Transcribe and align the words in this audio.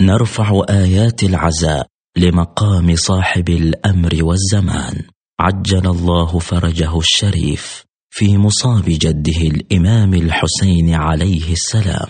نرفع 0.00 0.62
آيات 0.70 1.22
العزاء 1.22 1.86
لمقام 2.16 2.96
صاحب 2.96 3.48
الأمر 3.48 4.18
والزمان. 4.22 5.02
عجل 5.40 5.86
الله 5.86 6.38
فرجه 6.38 6.98
الشريف 6.98 7.84
في 8.10 8.38
مصاب 8.38 8.84
جده 8.86 9.40
الإمام 9.40 10.14
الحسين 10.14 10.94
عليه 10.94 11.52
السلام. 11.52 12.08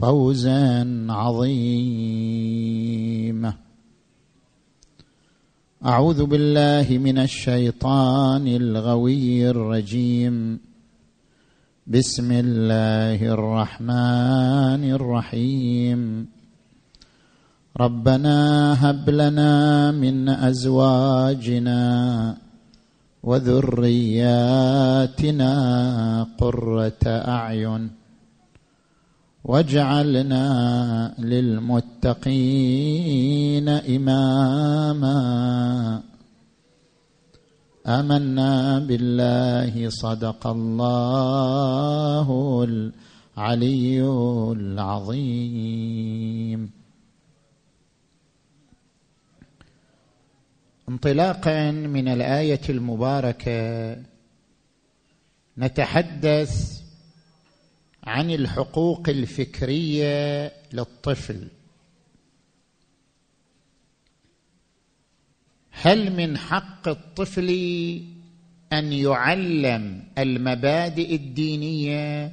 فوزا 0.00 1.06
عظيما 1.10 2.48
أعوذ 5.86 6.26
بالله 6.26 6.98
من 6.98 7.18
الشيطان 7.18 8.46
الغوي 8.46 9.50
الرجيم. 9.50 10.58
بسم 11.86 12.32
الله 12.32 13.22
الرحمن 13.22 14.82
الرحيم. 14.90 16.26
ربنا 17.80 18.38
هب 18.90 19.10
لنا 19.10 19.90
من 19.90 20.28
أزواجنا 20.28 21.82
وذرياتنا 23.22 24.62
قرة 26.38 27.04
أعين. 27.06 27.97
واجعلنا 29.44 31.14
للمتقين 31.18 32.48
إماما. 33.68 35.18
آمنا 37.86 38.78
بالله 38.78 39.88
صدق 39.90 40.46
الله 40.46 42.28
العلي 42.68 44.02
العظيم. 44.52 45.98
انطلاقا 50.88 51.70
من 51.70 52.08
الآية 52.08 52.60
المباركة 52.68 53.96
نتحدث 55.58 56.77
عن 58.08 58.30
الحقوق 58.30 59.08
الفكرية 59.08 60.52
للطفل. 60.72 61.48
هل 65.70 66.16
من 66.16 66.38
حق 66.38 66.88
الطفل 66.88 67.50
أن 68.72 68.92
يعلم 68.92 70.04
المبادئ 70.18 71.14
الدينية؟ 71.14 72.32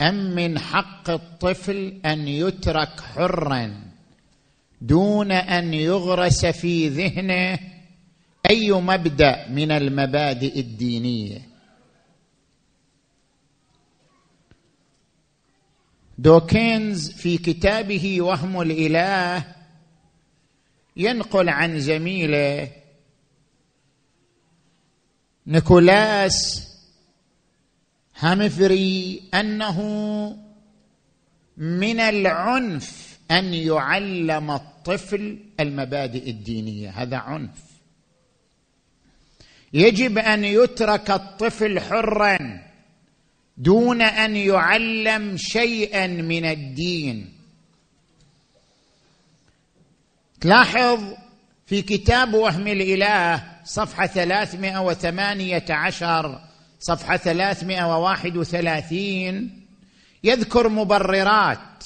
أم 0.00 0.34
من 0.34 0.58
حق 0.58 1.10
الطفل 1.10 2.00
أن 2.06 2.28
يترك 2.28 3.00
حرا 3.00 3.82
دون 4.80 5.32
أن 5.32 5.74
يغرس 5.74 6.46
في 6.46 6.88
ذهنه 6.88 7.58
أي 8.50 8.72
مبدأ 8.72 9.48
من 9.48 9.70
المبادئ 9.70 10.60
الدينية؟ 10.60 11.55
دوكينز 16.18 17.10
في 17.10 17.38
كتابه 17.38 18.22
وهم 18.22 18.60
الإله 18.60 19.44
ينقل 20.96 21.48
عن 21.48 21.80
زميله 21.80 22.72
نيكولاس 25.46 26.66
هامفري 28.18 29.22
أنه 29.34 29.78
من 31.56 32.00
العنف 32.00 33.18
أن 33.30 33.54
يعلم 33.54 34.50
الطفل 34.50 35.38
المبادئ 35.60 36.30
الدينية. 36.30 36.90
هذا 36.90 37.16
عنف. 37.16 37.62
يجب 39.72 40.18
أن 40.18 40.44
يترك 40.44 41.10
الطفل 41.10 41.80
حرا. 41.80 42.65
دون 43.56 44.02
أن 44.02 44.36
يعلم 44.36 45.36
شيئا 45.36 46.06
من 46.06 46.44
الدين. 46.44 47.32
تلاحظ 50.40 51.00
في 51.66 51.82
كتاب 51.82 52.34
وهم 52.34 52.66
الإله 52.66 53.44
صفحة 53.64 54.06
ثلاثمائة 54.06 54.82
وثمانية 54.82 55.64
عشر 55.70 56.40
صفحة 56.80 57.16
ثلاثمائة 57.16 57.84
وواحد 57.84 58.36
وثلاثين 58.36 59.62
يذكر 60.24 60.68
مبررات. 60.68 61.84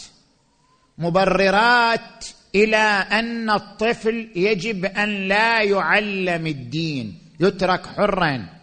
مبررات 0.98 2.26
إلى 2.54 2.76
أن 3.12 3.50
الطفل 3.50 4.28
يجب 4.36 4.84
أن 4.84 5.28
لا 5.28 5.62
يعلم 5.62 6.46
الدين 6.46 7.18
يترك 7.40 7.86
حرا. 7.86 8.59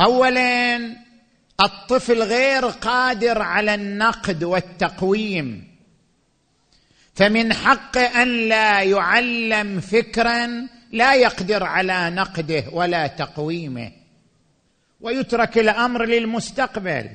اولا 0.00 0.76
الطفل 1.60 2.22
غير 2.22 2.66
قادر 2.66 3.42
على 3.42 3.74
النقد 3.74 4.44
والتقويم. 4.44 5.76
فمن 7.14 7.52
حقه 7.52 8.22
أن 8.22 8.48
لا 8.48 8.82
يعلم 8.82 9.80
فكرا 9.80 10.66
لا 10.92 11.14
يقدر 11.14 11.64
على 11.64 12.10
نقده 12.10 12.64
ولا 12.72 13.06
تقويمه. 13.06 13.92
ويترك 15.00 15.58
الأمر 15.58 16.04
للمستقبل. 16.04 17.10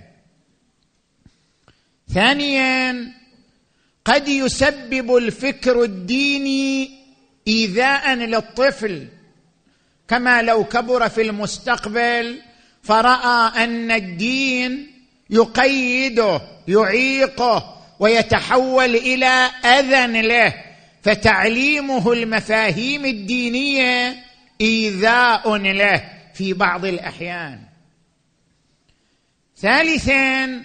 ثانيا 2.14 3.12
قد 4.06 4.28
يسبب 4.28 5.18
الفكر 5.18 5.84
الديني 5.84 6.92
ايذاء 7.48 8.14
للطفل. 8.14 9.08
كما 10.08 10.42
لو 10.42 10.64
كبر 10.64 11.10
في 11.10 11.22
المستقبل 11.22 12.42
فراى 12.84 13.64
ان 13.64 13.92
الدين 13.92 14.92
يقيده 15.30 16.42
يعيقه 16.68 17.82
ويتحول 18.00 18.96
إلى 18.96 19.50
اذى 19.66 20.22
له. 20.22 20.54
فتعليمه 21.02 22.12
المفاهيم 22.14 23.06
الدينيه 23.06 24.16
ايذاء 24.62 25.56
له 25.58 26.04
في 26.34 26.54
بعض 26.54 26.86
الاحيان. 26.86 27.60
ثالثا 29.58 30.62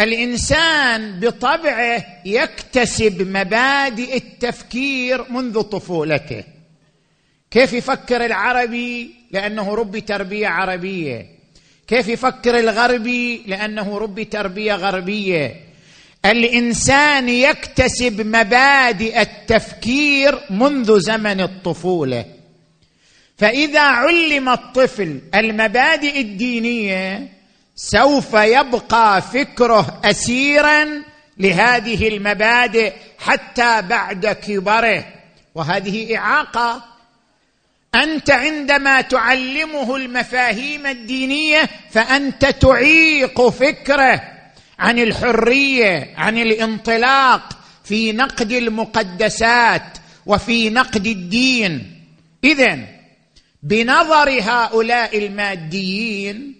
الانسان 0.00 1.20
بطبعه 1.20 2.06
يكتسب 2.24 3.28
مبادئ 3.28 4.16
التفكير 4.16 5.32
منذ 5.32 5.60
طفولته. 5.62 6.44
كيف 7.54 7.72
يفكر 7.72 8.24
العربي 8.24 9.14
لأنه 9.30 9.74
ربي 9.74 10.00
تربية 10.00 10.48
عربية؟ 10.48 11.26
كيف 11.88 12.08
يفكر 12.08 12.58
الغربي 12.58 13.42
لأنه 13.46 13.98
ربي 13.98 14.24
تربية 14.24 14.74
غربية؟ 14.74 15.60
الإنسان 16.24 17.28
يكتسب 17.28 18.26
مبادئ 18.26 19.20
التفكير 19.20 20.40
منذ 20.50 21.00
زمن 21.00 21.40
الطفولة. 21.40 22.24
فإذا 23.38 23.80
علم 23.80 24.48
الطفل 24.48 25.20
المبادئ 25.34 26.20
الدينية 26.20 27.28
سوف 27.76 28.34
يبقى 28.34 29.22
فكره 29.22 30.00
اسيرا 30.04 31.02
لهذه 31.38 32.08
المبادئ 32.08 32.92
حتى 33.18 33.82
بعد 33.82 34.26
كبره. 34.26 35.04
وهذه 35.54 36.16
إعاقة 36.16 36.93
أنت 37.94 38.30
عندما 38.30 39.00
تعلمه 39.00 39.96
المفاهيم 39.96 40.86
الدينية 40.86 41.68
فأنت 41.90 42.46
تعيق 42.46 43.48
فكره 43.48 44.22
عن 44.78 44.98
الحرية 44.98 46.14
عن 46.16 46.38
الانطلاق 46.38 47.58
في 47.84 48.12
نقد 48.12 48.52
المقدسات 48.52 49.98
وفي 50.26 50.70
نقد 50.70 51.06
الدين. 51.06 52.02
اذا 52.44 52.78
بنظر 53.62 54.40
هؤلاء 54.42 55.18
الماديين 55.18 56.54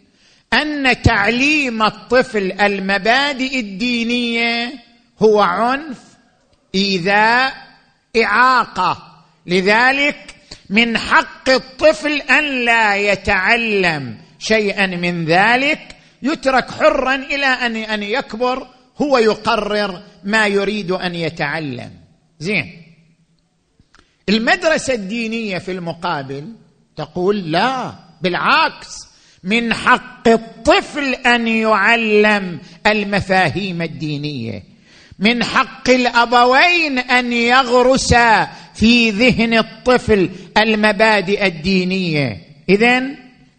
أن 0.53 1.03
تعليم 1.03 1.83
الطفل 1.83 2.53
المبادئ 2.53 3.61
الدينية 3.61 4.73
هو 5.19 5.41
عنف 5.41 5.99
إيذاء 6.75 7.55
إعاقة. 8.17 9.25
لذلك 9.47 10.34
من 10.71 10.99
حق 10.99 11.51
الطفل 11.51 12.13
أن 12.13 12.65
لا 12.65 12.97
يتعلم 12.97 14.19
شيئا 14.39 14.87
من 14.87 15.25
ذلك 15.25 15.97
يترك 16.23 16.71
حرا 16.71 17.15
إلى 17.15 17.47
ان 17.47 17.77
أن 17.77 18.03
يكبر 18.03 18.67
هو 19.03 19.19
يقرر 19.19 20.03
ما 20.25 20.47
يريد 20.47 20.91
أن 20.91 21.15
يتعلم. 21.15 21.91
زين. 22.39 22.83
المدرسة 24.29 24.95
الدينية 24.95 25.59
في 25.59 25.73
المقابل 25.73 26.53
تقول 26.97 27.53
لا 27.53 27.95
بالعكس 28.23 28.97
من 29.45 29.75
حق 29.75 30.29
الطفل 30.29 31.15
أن 31.15 31.49
يعلم 31.49 32.61
المفاهيم 32.87 33.83
الدينية. 33.83 34.74
من 35.19 35.45
حق 35.45 35.91
الأبوين 35.91 36.99
أن 36.99 37.33
يغرسا 37.33 38.49
في 38.75 39.11
ذهن 39.11 39.59
الطفل 39.59 40.31
المبادئ 40.57 41.47
الدينية. 41.47 42.41
اذا 42.69 43.03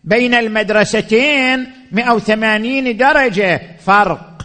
بين 0.04 0.34
المدرستين 0.34 1.72
180 1.92 2.98
درجة 2.98 3.62
فرق. 3.86 4.36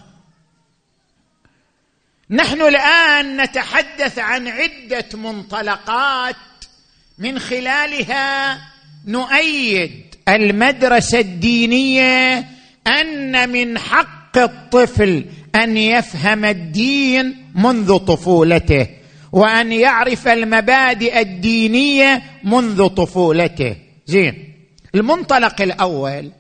نحن 2.31 2.62
الآن 2.62 3.43
نتحدث 3.43 4.19
عن 4.19 4.49
عدة 4.49 5.07
منطلقات 5.15 6.37
من 7.19 7.39
خلالها 7.39 8.59
نؤيد 9.07 10.15
المدرسة 10.29 11.21
الدينية 11.21 12.47
أن 12.87 13.49
من 13.49 13.79
حق 13.79 14.39
الطفل 14.39 15.25
أن 15.55 15.76
يفهم 15.76 16.44
الدين 16.44 17.47
منذ 17.55 17.97
طفولته 17.97 18.87
وأن 19.32 19.73
يعرف 19.73 20.29
المبادئ 20.29 21.20
الدينية 21.20 22.23
منذ 22.44 22.87
طفولته. 22.87 23.76
زين. 24.06 24.55
المنطلق 24.94 25.62
الأول 25.62 26.31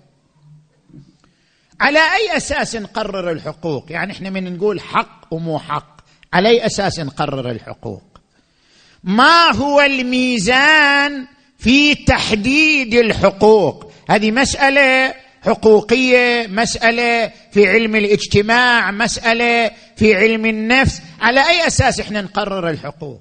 على 1.80 1.98
أي 1.98 2.36
أساس 2.36 2.76
نقرر 2.76 3.30
الحقوق؟ 3.30 3.86
يعني 3.92 4.12
إحنا 4.12 4.30
من 4.30 4.56
نقول 4.56 4.80
حق 4.80 5.26
ومو 5.30 5.58
حق. 5.58 6.00
على 6.32 6.48
أي 6.48 6.66
أساس 6.66 7.00
نقرر 7.00 7.50
الحقوق؟ 7.50 8.02
ما 9.04 9.56
هو 9.56 9.80
الميزان 9.80 11.26
في 11.58 11.94
تحديد 11.94 12.94
الحقوق؟ 12.94 13.92
هذه 14.10 14.30
مسألة 14.30 15.14
حقوقية 15.42 16.46
مسألة 16.46 17.32
في 17.52 17.68
علم 17.68 17.96
الاجتماع 17.96 18.90
مسألة 18.90 19.70
في 19.96 20.14
علم 20.14 20.46
النفس. 20.46 21.02
على 21.20 21.48
أي 21.48 21.66
أساس 21.66 22.00
إحنا 22.00 22.22
نقرر 22.22 22.70
الحقوق؟ 22.70 23.20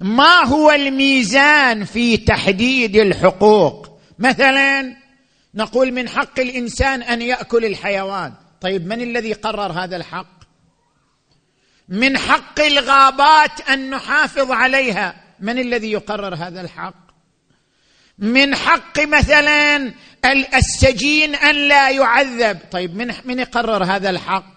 ما 0.00 0.44
هو 0.44 0.70
الميزان 0.70 1.84
في 1.84 2.16
تحديد 2.16 2.96
الحقوق؟ 2.96 3.98
مثلا 4.18 4.96
نقول 5.54 5.92
من 5.92 6.08
حق 6.08 6.40
الإنسان 6.40 7.02
أن 7.02 7.22
يأكل 7.22 7.64
الحيوان. 7.64 8.32
طيب 8.60 8.86
من 8.86 9.00
الذي 9.00 9.32
قرر 9.32 9.72
هذا 9.72 9.96
الحق؟ 9.96 10.36
من 11.88 12.18
حق 12.18 12.60
الغابات 12.60 13.70
أن 13.70 13.90
نحافظ 13.90 14.50
عليها. 14.50 15.14
من 15.40 15.58
الذي 15.58 15.92
يقرر 15.92 16.34
هذا 16.34 16.60
الحق؟ 16.60 17.06
من 18.18 18.54
حق 18.54 19.00
مثلا 19.00 19.92
السجين 20.54 21.34
أن 21.34 21.68
لا 21.68 21.90
يعذب. 21.90 22.58
طيب 22.70 22.96
من 22.96 23.14
من 23.24 23.38
يقرر 23.38 23.84
هذا 23.84 24.10
الحق؟ 24.10 24.56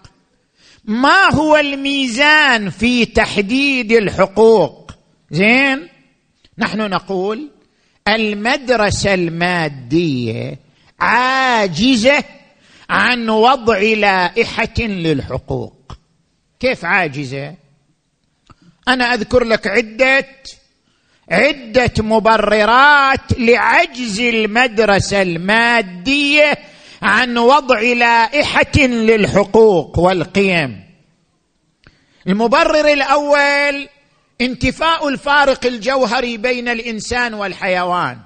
ما 0.84 1.34
هو 1.34 1.56
الميزان 1.56 2.70
في 2.70 3.04
تحديد 3.04 3.92
الحقوق؟ 3.92 4.92
زين 5.30 5.88
نحن 6.58 6.78
نقول 6.78 7.50
المدرسة 8.08 9.14
المادية 9.14 10.58
عاجزة 11.00 12.24
عن 12.90 13.28
وضع 13.28 13.78
لائحة 13.78 14.78
للحقوق. 14.78 15.96
كيف 16.60 16.84
عاجزة؟ 16.84 17.54
أنا 18.88 19.14
أذكر 19.14 19.44
لك 19.44 19.66
عدة 19.66 20.26
عدة 21.30 21.92
مبررات 21.98 23.38
لعجز 23.38 24.20
المدرسة 24.20 25.22
المادية 25.22 26.58
عن 27.02 27.38
وضع 27.38 27.80
لائحة 27.80 28.78
للحقوق 28.78 29.98
والقيم. 29.98 30.84
المبرر 32.26 32.92
الأول 32.92 33.88
انتفاء 34.40 35.08
الفارق 35.08 35.66
الجوهري 35.66 36.36
بين 36.36 36.68
الإنسان 36.68 37.34
والحيوان. 37.34 38.18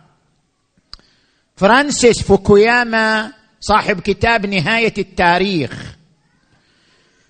فرانسيس 1.56 2.23
فوكوياما 2.23 3.33
صاحب 3.61 4.01
كتاب 4.01 4.47
نهاية 4.47 4.95
التاريخ 4.99 5.97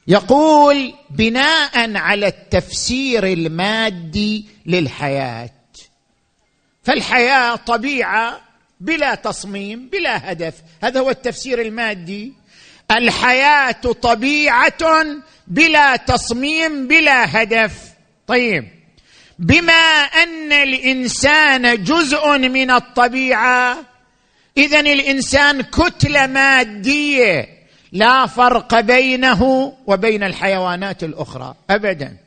يقول 0.09 0.95
بناء 1.11 1.97
على 1.97 2.27
التفسير 2.27 3.27
المادي 3.27 4.47
للحياة 4.67 5.51
فالحياة 6.85 7.57
طبيعة 7.57 8.41
بلا 8.81 9.15
تصميم 9.15 9.89
بلا 9.89 10.33
هدف. 10.33 10.55
هذا 10.83 11.01
هو 11.01 11.11
التفسير 11.11 11.61
المادي. 11.61 12.33
الحياة 12.91 13.73
طبيعة 14.03 15.07
بلا 15.47 15.97
تصميم 15.97 16.89
بلا 16.89 17.43
هدف. 17.43 17.73
طيب. 18.27 18.69
بما 19.39 19.73
أن 20.23 20.53
الإنسان 20.53 21.85
جزء 21.85 22.39
من 22.39 22.71
الطبيعة 22.71 23.77
اذا 24.57 24.81
الإنسان 24.81 25.63
كتلة 25.63 26.27
مادية 26.27 27.49
لا 27.93 28.27
فرق 28.27 28.81
بينه 28.81 29.73
وبين 29.87 30.23
الحيوانات 30.23 31.05
الأخرى. 31.05 31.55
ابدا. 31.71 32.24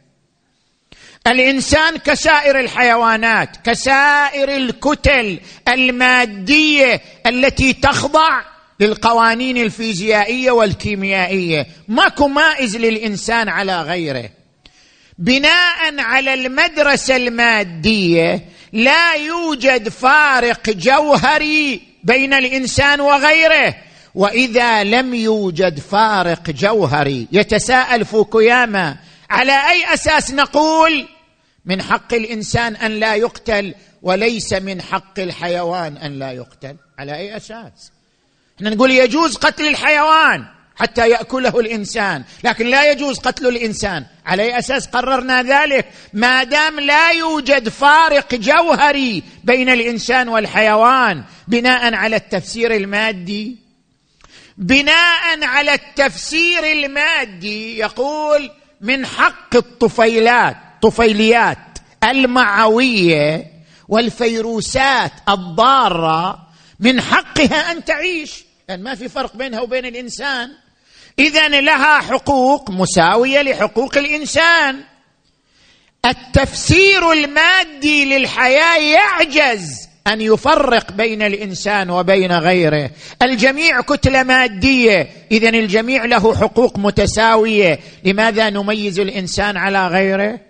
الإنسان 1.28 1.98
كسائر 1.98 2.60
الحيوانات 2.60 3.50
كسائر 3.64 4.56
الكتل 4.56 5.40
المادية 5.68 7.02
التي 7.26 7.74
تخضع 7.74 8.42
للقوانين 8.80 9.58
الفيزيائية 9.58 10.52
والكيميائية. 10.52 11.68
ماكو 11.88 12.28
مائز 12.28 12.78
للإنسان 12.78 13.50
على 13.50 13.82
غيره. 13.82 14.30
بناء 15.18 16.00
على 16.00 16.34
المدرسة 16.34 17.16
المادية 17.16 18.46
لا 18.74 19.14
يوجد 19.14 19.90
فارق 19.90 20.70
جوهري 20.70 21.82
بين 22.04 22.34
الإنسان 22.34 23.02
وغيره. 23.02 23.76
وإذا 24.16 24.84
لم 24.84 25.14
يوجد 25.14 25.80
فارق 25.80 26.50
جوهري 26.50 27.28
يتساءل 27.32 28.06
فوكوياما 28.06 28.98
على 29.30 29.52
أي 29.52 29.94
أساس 29.94 30.34
نقول 30.34 31.08
من 31.68 31.82
حق 31.82 32.14
الإنسان 32.14 32.76
أن 32.76 32.92
لا 32.92 33.16
يقتل 33.16 33.76
وليس 34.02 34.54
من 34.54 34.82
حق 34.82 35.20
الحيوان 35.20 35.98
أن 35.98 36.20
لا 36.20 36.32
يقتل. 36.32 36.76
على 37.00 37.16
أي 37.16 37.38
أساس؟ 37.38 37.92
إحنا 38.58 38.70
نقول 38.70 38.92
يجوز 38.92 39.36
قتل 39.36 39.68
الحيوان 39.68 40.46
حتى 40.76 41.10
يأكله 41.10 41.60
الإنسان 41.60 42.24
لكن 42.44 42.68
لا 42.68 42.92
يجوز 42.92 43.20
قتل 43.20 43.48
الإنسان. 43.48 44.06
على 44.26 44.44
أي 44.44 44.60
أساس 44.60 44.88
قررنا 44.88 45.44
ذلك؟ 45.44 45.86
ما 46.14 46.44
دام 46.44 46.80
لا 46.80 47.12
يوجد 47.12 47.70
فارق 47.70 48.36
جوهري 48.36 49.24
بين 49.44 49.70
الإنسان 49.70 50.30
والحيوان 50.30 51.24
بناء 51.48 51.94
على 51.94 52.16
التفسير 52.16 52.76
المادي. 52.76 53.58
بناء 54.58 55.44
على 55.44 55.74
التفسير 55.74 56.72
المادي 56.72 57.78
يقول 57.78 58.52
من 58.82 59.06
حق 59.06 59.56
الطفيلات. 59.56 60.67
طفيليات 60.82 61.58
المعوية 62.04 63.46
والفيروسات 63.88 65.12
الضارة 65.30 66.48
من 66.80 67.02
حقها 67.02 67.72
أن 67.72 67.86
تعيش. 67.86 68.46
لأن 68.70 68.84
ما 68.84 68.96
في 68.96 69.10
فرق 69.10 69.36
بينها 69.36 69.62
وبين 69.62 69.86
الإنسان. 69.86 70.50
اذا 71.20 71.48
لها 71.48 72.00
حقوق 72.00 72.70
مساوية 72.70 73.42
لحقوق 73.42 73.98
الإنسان. 73.98 74.80
التفسير 76.06 77.12
المادي 77.12 78.06
للحياة 78.06 78.78
يعجز 78.78 79.88
أن 80.08 80.22
يفرق 80.22 80.92
بين 80.92 81.22
الإنسان 81.22 81.90
وبين 81.90 82.32
غيره. 82.32 82.90
الجميع 83.22 83.82
كتلة 83.82 84.24
مادية. 84.24 85.10
اذا 85.32 85.50
الجميع 85.50 86.06
له 86.06 86.36
حقوق 86.36 86.80
متساوية. 86.80 87.80
لماذا 88.04 88.50
نميز 88.50 89.00
الإنسان 89.00 89.58
على 89.58 89.88
غيره؟ 89.88 90.47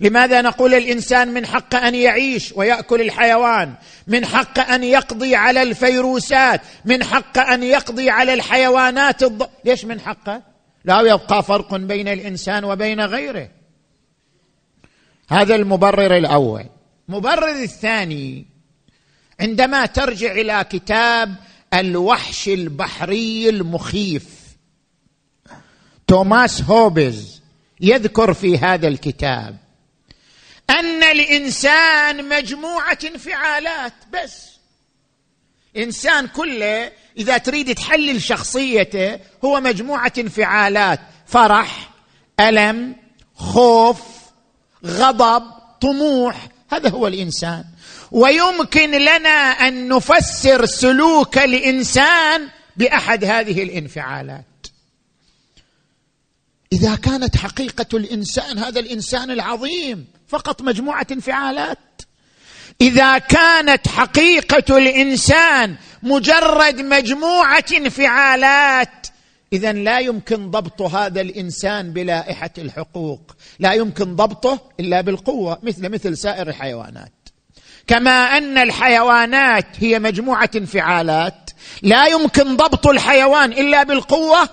لماذا 0.00 0.40
نقول 0.42 0.74
الإنسان 0.74 1.28
من 1.28 1.46
حق 1.46 1.74
أن 1.74 1.94
يعيش 1.94 2.52
ويأكل 2.56 3.00
الحيوان؟ 3.00 3.74
من 4.06 4.26
حق 4.26 4.58
أن 4.58 4.84
يقضي 4.84 5.36
على 5.36 5.62
الفيروسات؟ 5.62 6.60
من 6.84 7.04
حق 7.04 7.38
أن 7.38 7.62
يقضي 7.62 8.10
على 8.10 8.34
الحيوانات 8.34 9.22
الض... 9.22 9.48
ليش 9.64 9.84
من 9.84 10.00
حقه 10.00 10.42
لا 10.84 11.00
يبقى 11.00 11.42
فرق 11.42 11.76
بين 11.76 12.08
الإنسان 12.08 12.64
وبين 12.64 13.00
غيره. 13.00 13.48
هذا 15.28 15.54
المبرر 15.54 16.16
الأول. 16.16 16.64
المبرر 17.08 17.62
الثاني 17.62 18.46
عندما 19.40 19.86
ترجع 19.86 20.32
إلى 20.32 20.64
كتاب 20.70 21.34
الوحش 21.74 22.48
البحري 22.48 23.48
المخيف. 23.48 24.26
توماس 26.06 26.62
هوبز 26.62 27.42
يذكر 27.80 28.34
في 28.34 28.58
هذا 28.58 28.88
الكتاب. 28.88 29.56
أن 30.70 31.02
الانسان 31.02 32.28
مجموعة 32.28 32.98
انفعالات 33.04 33.92
بس. 34.12 34.52
إنسان 35.76 36.26
كله 36.26 36.92
إذا 37.18 37.38
تريد 37.38 37.74
تحلل 37.74 38.22
شخصيته 38.22 39.18
هو 39.44 39.60
مجموعة 39.60 40.12
انفعالات 40.18 41.00
فرح 41.26 41.90
ألم 42.40 42.96
خوف 43.34 44.00
غضب 44.86 45.42
طموح 45.80 46.48
هذا 46.72 46.90
هو 46.90 47.06
الإنسان. 47.06 47.64
ويمكن 48.10 48.90
لنا 48.90 49.28
أن 49.68 49.88
نفسر 49.88 50.66
سلوك 50.66 51.38
الإنسان 51.38 52.48
بأحد 52.76 53.24
هذه 53.24 53.62
الانفعالات. 53.62 54.44
إذا 56.72 56.94
كانت 56.94 57.36
حقيقة 57.36 57.86
الإنسان 57.94 58.58
هذا 58.58 58.80
الإنسان 58.80 59.30
العظيم. 59.30 60.06
فقط 60.32 60.62
مجموعة 60.62 61.06
انفعالات. 61.12 61.78
إذا 62.80 63.18
كانت 63.18 63.88
حقيقة 63.88 64.78
الإنسان 64.78 65.76
مجرد 66.02 66.80
مجموعة 66.80 67.64
انفعالات 67.76 69.06
اذا 69.52 69.72
لا 69.72 69.98
يمكن 69.98 70.50
ضبط 70.50 70.82
هذا 70.82 71.20
الإنسان 71.20 71.92
بلائحة 71.92 72.50
الحقوق. 72.58 73.20
لا 73.58 73.72
يمكن 73.72 74.16
ضبطه 74.16 74.60
إلا 74.80 75.00
بالقوة 75.00 75.58
مثل 75.62 75.88
مثل 75.88 76.16
سائر 76.16 76.48
الحيوانات. 76.48 77.12
كما 77.86 78.38
أن 78.38 78.58
الحيوانات 78.58 79.66
هي 79.78 79.98
مجموعة 79.98 80.50
انفعالات 80.56 81.50
لا 81.82 82.06
يمكن 82.06 82.56
ضبط 82.56 82.86
الحيوان 82.86 83.52
إلا 83.52 83.82
بالقوة. 83.82 84.48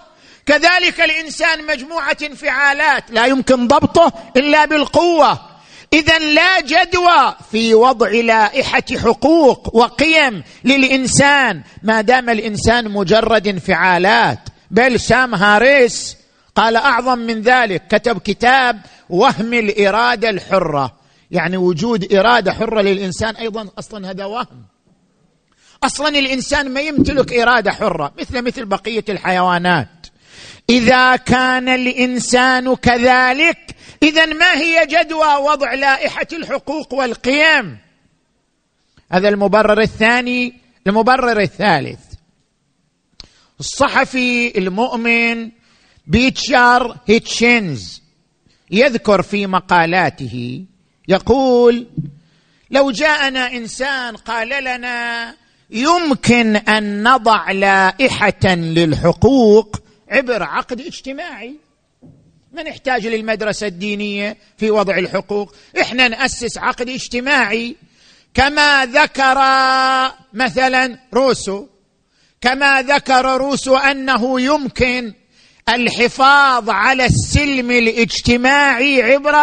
كذلك 0.45 1.01
الإنسان 1.01 1.65
مجموعة 1.67 2.17
انفعالات 2.23 3.11
لا 3.11 3.25
يمكن 3.25 3.67
ضبطه 3.67 4.13
إلا 4.37 4.65
بالقوة. 4.65 5.48
اذا 5.93 6.19
لا 6.19 6.61
جدوى 6.61 7.35
في 7.51 7.73
وضع 7.73 8.09
لائحة 8.09 8.83
حقوق 8.91 9.75
وقيم 9.75 10.43
للإنسان. 10.63 11.61
ما 11.83 12.01
دام 12.01 12.29
الإنسان 12.29 12.91
مجرد 12.91 13.47
انفعالات. 13.47 14.39
بل 14.71 14.99
سام 14.99 15.35
هاريس 15.35 16.17
قال 16.55 16.75
أعظم 16.75 17.19
من 17.19 17.41
ذلك 17.41 17.87
كتب 17.87 18.17
كتاب 18.19 18.81
وهم 19.09 19.53
الإرادة 19.53 20.29
الحرة. 20.29 20.95
يعني 21.31 21.57
وجود 21.57 22.13
إرادة 22.13 22.53
حرة 22.53 22.81
للإنسان 22.81 23.35
أيضا 23.35 23.69
أصلا 23.79 24.11
هذا 24.11 24.25
وهم. 24.25 24.65
أصلا 25.83 26.07
الإنسان 26.07 26.73
ما 26.73 26.81
يمتلك 26.81 27.33
إرادة 27.33 27.71
حرة 27.71 28.11
مثل 28.19 28.41
مثل 28.41 28.65
بقية 28.65 29.05
الحيوانات. 29.09 29.98
إذا 30.69 31.15
كان 31.15 31.69
الإنسان 31.69 32.75
كذلك 32.75 33.75
اذا 34.03 34.25
ما 34.25 34.53
هي 34.53 34.85
جدوى 34.85 35.35
وضع 35.35 35.73
لائحة 35.73 36.27
الحقوق 36.33 36.93
والقيم؟ 36.93 37.77
هذا 39.11 39.29
المبرر 39.29 39.81
الثاني 39.81 40.53
المبرر 40.87 41.39
الثالث. 41.39 41.99
الصحفي 43.59 44.57
المؤمن 44.57 45.51
بيتشار 46.07 46.97
هيتشينز 47.07 48.01
يذكر 48.71 49.21
في 49.21 49.47
مقالاته 49.47 50.65
يقول 51.07 51.87
لو 52.71 52.91
جاءنا 52.91 53.51
إنسان 53.51 54.15
قال 54.15 54.63
لنا 54.63 55.35
يمكن 55.69 56.55
أن 56.55 57.03
نضع 57.03 57.51
لائحة 57.51 58.55
للحقوق 58.55 59.88
عبر 60.09 60.43
عقد 60.43 60.81
اجتماعي. 60.81 61.55
ما 62.53 62.63
نحتاج 62.63 63.07
للمدرسة 63.07 63.67
الدينية 63.67 64.37
في 64.57 64.71
وضع 64.71 64.97
الحقوق؟ 64.97 65.55
إحنا 65.81 66.07
نأسس 66.07 66.57
عقد 66.57 66.89
اجتماعي. 66.89 67.75
كما 68.33 68.85
ذكر 68.85 69.37
مثلا 70.33 70.99
روسو 71.13 71.67
كما 72.41 72.81
ذكر 72.81 73.37
روسو 73.37 73.75
أنه 73.75 74.41
يمكن 74.41 75.13
الحفاظ 75.69 76.69
على 76.69 77.05
السلم 77.05 77.71
الاجتماعي 77.71 79.03
عبر 79.03 79.35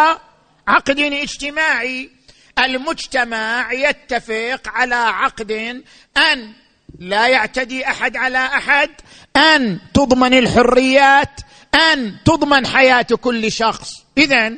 عقد 0.69 1.01
اجتماعي. 1.01 2.11
المجتمع 2.59 3.73
يتفق 3.73 4.69
على 4.69 4.95
عقد 4.95 5.53
أن 6.17 6.53
لا 6.99 7.29
يعتدي 7.29 7.87
أحد 7.89 8.17
على 8.17 8.39
أحد. 8.39 8.91
أن 9.37 9.79
تضمن 9.95 10.35
الحريات 10.35 11.41
أن 11.75 12.17
تضمن 12.25 12.67
حياة 12.67 13.03
كل 13.03 13.53
شخص. 13.53 14.05
اذا 14.19 14.53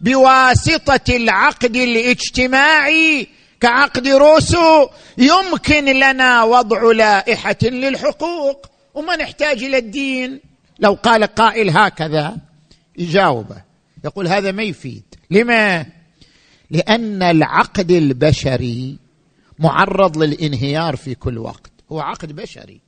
بواسطة 0.00 1.16
العقد 1.16 1.76
الاجتماعي 1.76 3.28
كعقد 3.60 4.08
روسو 4.08 4.88
يمكن 5.18 5.84
لنا 5.84 6.42
وضع 6.42 6.92
لائحة 6.92 7.56
للحقوق. 7.62 8.66
وما 8.94 9.16
نحتاج 9.16 9.64
إلى 9.64 9.78
الدين. 9.78 10.40
لو 10.78 10.98
قال 11.02 11.24
قائل 11.24 11.70
هكذا 11.70 12.36
يجاوبه. 12.98 13.56
يقول 14.04 14.28
هذا 14.28 14.52
ما 14.52 14.62
يفيد. 14.62 15.02
لما؟ 15.30 15.86
لأن 16.70 17.22
العقد 17.22 17.90
البشري 17.90 18.98
معرض 19.58 20.18
للانهيار 20.18 20.96
في 20.96 21.14
كل 21.14 21.38
وقت. 21.38 21.72
هو 21.92 22.00
عقد 22.00 22.36
بشري. 22.36 22.80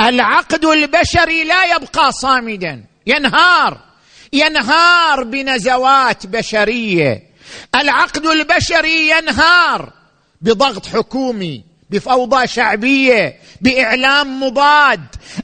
العقد 0.00 0.64
البشري 0.64 1.44
لا 1.44 1.64
يبقى 1.76 2.12
صامدا. 2.12 2.84
ينهار. 3.06 3.80
ينهار 4.32 5.24
بنزوات 5.24 6.26
بشرية. 6.26 7.22
العقد 7.74 8.26
البشري 8.26 9.10
ينهار 9.10 9.92
بضغط 10.40 10.86
حكومي 10.86 11.64
بفوضى 11.90 12.46
شعبية 12.46 13.40
بإعلام 13.60 14.42
مضاد 14.42 15.00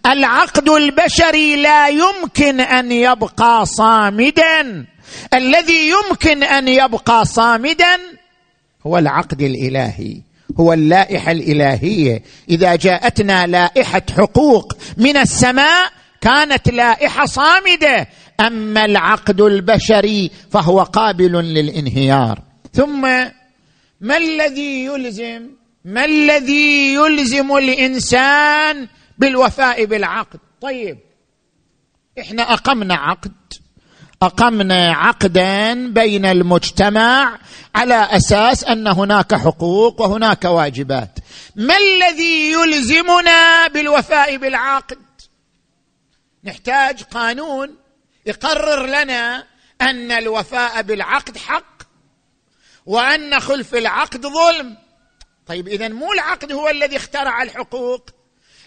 العقد 0.07 0.69
البشري 0.69 1.57
لا 1.57 1.89
يمكن 1.89 2.61
أن 2.61 2.93
يبقى 2.93 3.67
صامدا. 3.67 4.87
الذي 5.35 5.89
يمكن 5.89 6.43
أن 6.43 6.69
يبقى 6.69 7.25
صامدا 7.25 7.99
هو 8.87 8.99
العقد 8.99 9.43
الإلهي 9.43 10.23
هو 10.61 10.73
اللائحة 10.73 11.33
الإلهية. 11.33 12.23
إذا 12.49 12.77
جاءتنا 12.77 13.47
لائحة 13.47 14.03
حقوق 14.17 14.77
من 14.97 15.17
السماء 15.17 15.93
كانت 16.21 16.71
لائحة 16.71 17.27
صامدة. 17.27 18.09
أما 18.41 18.85
العقد 18.85 19.41
البشري 19.41 20.31
فهو 20.51 20.83
قابل 20.83 21.33
للانهيار. 21.33 22.43
ثم 22.73 23.01
ما 24.01 24.17
الذي 24.17 24.85
يلزم؟ 24.85 25.51
ما 25.85 26.05
الذي 26.05 26.95
يلزم 26.95 27.57
الإنسان 27.57 28.89
بالوفاء 29.19 29.85
بالعقد؟ 29.85 30.41
طيب 30.61 30.99
إحنا 32.21 32.43
أقمنا 32.43 32.95
عقد. 32.95 33.33
أقمنا 34.23 34.93
عقدا 34.93 35.75
بين 35.88 36.25
المجتمع 36.25 37.38
على 37.75 37.95
أساس 37.95 38.64
أن 38.64 38.87
هناك 38.87 39.35
حقوق 39.35 40.00
وهناك 40.00 40.45
واجبات. 40.45 41.19
ما 41.57 41.75
الذي 41.76 42.52
يلزمنا 42.52 43.69
بالوفاء 43.69 44.37
بالعقد؟ 44.37 44.99
نحتاج 46.45 47.02
قانون 47.02 47.76
يقرر 48.26 48.87
لنا 48.87 49.47
أن 49.81 50.12
الوفاء 50.12 50.83
بالعقد 50.83 51.38
حق 51.38 51.83
وأن 52.87 53.41
خلف 53.41 53.75
العقد 53.75 54.26
ظلم. 54.26 54.76
طيب 55.47 55.69
اذا 55.69 55.88
مو 55.88 56.12
العقد 56.12 56.52
هو 56.52 56.69
الذي 56.69 56.97
اخترع 56.97 57.43
الحقوق 57.43 58.11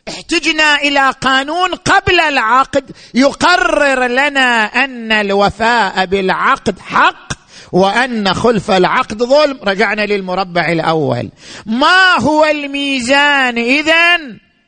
احتجنا 0.08 0.76
إلى 0.76 1.10
قانون 1.10 1.70
قبل 1.70 2.20
العقد 2.20 2.92
يقرر 3.14 4.08
لنا 4.08 4.66
أن 4.66 5.12
الوفاء 5.12 6.06
بالعقد 6.06 6.80
حق 6.80 7.34
وأن 7.72 8.34
خلف 8.34 8.72
العقد 8.72 9.24
ظلم. 9.24 9.60
رجعنا 9.64 10.06
للمربع 10.06 10.72
الأول. 10.72 11.32
ما 11.66 12.20
هو 12.20 12.46
الميزان 12.46 13.58
اذا 13.58 14.18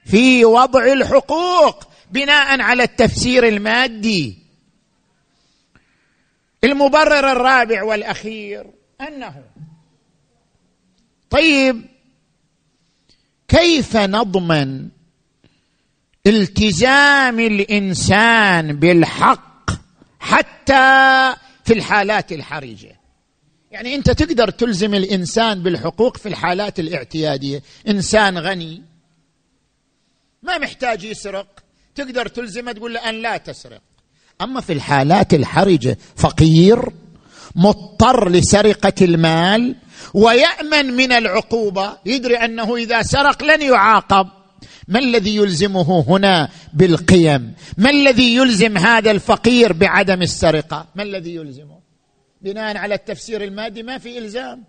في 0.05 0.45
وضع 0.45 0.93
الحقوق 0.93 1.87
بناء 2.11 2.61
على 2.61 2.83
التفسير 2.83 3.47
المادي؟ 3.47 4.37
المبرر 6.63 7.31
الرابع 7.31 7.83
والأخير 7.83 8.65
أنه 9.01 9.43
طيب 11.29 11.85
كيف 13.47 13.97
نضمن 13.97 14.96
التزام 16.27 17.39
الإنسان 17.39 18.79
بالحق 18.79 19.69
حتى 20.19 21.33
في 21.65 21.73
الحالات 21.73 22.31
الحرجة. 22.31 22.99
يعني 23.71 23.95
أنت 23.95 24.11
تقدر 24.11 24.49
تلزم 24.49 24.93
الإنسان 24.93 25.63
بالحقوق 25.63 26.17
في 26.17 26.29
الحالات 26.29 26.79
الاعتيادية. 26.79 27.63
إنسان 27.87 28.37
غني 28.37 28.83
ما 30.43 30.57
محتاج 30.57 31.03
يسرق 31.03 31.47
تقدر 31.95 32.27
تلزمه 32.27 32.71
تقول 32.71 32.93
له 32.93 33.09
أن 33.09 33.21
لا 33.21 33.37
تسرق. 33.37 33.81
أما 34.41 34.61
في 34.61 34.73
الحالات 34.73 35.33
الحرجة 35.33 35.97
فقير 36.15 36.89
مضطر 37.55 38.29
لسرقة 38.29 38.93
المال 39.01 39.75
ويأمن 40.13 40.85
من 40.85 41.11
العقوبة 41.11 41.97
يدري 42.05 42.35
أنه 42.35 42.75
إذا 42.75 43.01
سرق 43.01 43.43
لن 43.43 43.61
يعاقب. 43.61 44.36
ما 44.87 44.99
الذي 44.99 45.35
يلزمه 45.35 46.05
هنا 46.07 46.49
بالقيم؟ 46.73 47.53
ما 47.77 47.89
الذي 47.89 48.35
يلزم 48.35 48.77
هذا 48.77 49.11
الفقير 49.11 49.73
بعدم 49.73 50.21
السرقة؟ 50.21 50.87
ما 50.95 51.03
الذي 51.03 51.35
يلزمه؟ 51.35 51.77
بناء 52.41 52.77
على 52.77 52.95
التفسير 52.95 53.43
المادي 53.43 53.83
ما 53.83 53.97
في 53.97 54.17
إلزام. 54.17 54.63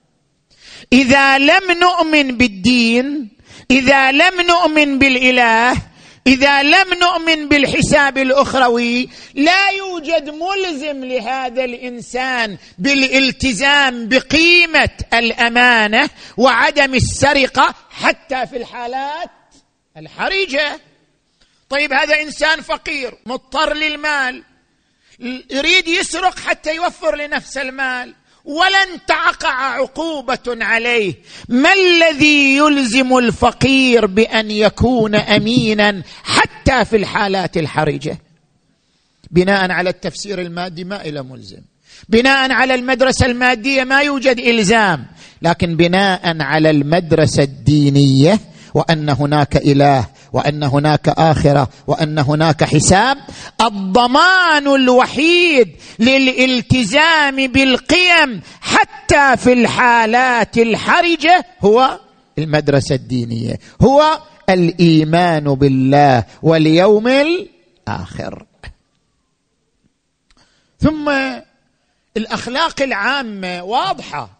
إذا 0.92 1.38
لم 1.38 1.72
نؤمن 1.80 2.36
بالدين 2.36 3.28
إذا 3.70 4.12
لم 4.12 4.40
نؤمن 4.48 4.98
بالإله 4.98 5.76
إذا 6.26 6.62
لم 6.62 6.94
نؤمن 7.00 7.48
بالحساب 7.48 8.18
الأخروي 8.18 9.08
لا 9.34 9.68
يوجد 9.70 10.30
ملزم 10.30 11.04
لهذا 11.04 11.64
الإنسان 11.64 12.56
بالالتزام 12.78 14.08
بقيمة 14.08 14.90
الأمانة 15.14 16.10
وعدم 16.36 16.94
السرقة 16.94 17.74
حتى 17.90 18.46
في 18.46 18.56
الحالات 18.56 19.30
الحرجة. 19.98 20.80
طيب 21.70 21.92
هذا 21.92 22.22
إنسان 22.22 22.60
فقير 22.60 23.14
مضطر 23.26 23.74
للمال 23.74 24.42
يريد 25.50 25.88
يسرق 25.88 26.38
حتى 26.38 26.74
يوفر 26.74 27.16
لنفسه 27.16 27.62
المال 27.62 28.14
ولن 28.44 29.06
تقع 29.06 29.74
عقوبة 29.74 30.64
عليه. 30.64 31.14
ما 31.48 31.72
الذي 31.72 32.56
يلزم 32.56 33.18
الفقير 33.18 34.06
بأن 34.06 34.50
يكون 34.50 35.14
امينا 35.14 36.02
حتى 36.22 36.84
في 36.84 36.96
الحالات 36.96 37.56
الحرجة؟ 37.56 38.18
بناء 39.30 39.70
على 39.70 39.90
التفسير 39.90 40.40
المادي 40.40 40.84
ما 40.84 41.04
إلى 41.04 41.22
ملزم. 41.22 41.60
بناء 42.08 42.52
على 42.52 42.74
المدرسة 42.74 43.26
المادية 43.26 43.84
ما 43.84 44.02
يوجد 44.02 44.38
إلزام 44.38 45.06
لكن 45.42 45.76
بناء 45.76 46.42
على 46.42 46.70
المدرسة 46.70 47.42
الدينية 47.42 48.40
وأن 48.78 49.10
هناك 49.10 49.56
إله 49.56 50.06
وأن 50.32 50.62
هناك 50.62 51.08
آخرة 51.08 51.68
وأن 51.86 52.18
هناك 52.18 52.64
حساب. 52.64 53.18
الضمان 53.60 54.66
الوحيد 54.66 55.76
للالتزام 55.98 57.46
بالقيم 57.46 58.40
حتى 58.60 59.36
في 59.36 59.52
الحالات 59.52 60.58
الحرجة 60.58 61.44
هو 61.60 61.98
المدرسة 62.38 62.94
الدينية 62.94 63.58
هو 63.82 64.18
الإيمان 64.50 65.44
بالله 65.44 66.24
واليوم 66.42 67.08
الآخر. 67.08 68.46
ثم 70.80 71.12
الأخلاق 72.16 72.82
العامة 72.82 73.62
واضحة 73.62 74.30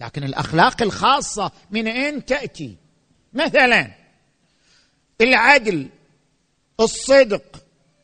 لكن 0.00 0.24
الأخلاق 0.24 0.82
الخاصة 0.82 1.50
من 1.70 1.88
أين 1.88 2.24
تأتي؟ 2.24 2.83
مثلا 3.34 3.90
العدل 5.20 5.88
الصدق 6.80 7.42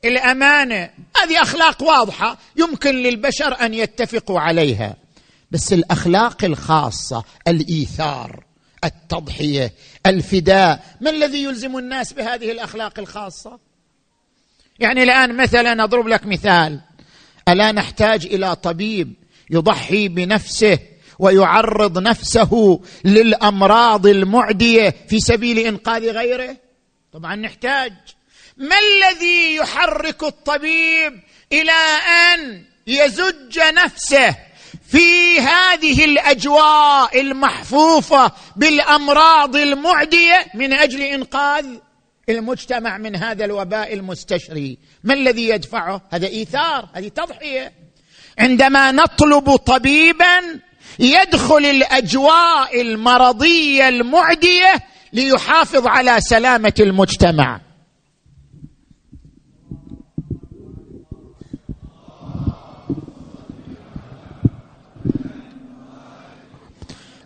الامانه 0.04 0.90
هذه 1.16 1.42
أخلاق 1.42 1.82
واضحة 1.82 2.38
يمكن 2.56 2.94
للبشر 2.94 3.60
أن 3.60 3.74
يتفقوا 3.74 4.40
عليها. 4.40 4.96
بس 5.50 5.72
الأخلاق 5.72 6.44
الخاصة 6.44 7.24
الإيثار 7.48 8.44
التضحية 8.84 9.72
الفداء 10.06 10.84
ما 11.00 11.10
الذي 11.10 11.42
يلزم 11.44 11.78
الناس 11.78 12.12
بهذه 12.12 12.52
الأخلاق 12.52 12.98
الخاصة؟ 12.98 13.58
يعني 14.78 15.02
الآن 15.02 15.36
مثلا 15.36 15.84
أضرب 15.84 16.08
لك 16.08 16.26
مثال. 16.26 16.80
ألا 17.48 17.72
نحتاج 17.72 18.26
إلى 18.26 18.56
طبيب 18.56 19.14
يضحي 19.50 20.08
بنفسه 20.08 20.78
ويعرض 21.20 21.98
نفسه 21.98 22.80
للأمراض 23.04 24.06
المعدية 24.06 24.94
في 25.08 25.20
سبيل 25.20 25.58
إنقاذ 25.58 26.10
غيره؟ 26.10 26.56
طبعا 27.12 27.36
نحتاج. 27.36 27.92
ما 28.56 28.76
الذي 28.78 29.54
يحرك 29.54 30.22
الطبيب 30.22 31.20
إلى 31.52 31.72
أن 32.32 32.64
يزج 32.86 33.60
نفسه 33.84 34.36
في 34.88 35.40
هذه 35.40 36.04
الأجواء 36.04 37.20
المحفوفة 37.20 38.32
بالأمراض 38.56 39.56
المعدية 39.56 40.46
من 40.54 40.72
أجل 40.72 41.00
إنقاذ 41.00 41.66
المجتمع 42.28 42.98
من 42.98 43.16
هذا 43.16 43.44
الوباء 43.44 43.94
المستشري؟ 43.94 44.78
ما 45.04 45.14
الذي 45.14 45.48
يدفعه؟ 45.48 46.02
هذا 46.12 46.26
إيثار 46.26 46.88
هذه 46.92 47.08
تضحية. 47.08 47.72
عندما 48.38 48.92
نطلب 48.92 49.56
طبيبا 49.56 50.60
يدخل 50.98 51.64
الأجواء 51.66 52.80
المرضية 52.80 53.88
المعدية 53.88 54.72
ليحافظ 55.12 55.86
على 55.86 56.16
سلامة 56.20 56.74
المجتمع. 56.80 57.60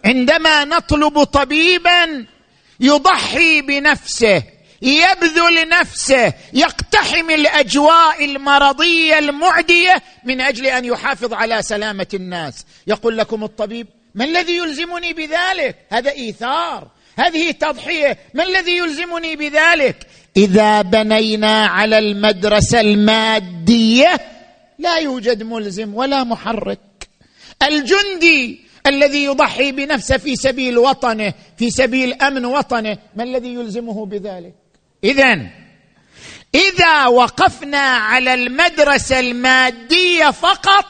عندما 0.04 0.64
نطلب 0.64 1.24
طبيبا 1.24 2.26
يضحي 2.80 3.60
بنفسه 3.62 4.42
يبذل 4.84 5.68
نفسه 5.68 6.32
يقتحم 6.52 7.30
الأجواء 7.30 8.24
المرضية 8.24 9.18
المعدية 9.18 10.02
من 10.24 10.40
أجل 10.40 10.66
أن 10.66 10.84
يحافظ 10.84 11.32
على 11.32 11.62
سلامة 11.62 12.06
الناس. 12.14 12.66
يقول 12.86 13.18
لكم 13.18 13.44
الطبيب 13.44 13.86
ما 14.14 14.24
الذي 14.24 14.56
يلزمني 14.56 15.12
بذلك؟ 15.12 15.76
هذا 15.90 16.10
إيثار. 16.10 16.88
هذه 17.16 17.50
تضحية. 17.50 18.18
ما 18.34 18.42
الذي 18.44 18.76
يلزمني 18.76 19.36
بذلك؟ 19.36 20.06
إذا 20.36 20.82
بنينا 20.82 21.66
على 21.66 21.98
المدرسة 21.98 22.80
المادية 22.80 24.20
لا 24.78 24.96
يوجد 24.96 25.42
ملزم 25.42 25.94
ولا 25.94 26.24
محرك. 26.24 26.80
الجندي 27.62 28.60
الذي 28.86 29.24
يضحي 29.24 29.72
بنفسه 29.72 30.16
في 30.16 30.36
سبيل 30.36 30.78
وطنه 30.78 31.34
في 31.58 31.70
سبيل 31.70 32.12
أمن 32.22 32.44
وطنه 32.44 32.98
ما 33.16 33.22
الذي 33.22 33.54
يلزمه 33.54 34.06
بذلك؟ 34.06 34.63
اذا 35.04 35.46
إذا 36.54 37.06
وقفنا 37.06 37.78
على 37.78 38.34
المدرسة 38.34 39.20
المادية 39.20 40.30
فقط 40.30 40.84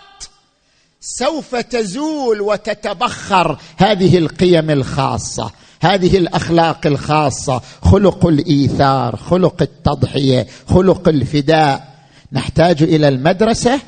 سوف 1.01 1.57
تزول 1.57 2.41
وتتبخر 2.41 3.59
هذه 3.77 4.19
القيم 4.19 4.71
الخاصة 4.71 5.51
هذه 5.81 6.19
الأخلاق 6.19 6.87
الخاصة 6.87 7.63
خلق 7.83 8.27
الإيثار 8.27 9.17
خلق 9.17 9.63
التضحية 9.63 10.47
خلق 10.69 11.09
الفداء. 11.09 11.95
نحتاج 12.33 12.83
إلى 12.83 13.09
المدرسة 13.09 13.81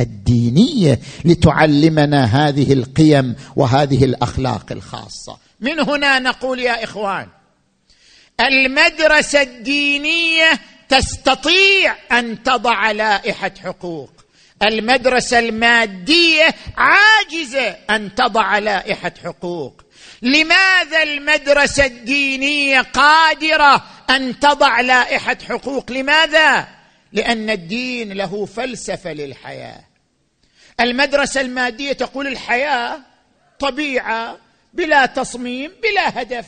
الدينية 0.00 1.00
لتعلمنا 1.24 2.24
هذه 2.24 2.72
القيم 2.72 3.34
وهذه 3.56 4.04
الأخلاق 4.04 4.66
الخاصة. 4.70 5.36
من 5.60 5.80
هنا 5.80 6.18
نقول 6.18 6.58
يا 6.58 6.84
إخوان 6.84 7.26
المدرسة 8.40 9.42
الدينية 9.42 10.52
تستطيع 10.88 11.96
أن 12.12 12.42
تضع 12.42 12.90
لائحة 12.90 13.52
حقوق. 13.64 14.10
المدرسة 14.62 15.38
المادية 15.38 16.54
عاجزة 16.76 17.76
أن 17.90 18.14
تضع 18.14 18.58
لائحة 18.58 19.12
حقوق. 19.24 19.82
لماذا 20.22 21.02
المدرسة 21.02 21.84
الدينية 21.84 22.80
قادرة 22.80 23.84
أن 24.10 24.40
تضع 24.40 24.80
لائحة 24.80 25.36
حقوق؟ 25.48 25.92
لماذا؟ 25.92 26.68
لأن 27.12 27.50
الدين 27.50 28.12
له 28.12 28.46
فلسفة 28.46 29.12
للحياة. 29.12 29.80
المدرسة 30.80 31.40
المادية 31.40 31.92
تقول 31.92 32.26
الحياة 32.26 33.00
طبيعة 33.58 34.38
بلا 34.72 35.06
تصميم 35.06 35.72
بلا 35.82 36.22
هدف. 36.22 36.46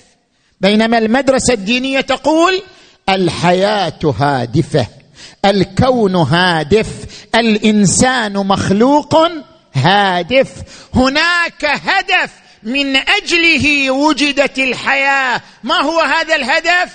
بينما 0.61 0.99
المدرسة 0.99 1.55
الدينية 1.55 2.01
تقول 2.01 2.63
الحياة 3.09 4.15
هادفة 4.19 4.87
الكون 5.45 6.15
هادف 6.17 6.89
الإنسان 7.35 8.33
مخلوق 8.33 9.17
هادف. 9.75 10.51
هناك 10.95 11.65
هدف 11.65 12.33
من 12.63 12.97
أجله 12.97 13.91
وجدت 13.91 14.59
الحياة. 14.59 15.41
ما 15.63 15.75
هو 15.75 16.01
هذا 16.01 16.37
الهدف؟ 16.37 16.93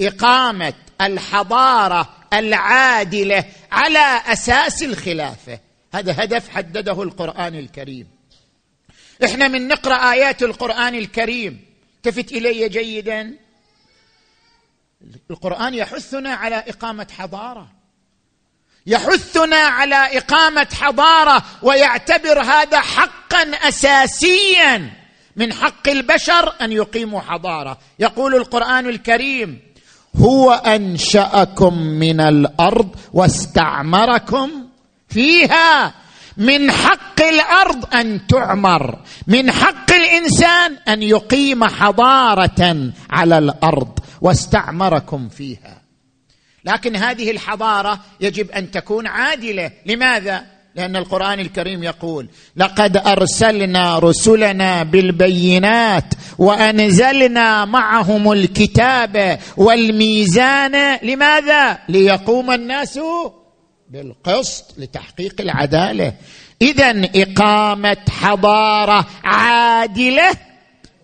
إقامة 0.00 0.74
الحضارة 1.00 2.08
العادلة 2.32 3.44
على 3.72 4.20
أساس 4.26 4.82
الخلافة. 4.82 5.58
هذا 5.94 6.24
هدف 6.24 6.48
حدده 6.48 7.02
القرآن 7.02 7.54
الكريم. 7.54 8.06
إحنا 9.24 9.48
من 9.48 9.68
نقرأ 9.68 10.12
آيات 10.12 10.42
القرآن 10.42 10.94
الكريم. 10.94 11.65
التفت 12.06 12.32
إلي 12.32 12.68
جيدا. 12.68 13.34
القرآن 15.30 15.74
يحثنا 15.74 16.34
على 16.34 16.64
إقامة 16.68 17.06
حضارة. 17.18 17.68
يحثنا 18.86 19.56
على 19.56 20.18
إقامة 20.18 20.68
حضارة 20.72 21.42
ويعتبر 21.62 22.40
هذا 22.42 22.80
حقا 22.80 23.42
اساسيا 23.68 24.90
من 25.36 25.52
حق 25.52 25.88
البشر 25.88 26.54
أن 26.60 26.72
يقيموا 26.72 27.20
حضارة. 27.20 27.78
يقول 27.98 28.34
القرآن 28.34 28.86
الكريم 28.86 29.60
هو 30.16 30.52
أنشأكم 30.52 31.78
من 31.78 32.20
الأرض 32.20 32.96
واستعمركم 33.12 34.68
فيها 35.08 35.94
من 36.36 36.70
حق 36.70 37.22
الأرض 37.22 37.94
أن 37.94 38.26
تعمر 38.26 38.98
من 39.26 39.50
حق 39.50 39.92
الإنسان 39.92 40.76
أن 40.88 41.02
يقيم 41.02 41.64
حضارة 41.64 42.92
على 43.10 43.38
الأرض 43.38 43.98
واستعمركم 44.20 45.28
فيها. 45.28 45.82
لكن 46.64 46.96
هذه 46.96 47.30
الحضارة 47.30 48.00
يجب 48.20 48.50
أن 48.50 48.70
تكون 48.70 49.06
عادلة. 49.06 49.70
لماذا؟ 49.86 50.44
لأن 50.74 50.96
القرآن 50.96 51.40
الكريم 51.40 51.82
يقول 51.82 52.28
لقد 52.56 52.96
أرسلنا 52.96 53.98
رسلنا 53.98 54.82
بالبينات 54.82 56.14
وأنزلنا 56.38 57.64
معهم 57.64 58.32
الكتاب 58.32 59.38
والميزان 59.56 60.98
لماذا؟ 61.02 61.78
ليقوم 61.88 62.50
الناس 62.50 62.98
بالقسط 63.90 64.74
لتحقيق 64.78 65.40
العدالة. 65.40 66.12
اذا 66.62 67.10
إقامة 67.14 67.96
حضارة 68.10 69.06
عادلة 69.24 70.30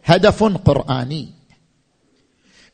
هدف 0.05 0.43
قرآني. 0.45 1.29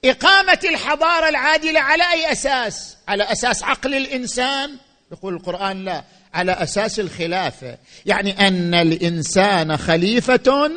إقامة 0.04 0.60
الحضارة 0.64 1.28
العادلة 1.28 1.80
على 1.80 2.02
أي 2.12 2.32
أساس؟ 2.32 2.96
على 3.08 3.32
أساس 3.32 3.62
عقل 3.62 3.94
الإنسان؟ 3.94 4.70
يقول 5.12 5.34
القرآن 5.34 5.84
لا 5.84 6.04
على 6.34 6.52
أساس 6.52 7.00
الخلافة. 7.00 7.78
يعني 8.06 8.48
أن 8.48 8.74
الإنسان 8.74 9.76
خليفة 9.76 10.70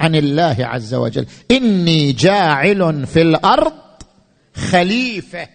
عن 0.00 0.14
الله 0.14 0.56
عز 0.60 0.94
وجل. 0.94 1.26
إني 1.50 2.12
جاعل 2.12 3.06
في 3.06 3.22
الأرض 3.22 3.72
خليفة. 4.70 5.48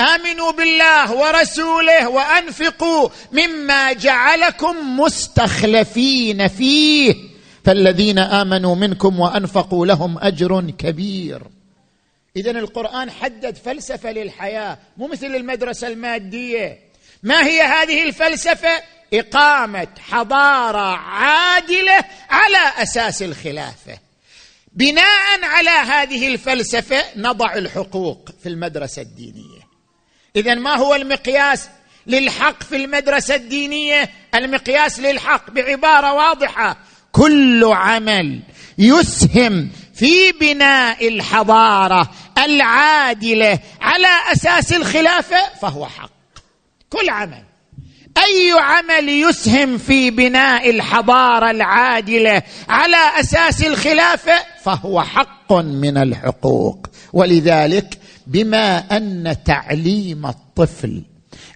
آمنوا 0.00 0.52
بالله 0.52 1.12
ورسوله 1.12 2.08
وأنفقوا 2.08 3.08
مما 3.32 3.92
جعلكم 3.92 5.00
مستخلفين 5.00 6.48
فيه. 6.48 7.14
فالذين 7.64 8.18
آمنوا 8.18 8.74
منكم 8.74 9.20
وأنفقوا 9.20 9.86
لهم 9.86 10.18
أجر 10.18 10.70
كبير. 10.78 11.42
اذا 12.36 12.50
القرآن 12.50 13.10
حدد 13.10 13.56
فلسفة 13.56 14.12
للحياة 14.12 14.78
مو 14.96 15.06
مثل 15.06 15.26
المدرسة 15.26 15.86
المادية. 15.86 16.78
ما 17.22 17.46
هي 17.46 17.62
هذه 17.62 18.02
الفلسفة؟ 18.02 18.82
إقامة 19.14 19.88
حضارة 19.98 20.96
عادلة 20.96 22.04
على 22.30 22.82
أساس 22.82 23.22
الخلافة. 23.22 23.98
بناء 24.72 25.42
على 25.42 25.70
هذه 25.70 26.28
الفلسفة 26.28 27.04
نضع 27.16 27.54
الحقوق 27.54 28.28
في 28.42 28.48
المدرسة 28.48 29.02
الدينية. 29.02 29.47
اذا 30.38 30.54
ما 30.54 30.76
هو 30.76 30.94
المقياس 30.94 31.68
للحق 32.06 32.62
في 32.62 32.76
المدرسة 32.76 33.34
الدينية؟ 33.34 34.10
المقياس 34.34 35.00
للحق 35.00 35.50
بعبارة 35.50 36.12
واضحة. 36.12 36.76
كل 37.12 37.64
عمل 37.64 38.40
يسهم 38.78 39.70
في 39.94 40.32
بناء 40.32 41.08
الحضارة 41.08 42.10
العادلة 42.38 43.58
على 43.80 44.08
أساس 44.32 44.72
الخلافه 44.72 45.54
فهو 45.62 45.86
حق. 45.86 46.10
كل 46.90 47.10
عمل. 47.10 47.42
أي 48.18 48.52
عمل 48.60 49.08
يسهم 49.08 49.78
في 49.78 50.10
بناء 50.10 50.70
الحضارة 50.70 51.50
العادلة 51.50 52.42
على 52.68 53.20
أساس 53.20 53.64
الخلافه 53.64 54.38
فهو 54.64 55.02
حق 55.02 55.52
من 55.52 55.96
الحقوق. 55.96 56.86
ولذلك 57.12 57.98
بما 58.28 58.78
أن 58.78 59.36
تعليم 59.44 60.26
الطفل 60.26 61.02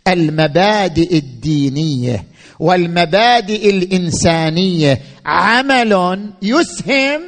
المبادئ 0.09 1.17
الدينية 1.19 2.25
والمبادئ 2.59 3.71
الإنسانية 3.71 5.01
عمل 5.27 6.21
يسهم 6.43 7.21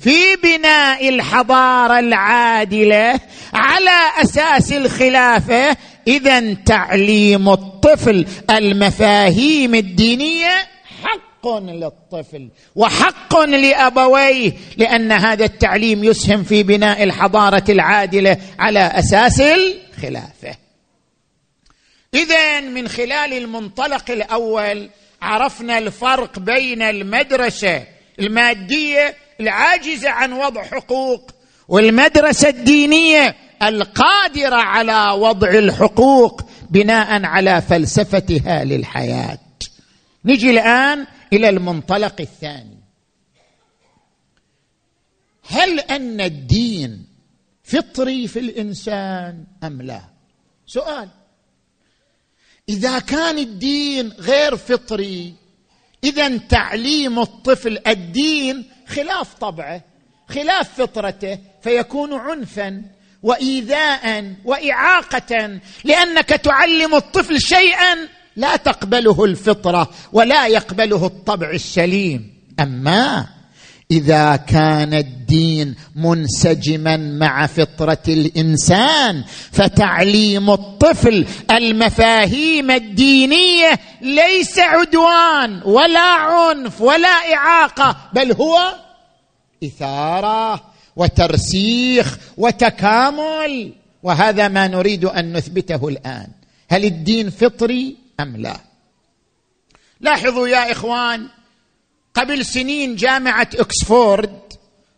في 0.00 0.14
بناء 0.42 1.08
الحضارة 1.08 1.98
العادلة 1.98 3.20
على 3.52 4.22
أساس 4.22 4.72
الخلافة. 4.72 5.76
اذا 6.08 6.54
تعليم 6.54 7.48
الطفل 7.48 8.26
المفاهيم 8.50 9.74
الدينية 9.74 10.75
للطفل 11.48 12.48
وحق 12.76 13.40
لأبويه 13.40 14.52
لأن 14.76 15.12
هذا 15.12 15.44
التعليم 15.44 16.04
يسهم 16.04 16.42
في 16.42 16.62
بناء 16.62 17.02
الحضارة 17.02 17.64
العادلة 17.68 18.36
على 18.58 18.80
أساس 18.80 19.40
الخلافة. 19.40 20.56
اذا 22.14 22.60
من 22.60 22.88
خلال 22.88 23.32
المنطلق 23.32 24.10
الأول 24.10 24.90
عرفنا 25.22 25.78
الفرق 25.78 26.38
بين 26.38 26.82
المدرسة 26.82 27.84
المادية 28.18 29.14
العاجزة 29.40 30.10
عن 30.10 30.32
وضع 30.32 30.62
حقوق 30.62 31.30
والمدرسة 31.68 32.48
الدينية 32.48 33.36
القادرة 33.62 34.56
على 34.56 35.20
وضع 35.20 35.50
الحقوق 35.50 36.42
بناء 36.70 37.24
على 37.24 37.62
فلسفتها 37.62 38.64
للحياة. 38.64 39.38
نجي 40.24 40.50
الآن 40.50 41.06
إلى 41.32 41.48
المنطلق 41.48 42.20
الثاني. 42.20 42.80
هل 45.48 45.80
أن 45.80 46.20
الدين 46.20 47.06
فطري 47.64 48.28
في 48.28 48.38
الإنسان 48.38 49.44
أم 49.64 49.82
لا؟ 49.82 50.02
سؤال. 50.66 51.08
إذا 52.68 52.98
كان 52.98 53.38
الدين 53.38 54.08
غير 54.08 54.56
فطري 54.56 55.34
اذا 56.04 56.36
تعليم 56.36 57.18
الطفل 57.18 57.78
الدين 57.86 58.64
خلاف 58.88 59.34
طبعه 59.34 59.84
خلاف 60.28 60.80
فطرته 60.80 61.38
فيكون 61.62 62.14
عنفا 62.14 62.82
وايذاء 63.22 64.34
واعاقه 64.44 65.60
لأنك 65.84 66.28
تعلم 66.28 66.94
الطفل 66.94 67.40
شيئا 67.40 68.08
لا 68.36 68.56
تقبله 68.56 69.24
الفطرة 69.24 69.90
ولا 70.12 70.46
يقبله 70.46 71.06
الطبع 71.06 71.50
السليم. 71.50 72.32
أما 72.60 73.26
إذا 73.90 74.36
كان 74.36 74.94
الدين 74.94 75.74
منسجما 75.96 76.96
مع 76.96 77.46
فطرة 77.46 78.02
الإنسان 78.08 79.24
فتعليم 79.52 80.50
الطفل 80.50 81.26
المفاهيم 81.50 82.70
الدينية 82.70 83.80
ليس 84.02 84.58
عدوان 84.58 85.62
ولا 85.64 86.14
عنف 86.14 86.80
ولا 86.80 87.34
إعاقة 87.34 87.96
بل 88.12 88.32
هو 88.32 88.74
إثارة 89.64 90.62
وترسيخ 90.96 92.18
وتكامل. 92.36 93.72
وهذا 94.02 94.48
ما 94.48 94.68
نريد 94.68 95.04
أن 95.04 95.32
نثبته 95.36 95.88
الآن. 95.88 96.28
هل 96.70 96.84
الدين 96.84 97.30
فطري؟ 97.30 98.05
أم 98.20 98.36
لا؟ 98.36 98.60
لاحظوا 100.00 100.48
يا 100.48 100.72
إخوان 100.72 101.28
قبل 102.14 102.44
سنين 102.44 102.96
جامعة 102.96 103.48
اوكسفورد 103.58 104.40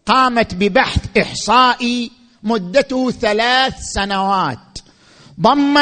قامت 0.06 0.54
ببحث 0.54 1.18
إحصائي 1.18 2.10
مدته 2.42 3.10
ثلاث 3.10 3.74
سنوات. 3.94 4.78
ضم 5.40 5.78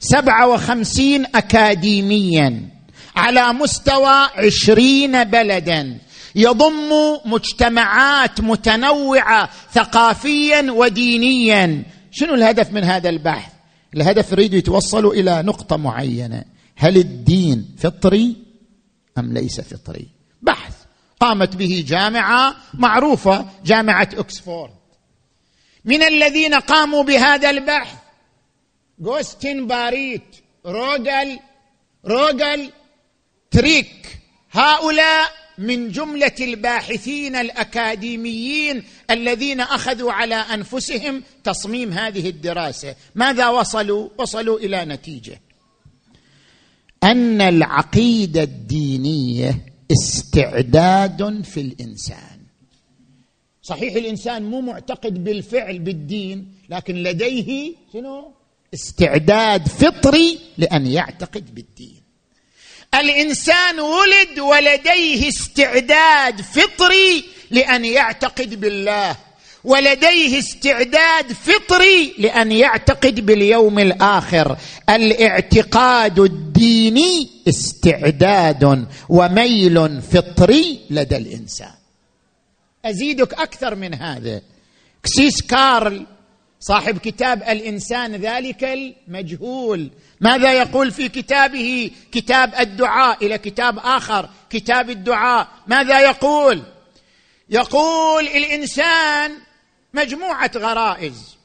سبعة 0.00 0.48
وخمسين 0.48 1.26
اكاديميا 1.34 2.68
على 3.16 3.52
مستوى 3.52 4.28
عشرين 4.34 5.24
بلدا. 5.24 5.98
يضم 6.34 6.90
مجتمعات 7.24 8.40
متنوعة 8.40 9.50
ثقافيا 9.72 10.72
ودينيا. 10.72 11.84
شنو 12.10 12.34
الهدف 12.34 12.72
من 12.72 12.84
هذا 12.84 13.08
البحث؟ 13.08 13.57
الهدف 13.94 14.32
يريدوا 14.32 14.58
يتوصلوا 14.58 15.14
إلى 15.14 15.42
نقطة 15.42 15.76
معينة. 15.76 16.44
هل 16.76 16.96
الدين 16.96 17.76
فطري 17.78 18.36
أم 19.18 19.32
ليس 19.32 19.60
فطري؟ 19.60 20.08
بحث. 20.42 20.74
قامت 21.20 21.56
به 21.56 21.84
جامعة 21.86 22.56
معروفة 22.74 23.46
جامعة 23.64 24.08
اوكسفورد 24.16 24.72
من 25.84 26.02
الذين 26.02 26.54
قاموا 26.54 27.02
بهذا 27.02 27.50
البحث 27.50 27.98
جوستن 28.98 29.66
باريت 29.66 30.36
روجر 30.66 31.38
روجر 32.06 32.70
تريج. 33.50 34.18
هؤلاء 34.52 35.30
من 35.58 35.90
جملة 35.90 36.34
الباحثين 36.40 37.36
الأكاديميين 37.36 38.82
الذين 39.10 39.60
أخذوا 39.60 40.12
على 40.12 40.34
أنفسهم 40.34 41.22
تصميم 41.44 41.92
هذه 41.92 42.28
الدراسة. 42.28 42.94
ماذا 43.14 43.48
وصلوا؟ 43.48 44.08
وصلوا 44.18 44.58
إلى 44.58 44.84
نتيجة. 44.84 45.40
أن 47.04 47.40
العقيدة 47.40 48.42
الدينية 48.42 49.66
استعداد 49.92 51.44
في 51.44 51.60
الإنسان. 51.60 52.38
صحيح 53.62 53.94
الإنسان 53.94 54.42
مو 54.42 54.60
معتقد 54.60 55.24
بالفعل 55.24 55.78
بالدين 55.78 56.54
لكن 56.68 56.94
لديه 56.94 57.74
شنو؟ 57.92 58.32
استعداد 58.74 59.68
فطري 59.68 60.38
لأن 60.58 60.86
يعتقد 60.86 61.54
بالدين. 61.54 61.97
الإنسان 62.94 63.80
ولد 63.80 64.38
ولديه 64.38 65.28
استعداد 65.28 66.40
فطري 66.40 67.24
لأن 67.50 67.84
يعتقد 67.84 68.60
بالله 68.60 69.16
ولديه 69.64 70.38
استعداد 70.38 71.32
فطري 71.32 72.14
لأن 72.18 72.52
يعتقد 72.52 73.26
باليوم 73.26 73.78
الآخر. 73.78 74.56
الاعتقاد 74.88 76.18
الديني 76.18 77.30
استعداد 77.48 78.86
وميل 79.08 80.02
فطري 80.02 80.80
لدى 80.90 81.16
الإنسان. 81.16 81.74
أزيدك 82.84 83.34
أكثر 83.34 83.74
من 83.74 83.94
هذا. 83.94 84.42
كسيس 85.02 85.42
كارل 85.42 86.06
صاحب 86.60 86.98
كتاب 86.98 87.42
الإنسان 87.42 88.16
ذلك 88.16 88.64
المجهول. 88.64 89.90
ماذا 90.20 90.52
يقول 90.52 90.90
في 90.90 91.08
كتابه؟ 91.08 91.90
كتاب 92.12 92.54
الدعاء 92.54 93.26
إلى 93.26 93.38
كتاب 93.38 93.78
آخر 93.78 94.28
كتاب 94.50 94.90
الدعاء. 94.90 95.48
ماذا 95.66 96.00
يقول؟ 96.00 96.62
يقول 97.50 98.26
الإنسان 98.26 99.32
مجموعة 99.94 100.50
غرائز. 100.56 101.36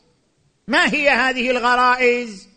ما 0.68 0.94
هي 0.94 1.10
هذه 1.10 1.52
الغرائز؟ 1.52 2.48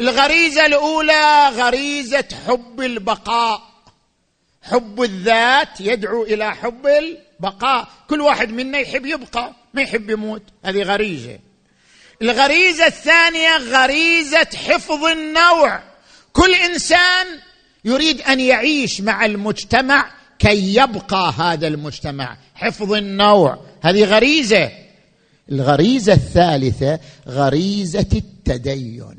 الغريزة 0.00 0.66
الأولى 0.66 1.48
غريزة 1.48 2.28
حب 2.46 2.80
البقاء. 2.80 3.62
حب 4.62 5.02
الذات 5.02 5.80
يدعو 5.80 6.22
إلى 6.22 6.54
حب 6.54 6.86
البقاء. 6.86 7.88
كل 8.08 8.20
واحد 8.20 8.50
منا 8.50 8.78
يحب 8.78 9.06
يبقى 9.06 9.52
ما 9.74 9.82
يحب 9.82 10.10
يموت. 10.10 10.42
هذه 10.64 10.82
غريزة. 10.82 11.38
الغريزة 12.22 12.86
الثانية 12.86 13.56
غريزة 13.56 14.46
حفظ 14.68 15.04
النوع. 15.04 15.82
كل 16.32 16.54
إنسان 16.54 17.26
يريد 17.84 18.20
أن 18.20 18.40
يعيش 18.40 19.00
مع 19.00 19.24
المجتمع 19.24 20.10
كي 20.38 20.74
يبقى 20.74 21.32
هذا 21.38 21.66
المجتمع. 21.66 22.36
حفظ 22.54 22.92
النوع. 22.92 23.58
هذه 23.82 24.04
غريزة. 24.04 24.70
الغريزة 25.52 26.12
الثالثة 26.12 27.00
غريزة 27.28 28.06
التدين. 28.12 29.16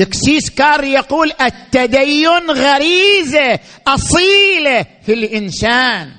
الكسيس 0.00 0.50
كار 0.50 0.84
يقول 0.84 1.32
التدين 1.40 2.50
غريزة 2.50 3.58
أصيلة 3.86 4.86
في 5.06 5.12
الإنسان. 5.12 6.12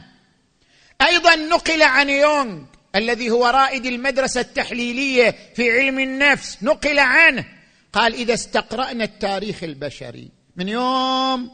أيضا 1.02 1.36
نقل 1.36 1.82
عن 1.82 2.10
يونغ. 2.10 2.71
الذي 2.96 3.30
هو 3.30 3.46
رائد 3.46 3.86
المدرسة 3.86 4.42
التحليلية 4.42 5.36
في 5.56 5.72
علم 5.72 6.00
النفس 6.00 6.58
نقل 6.62 7.00
عنه. 7.00 7.46
قال 7.94 8.14
إذا 8.14 8.34
استقرأنا 8.34 9.04
التاريخ 9.04 9.64
البشري 9.64 10.30
من 10.56 10.68
يوم 10.68 11.50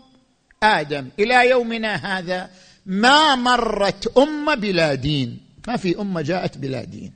آدم 0.64 1.08
إلى 1.20 1.50
يومنا 1.50 1.96
هذا 1.96 2.50
ما 2.86 3.36
مرت 3.36 4.18
أمة 4.18 4.56
بلا 4.56 4.94
دين. 4.94 5.40
ما 5.68 5.78
في 5.78 6.00
أمة 6.00 6.22
جاءت 6.22 6.58
بلا 6.58 6.84
دين. 6.84 7.14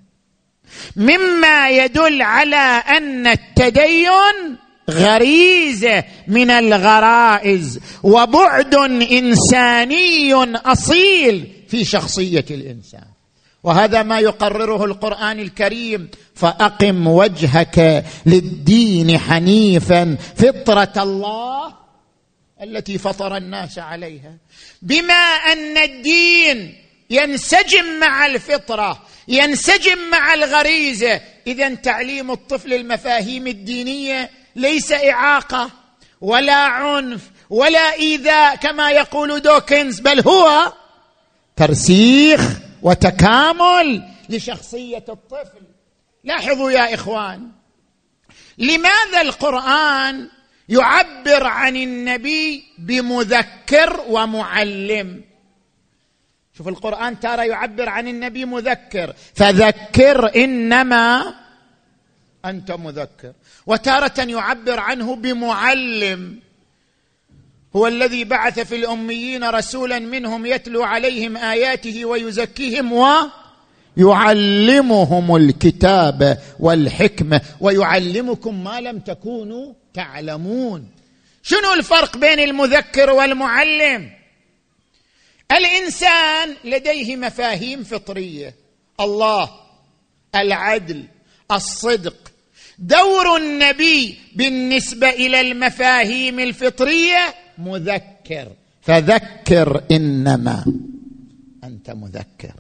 مما 0.96 1.70
يدل 1.70 2.22
على 2.22 2.84
أن 2.98 3.28
التدين 3.28 4.58
غريزه 4.90 6.04
من 6.28 6.50
الغرائز 6.50 7.80
وبعد 8.04 8.76
إنساني 9.12 10.34
أصيل 10.56 11.52
في 11.68 11.86
شخصية 11.86 12.46
الإنسان. 12.52 13.11
وهذا 13.64 14.04
ما 14.04 14.20
يقرره 14.20 14.86
القرآن 14.86 15.40
الكريم. 15.40 16.10
فأقم 16.36 17.08
وجهك 17.08 18.06
للدين 18.26 19.18
حنيفا 19.18 20.18
فطرة 20.36 20.94
الله 21.04 21.74
التي 22.64 22.98
فطر 22.98 23.38
الناس 23.38 23.80
عليها. 23.80 24.38
بما 24.82 25.14
أن 25.54 25.78
الدين 25.78 26.76
ينسجم 27.10 28.00
مع 28.00 28.26
الفطرة 28.26 29.02
ينسجم 29.28 29.98
مع 30.12 30.34
الغريزة 30.34 31.22
إذا 31.48 31.76
تعليم 31.76 32.32
الطفل 32.32 32.74
المفاهيم 32.74 33.48
الدينية 33.48 34.30
ليس 34.56 34.92
إعاقة 34.92 35.70
ولا 36.22 36.56
عنف 36.56 37.22
ولا 37.50 37.94
إيذاء 37.94 38.56
كما 38.56 38.92
يقول 38.92 39.40
دوكنز 39.40 40.00
بل 40.00 40.22
هو 40.28 40.74
ترسيخ 41.56 42.42
وتكامل 42.82 44.04
لشخصية 44.30 45.06
الطفل. 45.10 45.62
لاحظوا 46.24 46.72
يا 46.72 46.94
إخوان 46.94 47.52
لماذا 48.58 49.22
القرآن 49.22 50.30
يعبر 50.70 51.44
عن 51.48 51.76
النبي 51.76 52.64
بمذكر 52.78 54.06
ومعلم؟ 54.08 55.22
شوف 56.58 56.68
القرآن 56.68 57.20
ترى 57.20 57.48
يعبر 57.48 57.90
عن 57.90 58.08
النبي 58.08 58.46
مذكر. 58.46 59.14
فذكر 59.36 60.44
إنما 60.44 61.34
أنت 62.46 62.72
مذكر. 62.72 63.34
وتارة 63.66 64.22
يعبر 64.24 64.80
عنه 64.80 65.16
بمعلم. 65.16 66.40
هو 67.76 67.88
الذي 67.88 68.24
بعث 68.24 68.60
في 68.60 68.76
الأميين 68.76 69.44
رسولا 69.44 70.00
منهم 70.00 70.46
يتلو 70.46 70.84
عليهم 70.84 71.38
آياته 71.38 72.06
ويزكيهم 72.06 72.94
ويعلمهم 73.98 75.36
الكتاب 75.36 76.38
والحكمة 76.60 77.42
ويعلمكم 77.60 78.64
ما 78.64 78.82
لم 78.82 79.00
تكونوا 79.00 79.74
تعلمون. 79.94 80.88
شنو 81.44 81.74
الفرق 81.74 82.18
بين 82.18 82.40
المذكر 82.40 83.10
والمعلم؟ 83.10 84.12
الإنسان 85.52 86.56
لديه 86.64 87.16
مفاهيم 87.16 87.84
فطرية. 87.84 88.56
الله 89.00 89.50
العدل 90.36 91.04
الصدق. 91.52 92.16
دور 92.80 93.38
النبي 93.38 94.18
بالنسبة 94.36 95.10
إلى 95.10 95.42
المفاهيم 95.42 96.40
الفطرية 96.40 97.36
مذكر. 97.66 98.48
فذكر 98.82 99.84
إنما. 99.92 100.66
أنت 101.64 101.90
مذكر. 101.90 102.54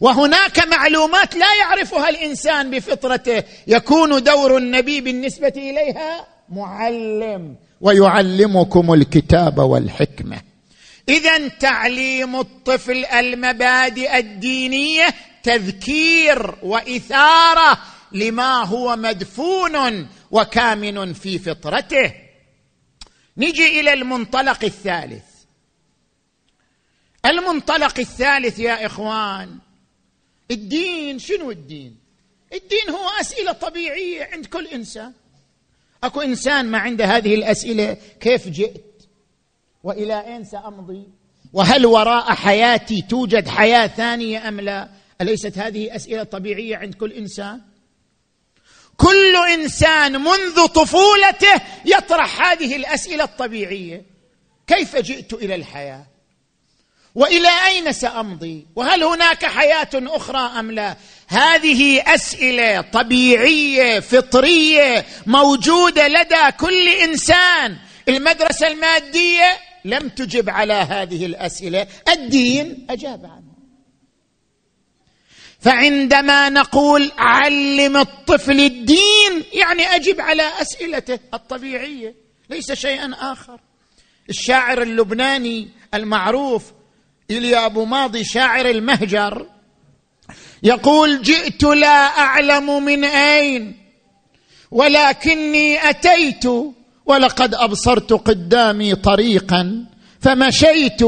وهناك 0.00 0.66
معلومات 0.66 1.34
لا 1.34 1.54
يعرفها 1.60 2.08
الإنسان 2.08 2.70
بفطرته. 2.70 3.42
يكون 3.66 4.22
دور 4.22 4.56
النبي 4.56 5.00
بالنسبة 5.00 5.52
إليها 5.56 6.26
معلم. 6.48 7.56
ويعلمكم 7.80 8.94
الكتاب 8.94 9.58
والحكمة. 9.58 10.40
إذا 11.08 11.48
تعليم 11.48 12.36
الطفل 12.36 13.04
المبادئ 13.04 14.18
الدينية 14.18 15.06
تذكير 15.42 16.54
وإثارة 16.62 17.78
لما 18.12 18.64
هو 18.64 18.96
مدفون 18.96 20.06
وكامن 20.30 21.12
في 21.12 21.38
فطرته. 21.38 22.25
نجي 23.38 23.80
إلى 23.80 23.92
المنطلق 23.92 24.64
الثالث. 24.64 25.24
المنطلق 27.26 27.98
الثالث 27.98 28.58
يا 28.58 28.86
إخوان 28.86 29.58
الدين 30.50 31.18
شنو 31.18 31.50
الدين؟ 31.50 31.96
الدين 32.52 32.90
هو 32.90 33.08
أسئلة 33.20 33.52
طبيعية 33.52 34.28
عند 34.32 34.46
كل 34.46 34.66
إنسان. 34.66 35.12
أكو 36.04 36.20
إنسان 36.20 36.66
ما 36.66 36.78
عنده 36.78 37.04
هذه 37.04 37.34
الأسئلة 37.34 37.96
كيف 38.20 38.48
جئت؟ 38.48 39.02
وإلى 39.84 40.26
أين 40.26 40.44
سأمضي؟ 40.44 41.04
وهل 41.52 41.86
وراء 41.86 42.34
حياتي 42.34 43.02
توجد 43.02 43.48
حياة 43.48 43.86
ثانية 43.86 44.48
أم 44.48 44.60
لا؟ 44.60 44.88
أليست 45.20 45.58
هذه 45.58 45.96
أسئلة 45.96 46.22
طبيعية 46.22 46.76
عند 46.76 46.94
كل 46.94 47.12
إنسان؟ 47.12 47.60
كل 48.96 49.36
إنسان 49.36 50.12
منذ 50.20 50.66
طفولته 50.66 51.60
يطرح 51.84 52.50
هذه 52.50 52.76
الأسئلة 52.76 53.24
الطبيعية. 53.24 54.02
كيف 54.66 54.96
جئت 54.96 55.32
إلى 55.32 55.54
الحياة؟ 55.54 56.06
وإلى 57.14 57.48
أين 57.66 57.92
سأمضي؟ 57.92 58.66
وهل 58.76 59.04
هناك 59.04 59.44
حياة 59.44 59.88
أخرى 59.94 60.38
أم 60.58 60.70
لا؟ 60.70 60.96
هذه 61.28 62.14
أسئلة 62.14 62.80
طبيعية 62.80 64.00
فطرية 64.00 65.06
موجودة 65.26 66.08
لدى 66.08 66.52
كل 66.60 66.88
إنسان. 66.88 67.76
المدرسة 68.08 68.66
المادية 68.66 69.58
لم 69.84 70.08
تجب 70.08 70.50
على 70.50 70.74
هذه 70.74 71.26
الأسئلة. 71.26 71.86
الدين 72.08 72.86
أجاب 72.90 73.24
عنها. 73.24 73.45
فعندما 75.60 76.48
نقول 76.48 77.12
علم 77.18 77.96
الطفل 77.96 78.60
الدين 78.60 79.44
يعني 79.52 79.82
أجب 79.82 80.20
على 80.20 80.42
أسئلته 80.60 81.18
الطبيعية 81.34 82.14
ليس 82.50 82.72
شيئا 82.72 83.16
آخر. 83.20 83.60
الشاعر 84.28 84.82
اللبناني 84.82 85.68
المعروف 85.94 86.62
إليا 87.30 87.66
أبو 87.66 87.84
ماضي 87.84 88.24
شاعر 88.24 88.70
المهجر 88.70 89.46
يقول 90.62 91.22
جئت 91.22 91.62
لا 91.62 92.18
أعلم 92.18 92.84
من 92.84 93.04
أين 93.04 93.76
ولكني 94.70 95.90
أتيت 95.90 96.44
ولقد 97.06 97.54
أبصرت 97.54 98.12
قدامي 98.12 98.94
طريقا 98.94 99.84
فمشيت 100.20 101.02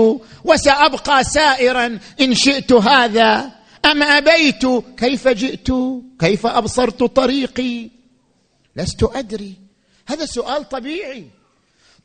وسأبقى 0.45 1.25
سائرا 1.25 1.99
إن 2.21 2.35
شئت 2.35 2.73
هذا 2.73 3.51
أم 3.85 4.03
أبيت؟ 4.03 4.67
كيف 4.97 5.29
جئت؟ 5.29 5.69
كيف 6.21 6.47
أبصرت 6.47 7.03
طريقي؟ 7.03 7.91
لست 8.77 9.03
أدري. 9.03 9.55
هذا 10.09 10.27
سؤال 10.27 10.69
طبيعي. 10.69 11.25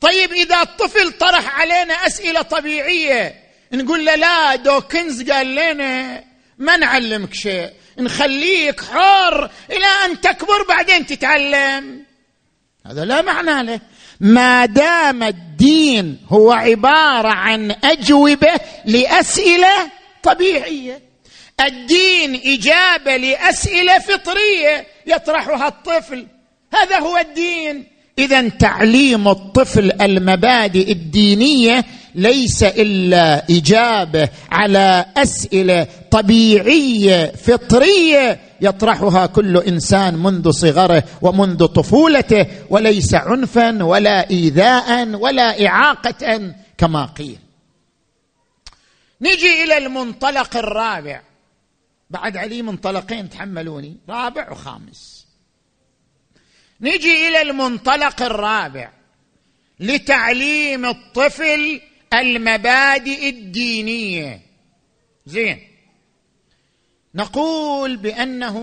طيب 0.00 0.32
إذا 0.32 0.62
الطفل 0.62 1.12
طرح 1.12 1.60
علينا 1.60 1.94
أسئلة 1.94 2.42
طبيعية 2.42 3.34
نقول 3.72 4.04
له 4.04 4.14
لا 4.14 4.56
دوكنز 4.56 5.30
قال 5.30 5.54
لنا 5.54 6.24
ما 6.58 6.76
نعلمك 6.76 7.34
شيء. 7.34 7.70
نخليك 7.98 8.80
حر 8.80 9.50
إلى 9.70 9.86
أن 10.04 10.20
تكبر 10.20 10.62
بعدين 10.68 11.06
تتعلم. 11.06 12.04
هذا 12.86 13.04
لا 13.04 13.22
معنى 13.22 13.62
له. 13.62 13.80
ما 14.20 14.66
دام 14.66 15.22
الدين 15.22 16.18
هو 16.28 16.52
عبارة 16.52 17.28
عن 17.28 17.70
أجوبة 17.84 18.60
لأسئلة 18.84 19.90
طبيعية. 20.22 21.13
الدين 21.60 22.40
إجابة 22.44 23.16
لأسئلة 23.16 23.98
فطرية 23.98 24.86
يطرحها 25.06 25.68
الطفل. 25.68 26.26
هذا 26.74 26.98
هو 26.98 27.18
الدين. 27.18 27.86
إذا 28.18 28.48
تعليم 28.48 29.28
الطفل 29.28 29.92
المبادئ 30.00 30.92
الدينية 30.92 31.84
ليس 32.14 32.62
إلا 32.62 33.44
إجابة 33.50 34.28
على 34.50 35.06
أسئلة 35.16 35.86
طبيعية 36.10 37.32
فطرية 37.32 38.40
يطرحها 38.60 39.26
كل 39.26 39.56
إنسان 39.58 40.14
منذ 40.14 40.50
صغره 40.50 41.04
ومنذ 41.22 41.66
طفولته 41.66 42.46
وليس 42.70 43.14
عنفا 43.14 43.84
ولا 43.84 44.30
ايذاء 44.30 45.08
ولا 45.08 45.66
إعاقة 45.66 46.52
كما 46.78 47.04
قيل. 47.04 47.38
نجي 49.20 49.64
إلى 49.64 49.78
المنطلق 49.78 50.56
الرابع. 50.56 51.22
بعد 52.10 52.36
علي 52.36 52.62
منطلقين 52.62 53.30
تحملوني. 53.30 53.96
رابع 54.08 54.52
وخامس. 54.52 55.26
نجي 56.80 57.28
إلى 57.28 57.42
المنطلق 57.42 58.22
الرابع 58.22 58.92
لتعليم 59.80 60.84
الطفل 60.84 61.80
المبادئ 62.14 63.28
الدينية. 63.28 64.40
زين. 65.26 65.68
نقول 67.14 67.96
بأنه 67.96 68.58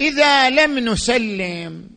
إذا 0.00 0.50
لم 0.50 0.78
نسلم 0.78 1.90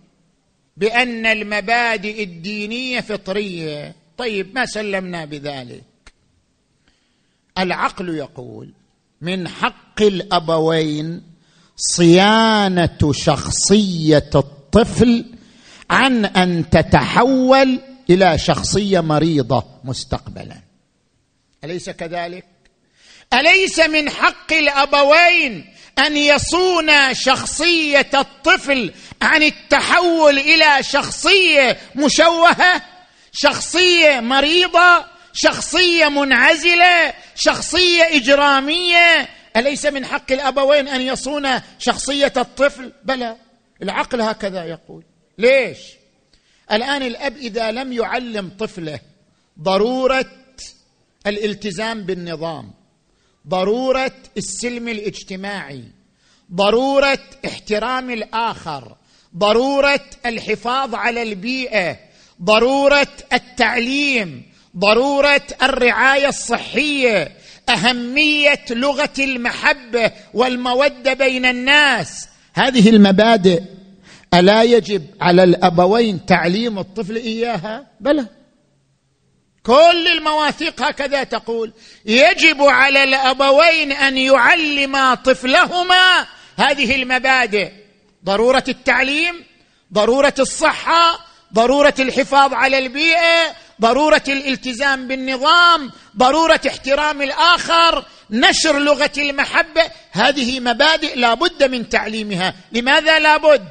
بأن 0.78 1.26
المبادئ 1.26 2.24
الدينية 2.24 3.02
فطرية 3.02 3.96
طيب 4.18 4.56
ما 4.56 4.66
سلمنا 4.66 5.26
بذلك؟ 5.26 5.84
العقل 7.58 8.10
يقول 8.10 8.74
من 9.22 9.48
حق 9.48 10.02
الأبوين 10.02 11.24
صيانة 11.76 13.12
شخصية 13.12 14.30
الطفل 14.36 15.26
عن 15.90 16.26
أن 16.26 16.70
تتحول 16.70 17.80
إلى 18.10 18.38
شخصية 18.38 19.00
مريضة 19.00 19.66
مستقبلا. 19.84 20.62
أليس 21.64 21.90
كذلك؟ 21.90 22.46
أليس 23.34 23.80
من 23.80 24.10
حق 24.10 24.54
الأبوين 24.54 25.74
أن 26.00 26.18
يصون 26.18 27.14
شخصية 27.14 28.10
الطفل 28.14 28.94
عن 29.22 29.44
التحول 29.44 30.40
إلى 30.40 30.84
شخصية 30.84 31.78
مشوهة 31.96 32.82
شخصية 33.32 34.20
مريضة 34.20 35.06
شخصية 35.34 36.10
منعزلة 36.10 37.14
شخصية 37.40 38.04
إجرامية. 38.04 39.30
أليس 39.56 39.86
من 39.86 40.06
حق 40.06 40.32
الأبوين 40.32 40.88
أن 40.88 41.02
يصون 41.02 41.48
شخصية 41.80 42.34
الطفل؟ 42.38 42.94
بلى. 43.04 43.36
العقل 43.84 44.22
هكذا 44.22 44.64
يقول. 44.64 45.04
ليش؟ 45.38 45.80
الآن 46.72 47.04
الأب 47.04 47.38
إذا 47.38 47.72
لم 47.72 47.94
يعلم 47.94 48.50
طفله 48.60 49.00
ضرورة 49.60 50.26
الالتزام 51.28 52.04
بالنظام 52.04 52.74
ضرورة 53.48 54.16
السلم 54.38 54.88
الاجتماعي 54.88 55.84
ضرورة 56.54 57.20
احترام 57.46 58.10
الآخر 58.10 58.96
ضرورة 59.38 60.06
الحفاظ 60.26 60.96
على 60.96 61.22
البيئة 61.22 62.00
ضرورة 62.42 63.08
التعليم 63.34 64.49
ضرورة 64.78 65.42
الرعاية 65.62 66.28
الصحية 66.28 67.32
أهمية 67.70 68.66
لغة 68.70 69.14
المحبة 69.20 70.12
والمودة 70.34 71.14
بين 71.14 71.46
الناس. 71.46 72.28
هذه 72.54 72.90
المبادئ 72.90 73.62
ألا 74.34 74.64
يجب 74.64 75.06
على 75.22 75.44
الأبوين 75.44 76.26
تعليم 76.26 76.80
الطفل 76.80 77.16
إياها؟ 77.16 77.88
بلى. 78.00 78.26
كل 79.64 80.08
المواثيق 80.18 80.82
هكذا 80.82 81.24
تقول. 81.24 81.74
يجب 82.06 82.62
على 82.62 83.04
الأبوين 83.04 83.92
أن 83.92 84.18
يعلما 84.18 85.16
طفلهما 85.16 86.28
هذه 86.58 86.96
المبادئ. 86.96 87.72
ضرورة 88.26 88.64
التعليم 88.68 89.44
ضرورة 89.94 90.34
الصحة 90.40 91.20
ضرورة 91.54 91.94
الحفاظ 92.00 92.54
على 92.54 92.78
البيئة 92.78 93.56
ضرورة 93.82 94.24
الالتزام 94.28 95.08
بالنظام 95.08 95.92
ضرورة 96.18 96.62
احترام 96.68 97.22
الآخر 97.22 98.06
نشر 98.32 98.80
لغة 98.80 99.12
المحبة 99.18 99.82
هذه 100.12 100.60
مبادئ 100.60 101.16
لا 101.16 101.34
بد 101.34 101.64
من 101.64 101.90
تعليمها. 101.90 102.54
لماذا 102.72 103.20
لا 103.20 103.38
بد؟ 103.38 103.68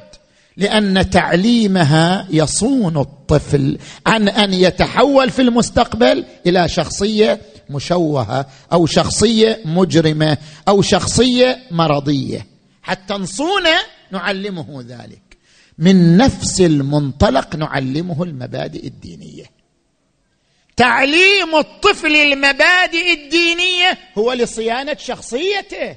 لأن 0.56 1.11
تعليمها 1.11 2.26
يصون 2.30 2.96
الطفل 2.96 3.78
عن 4.06 4.28
أن 4.28 4.54
يتحول 4.54 5.30
في 5.30 5.42
المستقبل 5.42 6.24
إلى 6.46 6.68
شخصية 6.68 7.40
مشوهة 7.70 8.46
أو 8.72 8.86
شخصية 8.86 9.61
مجرمة 9.64 10.36
أو 10.68 10.82
شخصية 10.82 11.59
مرضية. 11.70 12.46
حتى 12.82 13.14
نصونه 13.14 13.78
نعلمه 14.11 14.84
ذلك. 14.88 15.22
من 15.78 16.16
نفس 16.16 16.61
المنطلق 16.61 17.56
نعلمه 17.56 18.22
المبادئ 18.22 18.86
الدينية. 18.86 19.57
تعليم 20.78 21.56
الطفل 21.56 22.16
المبادئ 22.16 23.12
الدينية 23.12 23.98
هو 24.18 24.32
لصيانة 24.32 24.96
شخصيته. 24.98 25.96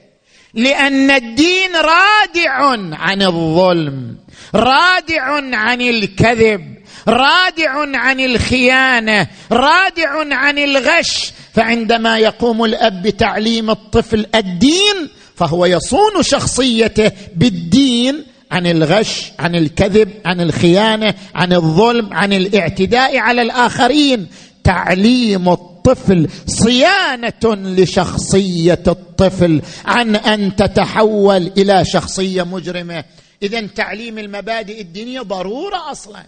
لأن 0.54 1.12
الدين 1.12 1.76
رادع 1.76 2.52
عن 2.94 3.22
الظلم 3.22 4.18
رادع 4.56 5.24
عن 5.58 5.82
الكذب 5.82 6.78
رادع 7.08 7.98
عن 7.98 8.20
الخيانة 8.20 9.28
رادع 9.52 10.36
عن 10.36 10.58
الغش. 10.58 11.32
فعندما 11.56 12.18
يقوم 12.18 12.66
الأب 12.66 13.02
بتعليم 13.02 13.70
الطفل 13.70 14.26
الدين 14.36 15.10
فهو 15.36 15.66
يصون 15.66 16.24
شخصيته 16.24 17.12
بالدين 17.36 18.26
عن 18.52 18.68
الغش 18.68 19.32
عن 19.40 19.56
الكذب 19.56 20.12
عن 20.26 20.42
الخيانة 20.42 21.14
عن 21.36 21.54
الظلم 21.54 22.14
عن 22.14 22.34
الاعتداء 22.34 23.18
على 23.18 23.42
الآخرين. 23.42 24.28
تعليم 24.64 25.50
الطفل 25.50 26.30
صيانة 26.48 27.56
لشخصية 27.56 28.84
الطفل 28.88 29.62
عن 29.86 30.16
أن 30.16 30.56
تتحول 30.56 31.52
إلى 31.58 31.86
شخصية 31.86 32.44
مجرمة. 32.44 33.04
اذا 33.44 33.68
تعليم 33.68 34.18
المبادئ 34.18 34.82
الدينية 34.82 35.22
ضرورة 35.22 35.92
أصلا. 35.92 36.24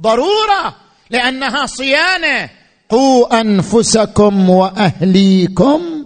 ضرورة 0.00 0.76
لأنها 1.10 1.66
صيانة. 1.66 2.50
قوا 2.88 3.40
أنفسكم 3.40 4.50
وأهليكم 4.50 5.97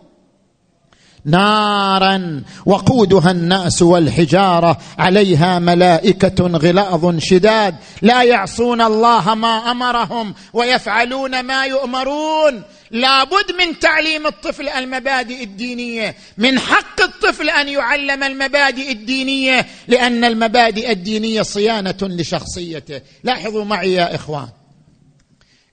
نارا 1.24 2.42
وقودها 2.66 3.30
الناس 3.30 3.82
والحجارة 3.82 4.78
عليها 4.98 5.58
ملائكة 5.58 6.46
غلاظ 6.46 7.18
شداد. 7.18 7.74
لا 8.02 8.22
يعصون 8.22 8.80
الله 8.80 9.34
ما 9.34 9.70
أمرهم 9.70 10.34
ويفعلون 10.52 11.40
ما 11.40 11.64
يؤمرون. 11.64 12.62
لابد 12.90 13.52
من 13.58 13.78
تعليم 13.78 14.26
الطفل 14.26 14.68
المبادئ 14.68 15.42
الدينية 15.42 16.16
من 16.38 16.58
حق 16.58 17.02
الطفل 17.02 17.50
أن 17.50 17.68
يعلم 17.68 18.22
المبادئ 18.22 18.92
الدينية 18.92 19.66
لأن 19.88 20.24
المبادئ 20.24 20.90
الدينية 20.90 21.42
صيانة 21.42 21.98
لشخصيته. 22.02 23.00
لاحظوا 23.24 23.64
معي 23.64 23.92
يا 23.92 24.14
إخوان 24.14 24.48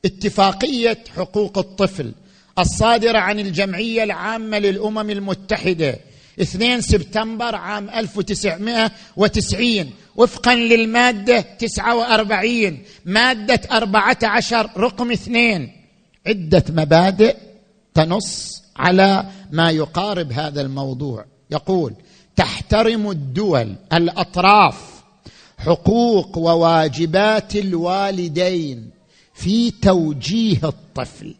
اتفاقية 0.05 0.97
حقوق 1.17 1.57
الطفل 1.57 2.11
الصادرة 2.59 3.17
عن 3.17 3.39
الجمعية 3.39 4.03
العامة 4.03 4.59
للأمم 4.59 5.09
المتحدة. 5.09 5.99
2 6.41 6.81
سبتمبر 6.81 7.55
عام 7.55 7.89
1990 7.89 9.91
وفقا 10.15 10.55
للمادة 10.55 11.45
49 11.59 12.77
مادة 13.05 13.61
14 13.71 14.69
رقم 14.77 15.11
2 15.11 15.69
عدة 16.27 16.63
مبادئ 16.69 17.35
تنص 17.93 18.61
على 18.77 19.25
ما 19.51 19.71
يقارب 19.71 20.31
هذا 20.31 20.61
الموضوع. 20.61 21.25
يقول 21.51 21.93
تحترم 22.35 23.09
الدول 23.09 23.75
الأطراف 23.93 24.75
حقوق 25.57 26.37
وواجبات 26.37 27.55
الوالدين 27.55 28.89
في 29.33 29.71
توجيه 29.71 30.59
الطفل. 30.63 31.35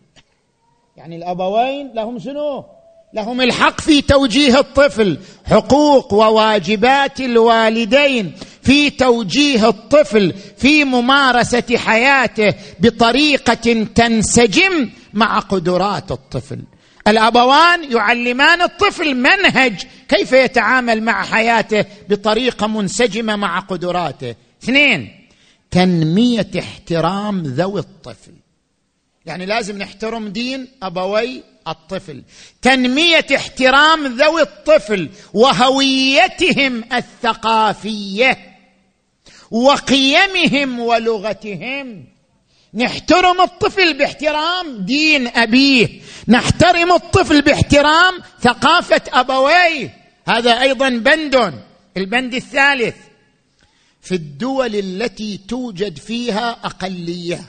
يعني 0.99 1.15
الأبوين 1.15 1.91
لهم 1.93 2.19
شنو؟ 2.19 2.65
لهم 3.13 3.41
الحق 3.41 3.81
في 3.81 4.01
توجيه 4.01 4.59
الطفل 4.59 5.17
حقوق 5.45 6.13
وواجبات 6.13 7.19
الوالدين 7.19 8.33
في 8.61 8.89
توجيه 8.89 9.69
الطفل 9.69 10.33
في 10.57 10.83
ممارسة 10.83 11.77
حياته 11.77 12.53
بطريقة 12.79 13.83
تنسجم 13.95 14.89
مع 15.13 15.39
قدرات 15.39 16.11
الطفل. 16.11 16.59
الأبوان 17.07 17.91
يعلمان 17.91 18.61
الطفل 18.61 19.15
منهج 19.15 19.85
كيف 20.07 20.31
يتعامل 20.31 21.03
مع 21.03 21.23
حياته 21.23 21.85
بطريقة 22.09 22.67
منسجمة 22.67 23.35
مع 23.35 23.59
قدراته. 23.59 24.35
اثنين 24.63 25.11
تنمية 25.71 26.51
احترام 26.59 27.43
ذوي 27.43 27.79
الطفل. 27.79 28.33
يعني 29.25 29.45
لازم 29.45 29.77
نحترم 29.77 30.27
دين 30.27 30.67
أبوي 30.83 31.43
الطفل. 31.67 32.23
تنمية 32.61 33.25
احترام 33.35 34.07
ذوي 34.07 34.41
الطفل 34.41 35.09
وهويتهم 35.33 36.83
الثقافية 36.93 38.37
وقيمهم 39.51 40.79
ولغتهم. 40.79 42.05
نحترم 42.73 43.41
الطفل 43.41 43.97
باحترام 43.97 44.77
دين 44.77 45.27
أبيه. 45.27 46.01
نحترم 46.27 46.91
الطفل 46.91 47.41
باحترام 47.41 48.19
ثقافة 48.41 49.01
أبويه. 49.13 49.97
هذا 50.27 50.61
أيضا 50.61 50.89
بند. 50.89 51.53
البند 51.97 52.33
الثالث. 52.33 52.95
في 54.01 54.15
الدول 54.15 54.75
التي 54.75 55.39
توجد 55.47 55.97
فيها 55.97 56.57
أقلية 56.63 57.41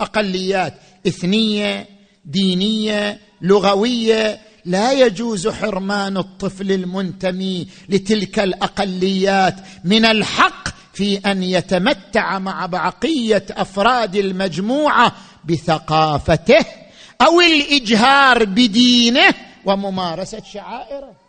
أقليات 0.00 0.74
إثنية 1.08 1.86
دينية 2.24 3.18
لغوية. 3.42 4.40
لا 4.64 4.92
يجوز 4.92 5.48
حرمان 5.48 6.16
الطفل 6.16 6.72
المنتمي 6.72 7.68
لتلك 7.88 8.38
الأقليات. 8.38 9.54
من 9.84 10.04
الحق 10.04 10.68
في 10.92 11.18
أن 11.18 11.42
يتمتع 11.42 12.38
مع 12.38 12.66
بقية 12.66 13.46
أفراد 13.50 14.16
المجموعة 14.16 15.12
بثقافته 15.44 16.64
أو 17.20 17.40
الإجهار 17.40 18.44
بدينه 18.44 19.34
وممارسة 19.64 20.42
شعائره. 20.52 21.27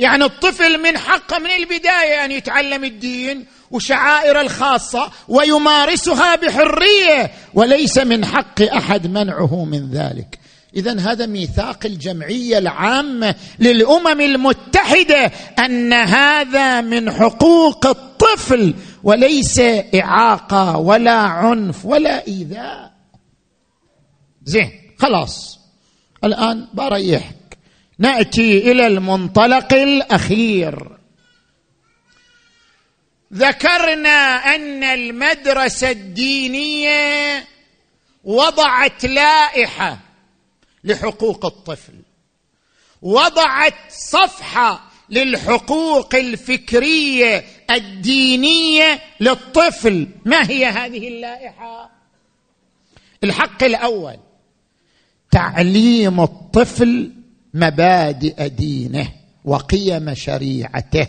يعني 0.00 0.24
الطفل 0.24 0.82
من 0.82 0.98
حقه 0.98 1.38
من 1.38 1.50
البداية 1.50 2.24
أن 2.24 2.30
يتعلم 2.30 2.84
الدين 2.84 3.46
وشعائر 3.70 4.40
الخاصة 4.40 5.10
ويمارسها 5.28 6.36
بحرية 6.36 7.30
وليس 7.54 7.98
من 7.98 8.24
حق 8.24 8.62
أحد 8.62 9.06
منعه 9.06 9.64
من 9.64 9.90
ذلك. 9.90 10.38
اذا 10.76 11.00
هذا 11.00 11.26
ميثاق 11.26 11.86
الجمعية 11.86 12.58
العامة 12.58 13.34
للأمم 13.58 14.20
المتحدة 14.20 15.32
أن 15.58 15.92
هذا 15.92 16.80
من 16.80 17.10
حقوق 17.10 17.86
الطفل 17.86 18.74
وليس 19.02 19.60
إعاقة 19.94 20.78
ولا 20.78 21.16
عنف 21.16 21.84
ولا 21.84 22.26
إيذاء. 22.26 22.92
زين 24.44 24.70
خلاص. 24.98 25.60
الآن 26.24 26.68
بريحك 26.74 27.39
نأتي 28.00 28.72
إلى 28.72 28.86
المنطلق 28.86 29.72
الأخير. 29.72 30.98
ذكرنا 33.32 34.36
أن 34.54 34.84
المدرسة 34.84 35.90
الدينية 35.90 37.44
وضعت 38.24 39.04
لائحة 39.04 39.98
لحقوق 40.84 41.46
الطفل. 41.46 41.94
وضعت 43.02 43.74
صفحة 43.90 44.90
للحقوق 45.10 46.14
الفكرية 46.14 47.44
الدينية 47.70 49.00
للطفل. 49.20 50.08
ما 50.24 50.50
هي 50.50 50.66
هذه 50.66 51.08
اللائحة؟ 51.08 51.90
الحق 53.24 53.64
الأول 53.64 54.16
تعليم 55.30 56.20
الطفل 56.20 57.19
مبادئ 57.54 58.48
دينه 58.48 59.08
وقيم 59.44 60.14
شريعته. 60.14 61.06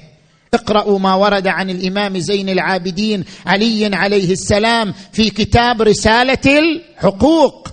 اقرأوا 0.54 1.00
ما 1.00 1.14
ورد 1.14 1.48
عن 1.48 1.70
الإمام 1.70 2.20
زين 2.20 2.50
العابدين 2.50 3.24
علي 3.46 3.96
عليه 3.96 4.32
السلام 4.32 4.94
في 5.14 5.30
كتاب 5.30 5.82
رسالة 5.82 6.60
الحقوق. 6.60 7.70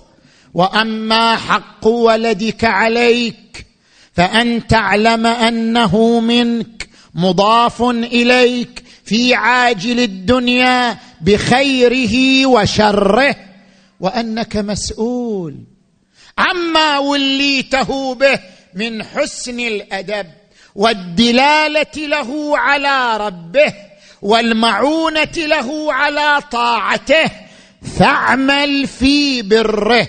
وأما 0.53 1.35
حق 1.35 1.87
ولدك 1.87 2.63
عليك 2.63 3.65
فأن 4.13 4.67
تعلم 4.67 5.25
أنه 5.25 6.19
منك 6.19 6.89
مضاف 7.15 7.81
إليك 7.81 8.83
في 9.03 9.33
عاجل 9.33 9.99
الدنيا 9.99 10.97
بخيره 11.21 12.45
وشره 12.45 13.35
وأنك 13.99 14.57
مسؤول. 14.57 15.55
عما 16.37 16.99
وليته 16.99 18.15
به 18.15 18.39
من 18.79 19.03
حسن 19.03 19.59
الأدب 19.59 20.27
والدلالة 20.75 21.95
له 21.97 22.57
على 22.57 23.17
ربه 23.17 23.73
والمعونة 24.21 25.35
له 25.37 25.93
على 25.93 26.41
طاعته. 26.51 27.31
فاعمل 27.99 28.87
في 28.87 29.41
بره. 29.41 30.07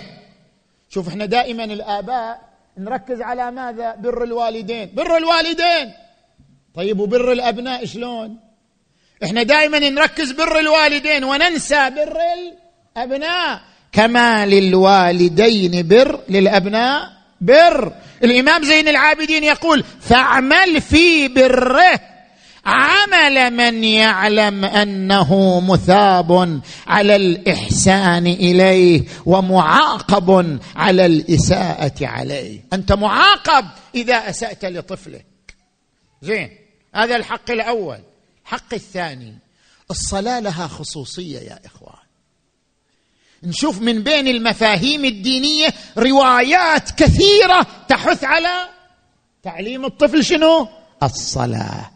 شوف 0.89 1.09
إحنا 1.09 1.27
دائما 1.27 1.65
الآباء 1.65 2.41
نركز 2.79 3.21
على 3.21 3.51
ماذا؟ 3.51 3.95
بر 3.99 4.25
الوالدين. 4.25 4.91
بر 4.95 5.17
الوالدين. 5.17 5.93
طيب 6.75 7.01
وبر 7.01 7.33
الأبناء 7.33 7.85
شلون؟ 7.85 8.37
إحنا 9.25 9.43
دائما 9.43 9.79
نركز 9.79 10.33
بر 10.33 10.59
الوالدين 10.59 11.25
وننسى 11.25 11.91
بر 11.91 12.17
الأبناء. 12.39 13.61
كما 13.93 14.47
للوالدين 14.47 15.89
بر 15.89 16.21
للأبناء 16.29 17.20
بر. 17.41 17.93
الإمام 18.25 18.65
زين 18.65 18.89
العابدين 18.89 19.45
يقول 19.45 19.85
فاعمل 20.01 20.81
في 20.81 21.29
بره. 21.29 22.01
عمل 22.67 23.51
من 23.51 23.85
يعلم 23.85 24.65
أنه 24.65 25.61
مثاب 25.61 26.61
على 26.87 27.17
الإحسان 27.17 28.27
إليه 28.27 29.05
ومعاقب 29.27 30.59
على 30.77 31.07
الإساءة 31.07 32.07
عليه. 32.07 32.61
أنت 32.73 32.93
معاقب 32.93 33.67
إذا 33.95 34.15
أسأت 34.15 34.65
لطفلك. 34.65 35.27
زين 36.23 36.51
هذا 36.95 37.17
الحق 37.17 37.51
الأول. 37.51 37.99
الحق 38.45 38.75
الثاني 38.75 39.39
الصلاة 39.91 40.41
لها 40.41 40.67
خصوصية 40.67 41.39
يا 41.39 41.61
إخوان. 41.67 42.00
نشوف 43.43 43.83
من 43.83 44.03
بين 44.03 44.29
المفاهيم 44.29 45.05
الدينية 45.05 45.69
روايات 45.99 46.91
كثيرة 46.91 47.67
تحث 47.89 48.25
على 48.25 48.69
تعليم 49.43 49.85
الطفل 49.85 50.25
شنو؟ 50.25 50.69
الصلاة. 51.03 51.91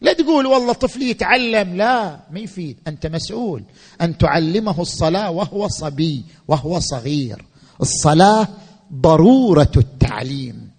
لا 0.00 0.12
تقول 0.12 0.46
والله 0.46 0.72
طفلي 0.72 1.10
يتعلم 1.10 1.76
لا 1.76 2.20
ما 2.30 2.40
يفيد. 2.40 2.78
أنت 2.86 3.06
مسؤول 3.06 3.64
أن 4.00 4.18
تعلمه 4.18 4.80
الصلاة 4.82 5.30
وهو 5.30 5.68
صبي 5.68 6.24
وهو 6.48 6.80
صغير. 6.80 7.44
الصلاة 7.80 8.48
ضرورة 8.92 9.72
التعليم. 9.76 10.70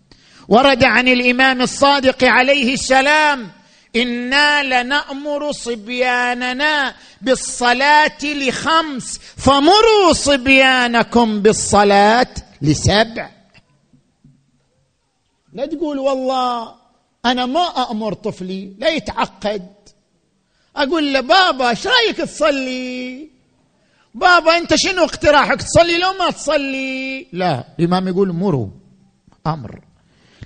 ورد 0.47 0.83
عن 0.83 1.07
الإمام 1.07 1.61
الصادق 1.61 2.23
عليه 2.23 2.73
السلام 2.73 3.51
أنا 3.95 4.63
لنامر 4.63 5.51
صبياننا 5.51 6.95
بالصلاه 7.21 8.23
لخمس 8.23 9.19
فمروا 9.37 10.13
صبيانكم 10.13 11.41
بالصلاه 11.41 12.33
لسبع. 12.61 13.29
لا 15.53 15.65
تقول 15.65 15.99
والله 15.99 16.75
أنا 17.25 17.45
ما 17.45 17.91
أمر 17.91 18.13
طفلي 18.13 18.73
لا 18.77 18.89
يتعقد. 18.89 19.67
أقول 20.75 21.13
له 21.13 21.19
بابا 21.19 21.69
إيش 21.69 21.87
رأيك 21.87 22.17
تصلي؟ 22.17 23.29
بابا 24.15 24.57
أنت 24.57 24.75
شنو 24.75 25.03
اقتراحك 25.03 25.61
تصلي 25.61 25.97
لو 25.97 26.13
ما 26.19 26.31
تصلي؟ 26.31 27.27
لا 27.33 27.67
الإمام 27.79 28.07
يقول 28.07 28.33
مروا 28.33 28.67
أمر. 29.47 29.81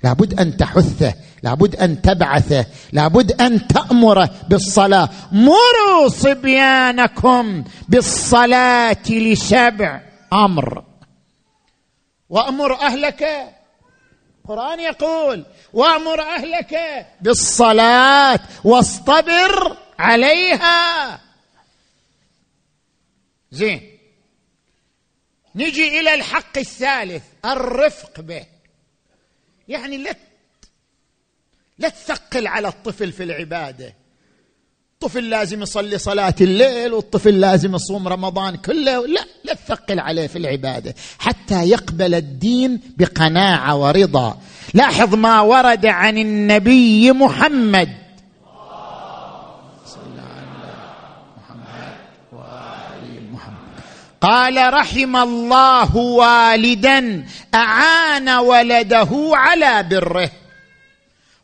لابد 0.04 0.40
أن 0.40 0.56
تحثه 0.56 1.14
لابد 1.42 1.76
أن 1.76 2.02
تبعثه 2.02 2.66
لابد 2.92 3.40
أن 3.40 3.68
تامره 3.68 4.30
بالصلاة. 4.48 5.08
مروا 5.32 6.08
صبيانكم 6.08 7.64
بالصلاة 7.88 9.10
لسبع 9.10 10.00
أمر. 10.32 10.84
وأمر 12.28 12.80
أهلك. 12.80 13.22
القرآن 14.44 14.80
يقول 14.80 15.44
وأمر 15.72 16.20
أهلك 16.20 17.06
بالصلاة 17.20 18.40
واصطبر 18.64 19.76
عليها. 19.98 21.20
زين. 23.50 23.98
نجي 25.54 26.00
إلى 26.00 26.14
الحق 26.14 26.58
الثالث 26.58 27.22
الرفق 27.44 28.20
به. 28.20 28.55
يعني 29.68 29.96
لا 29.96 30.16
لا 31.78 31.88
تثقل 31.88 32.46
على 32.46 32.68
الطفل 32.68 33.12
في 33.12 33.22
العبادة. 33.22 33.94
الطفل 34.92 35.30
لازم 35.30 35.62
يصلي 35.62 35.98
صلاة 35.98 36.34
الليل 36.40 36.92
والطفل 36.92 37.40
لازم 37.40 37.74
يصوم 37.74 38.08
رمضان 38.08 38.56
كله 38.56 39.06
لا 39.06 39.26
لا 39.44 39.54
تثقل 39.54 40.00
عليه 40.00 40.26
في 40.26 40.38
العبادة. 40.38 40.94
حتى 41.18 41.68
يقبل 41.68 42.14
الدين 42.14 42.80
بقناعة 42.96 43.76
ورضا. 43.76 44.40
لاحظ 44.74 45.14
ما 45.14 45.40
ورد 45.40 45.86
عن 45.86 46.18
النبي 46.18 47.12
محمد. 47.12 48.05
قال 54.20 54.74
رحم 54.74 55.16
الله 55.16 55.96
والدا 55.96 57.24
أعان 57.54 58.28
ولده 58.28 59.08
على 59.32 59.82
بره. 59.82 60.30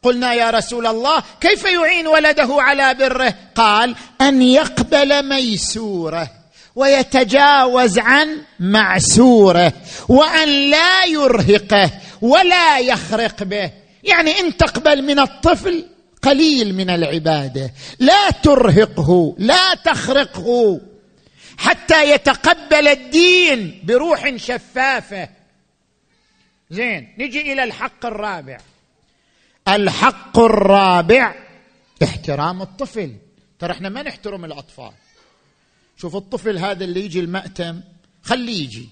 قلنا 0.03 0.33
يا 0.33 0.51
رسول 0.51 0.87
الله 0.87 1.23
كيف 1.41 1.65
يعين 1.65 2.07
ولده 2.07 2.49
على 2.51 2.95
بره؟ 2.95 3.35
قال 3.55 3.95
أن 4.21 4.43
يقبل 4.43 5.29
ميسوره 5.29 6.31
ويتجاوز 6.77 7.99
عن 7.99 8.43
معسوره 8.61 9.73
وأن 10.09 10.49
لا 10.71 11.05
يرهقه 11.05 11.91
ولا 12.23 12.79
يخرق 12.79 13.43
به. 13.43 13.71
يعني 14.05 14.41
إن 14.41 14.57
تقبل 14.57 15.03
من 15.03 15.19
الطفل 15.19 15.85
قليل 16.23 16.75
من 16.75 16.91
العبادة. 16.91 17.73
لا 17.99 18.31
ترهقه 18.31 19.35
لا 19.39 19.75
تخرقه. 19.75 20.81
حتى 21.59 22.15
يتقبل 22.15 22.89
الدين 22.89 23.81
بروح 23.85 24.37
شفافة. 24.37 25.29
زين 26.71 27.09
نجي 27.19 27.53
إلى 27.53 27.65
الحق 27.65 28.07
الرابع. 28.07 28.61
الحق 29.69 30.39
الرابع 30.39 31.35
احترام 32.03 32.63
الطفل. 32.63 33.17
ترى 33.59 33.73
إحنا 33.73 33.89
ما 33.89 34.03
نحترم 34.03 34.45
الأطفال. 34.45 34.93
شوف 35.97 36.17
الطفل 36.17 36.59
هذا 36.59 36.85
اللي 36.85 37.05
يجي 37.05 37.21
المأتم 37.21 37.81
خليه 38.23 38.65
يجي. 38.65 38.89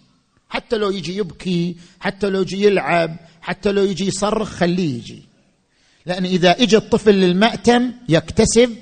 حتى 0.49 0.77
لو 0.77 0.91
يجي 0.91 1.17
يبكي 1.17 1.77
حتى 2.01 2.31
لو 2.31 2.41
يجي 2.41 2.65
يلعب 2.65 3.17
حتى 3.43 3.73
لو 3.73 3.85
يجي 3.85 4.07
يصرخ 4.07 4.49
خليه 4.49 4.99
يجي. 4.99 5.23
لأن 6.07 6.25
إذا 6.25 6.51
إجى 6.51 6.77
الطفل 6.77 7.15
للمأتم 7.15 7.93
يكتسب 8.09 8.77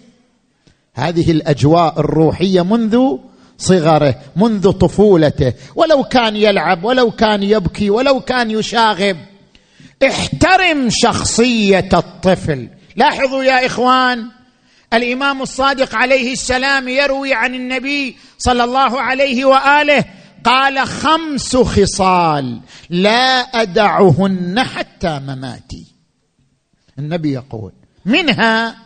هذه 0.94 1.30
الأجواء 1.30 2.00
الروحية 2.00 2.62
منذ 2.64 3.18
صغره 3.58 4.14
منذ 4.36 4.70
طفولته. 4.70 5.52
ولو 5.74 6.04
كان 6.04 6.36
يلعب 6.36 6.84
ولو 6.84 7.10
كان 7.10 7.42
يبكي 7.42 7.90
ولو 7.90 8.20
كان 8.20 8.50
يشاغب. 8.50 9.16
احترم 10.06 10.88
شخصية 10.90 11.88
الطفل. 11.92 12.68
لاحظوا 12.96 13.44
يا 13.44 13.66
إخوان 13.66 14.26
الإمام 14.92 15.42
الصادق 15.42 15.94
عليه 15.94 16.32
السلام 16.32 16.88
يروي 16.88 17.34
عن 17.34 17.54
النبي 17.54 18.16
صلى 18.38 18.64
الله 18.64 19.00
عليه 19.00 19.44
وآله 19.44 20.04
قال 20.44 20.86
خمس 20.86 21.56
خصال 21.56 22.60
لا 22.90 23.40
أدعهن 23.40 24.62
حتى 24.62 25.18
مماتي. 25.18 25.86
النبي 26.98 27.32
يقول 27.32 27.72
منها 28.04 28.76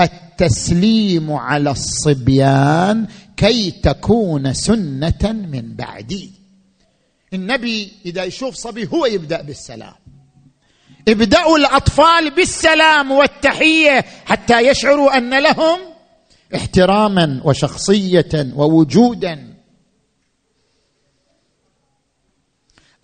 التسليم 0.00 1.32
على 1.32 1.70
الصبيان 1.70 3.06
كي 3.36 3.70
تكون 3.70 4.52
سنة 4.52 5.32
من 5.32 5.74
بعدي. 5.76 6.30
النبي 7.32 7.92
إذا 8.06 8.24
يشوف 8.24 8.54
صبي 8.54 8.88
هو 8.92 9.06
يبدأ 9.06 9.42
بالسلام. 9.42 9.94
ابدأوا 11.08 11.58
الأطفال 11.58 12.34
بالسلام 12.34 13.12
والتحية 13.12 14.00
حتى 14.24 14.68
يشعروا 14.68 15.16
أن 15.16 15.42
لهم 15.42 15.78
احتراما 16.54 17.40
وشخصية 17.44 18.52
ووجودا. 18.54 19.54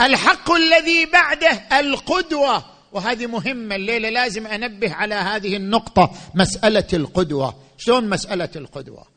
الحق 0.01 0.51
الذي 0.51 1.07
بعده 1.07 1.81
القدوة. 1.81 2.65
وهذه 2.93 3.27
مهمة 3.27 3.75
الليلة 3.75 4.09
لازم 4.11 4.47
أنبه 4.47 4.93
على 4.93 5.15
هذه 5.15 5.57
النقطة 5.57 6.13
مسألة 6.35 6.87
القدوة. 6.93 7.55
شلون 7.79 8.09
مسألة 8.09 8.51
القدوة؟ 8.57 9.12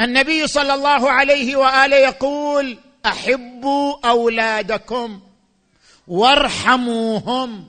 النبي 0.00 0.46
صلى 0.46 0.74
الله 0.74 1.10
عليه 1.10 1.56
وآله 1.56 1.96
يقول 1.96 2.78
أحبوا 3.06 4.08
أولادكم 4.08 5.20
وارحموهم 6.08 7.64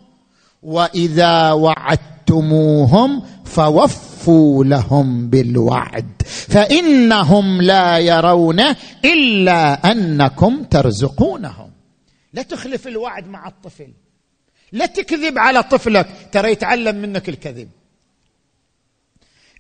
وإذا 0.64 1.52
وعدتموهم 1.52 3.24
فوفوا 3.46 4.66
لهم 4.66 5.30
بالوعد 5.30 6.22
فإنهم 6.26 7.62
لا 7.62 7.98
يرون 7.98 8.60
إلا 9.06 9.92
أنكم 9.92 10.64
ترزقونهم. 10.64 11.72
لا 12.34 12.42
تخلف 12.42 12.88
الوعد 12.88 13.28
مع 13.28 13.48
الطفل 13.48 13.92
لا 14.72 14.86
تكذب 14.86 15.38
على 15.38 15.64
طفلك 15.64 16.08
ترى 16.32 16.52
يتعلم 16.52 16.96
منك 16.96 17.30
الكذب. 17.30 17.70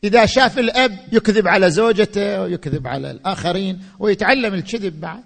إذا 0.04 0.26
شاف 0.26 0.60
الأب 0.60 1.00
يكذب 1.12 1.48
على 1.48 1.72
زوجته 1.72 2.42
ويكذب 2.42 2.88
على 2.88 3.12
الآخرين 3.12 3.84
ويتعلم 4.00 4.54
الكذب 4.54 5.02
بعد. 5.02 5.24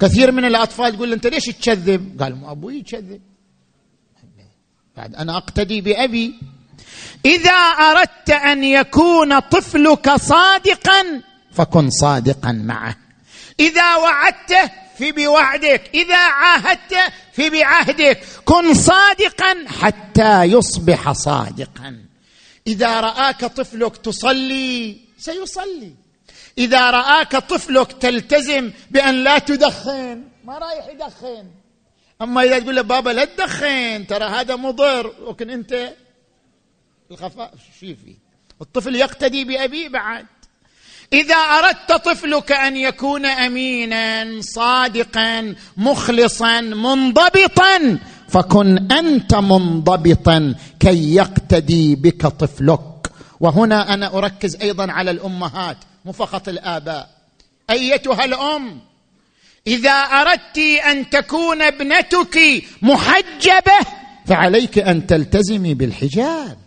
كثير 0.00 0.32
من 0.32 0.44
الأطفال 0.44 0.94
يقول 0.94 1.12
أنت 1.12 1.26
ليش 1.26 1.44
تكذب؟ 1.44 2.22
قال 2.22 2.34
مو 2.36 2.50
أبوي 2.50 2.78
يكذب. 2.78 3.20
بعد 4.96 5.14
أنا 5.14 5.36
أقتدي 5.36 5.80
بأبي. 5.80 6.34
إذا 7.24 7.52
أردت 7.52 8.30
أن 8.30 8.64
يكون 8.64 9.38
طفلك 9.38 10.16
صادقا 10.16 11.22
فكن 11.52 11.90
صادقا 11.90 12.52
معه. 12.52 12.96
إذا 13.60 13.96
وعدته 13.96 14.70
في 14.98 15.12
بوعدك. 15.12 15.90
إذا 15.94 16.16
عاهدت 16.16 16.94
في 17.32 17.50
بعهدك. 17.50 18.20
كن 18.44 18.74
صادقا 18.74 19.64
حتى 19.66 20.42
يصبح 20.42 21.12
صادقا. 21.12 22.03
إذا 22.66 23.00
رآك 23.00 23.44
طفلك 23.44 23.96
تصلي 23.96 24.96
سيصلي. 25.18 25.94
إذا 26.58 26.90
رآك 26.90 27.36
طفلك 27.36 27.92
تلتزم 27.92 28.72
بأن 28.90 29.24
لا 29.24 29.38
تدخن 29.38 30.22
ما 30.44 30.58
رايح 30.58 30.88
يدخن. 30.88 31.46
أما 32.22 32.42
إذا 32.42 32.58
تقول 32.58 32.76
له 32.76 32.82
بابا 32.82 33.10
لا 33.10 33.24
تدخن 33.24 34.06
ترى 34.06 34.24
هذا 34.24 34.56
مضر. 34.56 35.30
لكن 35.30 35.50
أنت 35.50 35.94
الخفاء 37.10 37.54
شي 37.80 37.94
فيه 37.94 38.16
الطفل 38.60 38.96
يقتدي 38.96 39.44
بابيه 39.44 39.88
بعد. 39.88 40.26
إذا 41.12 41.34
أردت 41.34 41.92
طفلك 41.92 42.52
أن 42.52 42.76
يكون 42.76 43.26
أمينا 43.26 44.40
صادقا 44.40 45.54
مخلصا 45.76 46.60
منضبطا 46.60 47.98
فكن 48.34 48.92
أنت 48.92 49.34
منضبطا 49.34 50.54
كي 50.80 51.14
يقتدي 51.14 51.94
بك 51.94 52.26
طفلك. 52.26 52.80
وهنا 53.40 53.94
أنا 53.94 54.18
أركز 54.18 54.56
أيضا 54.56 54.92
على 54.92 55.10
الأمهات 55.10 55.76
مو 56.04 56.12
فقط 56.12 56.48
الآباء. 56.48 57.10
أيتها 57.70 58.24
الأم 58.24 58.80
إذا 59.66 59.90
أردت 59.90 60.58
أن 60.58 61.10
تكون 61.10 61.62
ابنتك 61.62 62.64
محجبة 62.82 63.78
فعليك 64.26 64.78
أن 64.78 65.06
تلتزمي 65.06 65.74
بالحجاب. 65.74 66.58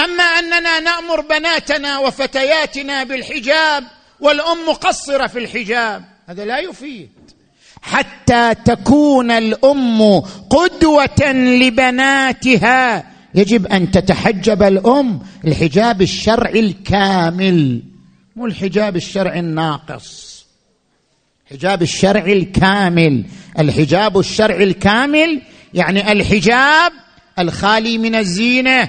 أما 0.00 0.24
أننا 0.24 0.80
نأمر 0.80 1.20
بناتنا 1.20 1.98
وفتياتنا 1.98 3.04
بالحجاب 3.04 3.84
والأم 4.20 4.68
مقصرة 4.68 5.26
في 5.26 5.38
الحجاب 5.38 6.04
هذا 6.26 6.44
لا 6.44 6.58
يفيد. 6.58 7.10
حتى 7.82 8.54
تكون 8.64 9.30
الأم 9.30 10.20
قدوة 10.50 11.32
لبناتها. 11.32 13.04
يجب 13.34 13.66
أن 13.66 13.90
تتحجب 13.90 14.62
الأم 14.62 15.20
الحجاب 15.44 16.02
الشرعي 16.02 16.60
الكامل 16.60 17.82
مو 18.36 18.46
الحجاب 18.46 18.96
الشرعي 18.96 19.38
الناقص. 19.40 20.30
الحجاب 21.46 21.82
الشرعي 21.82 22.32
الكامل. 22.32 23.24
الحجاب 23.58 24.18
الشرعي 24.18 24.64
الكامل 24.64 25.42
يعني 25.74 26.12
الحجاب 26.12 26.92
الخالي 27.38 27.98
من 27.98 28.14
الزينة. 28.14 28.88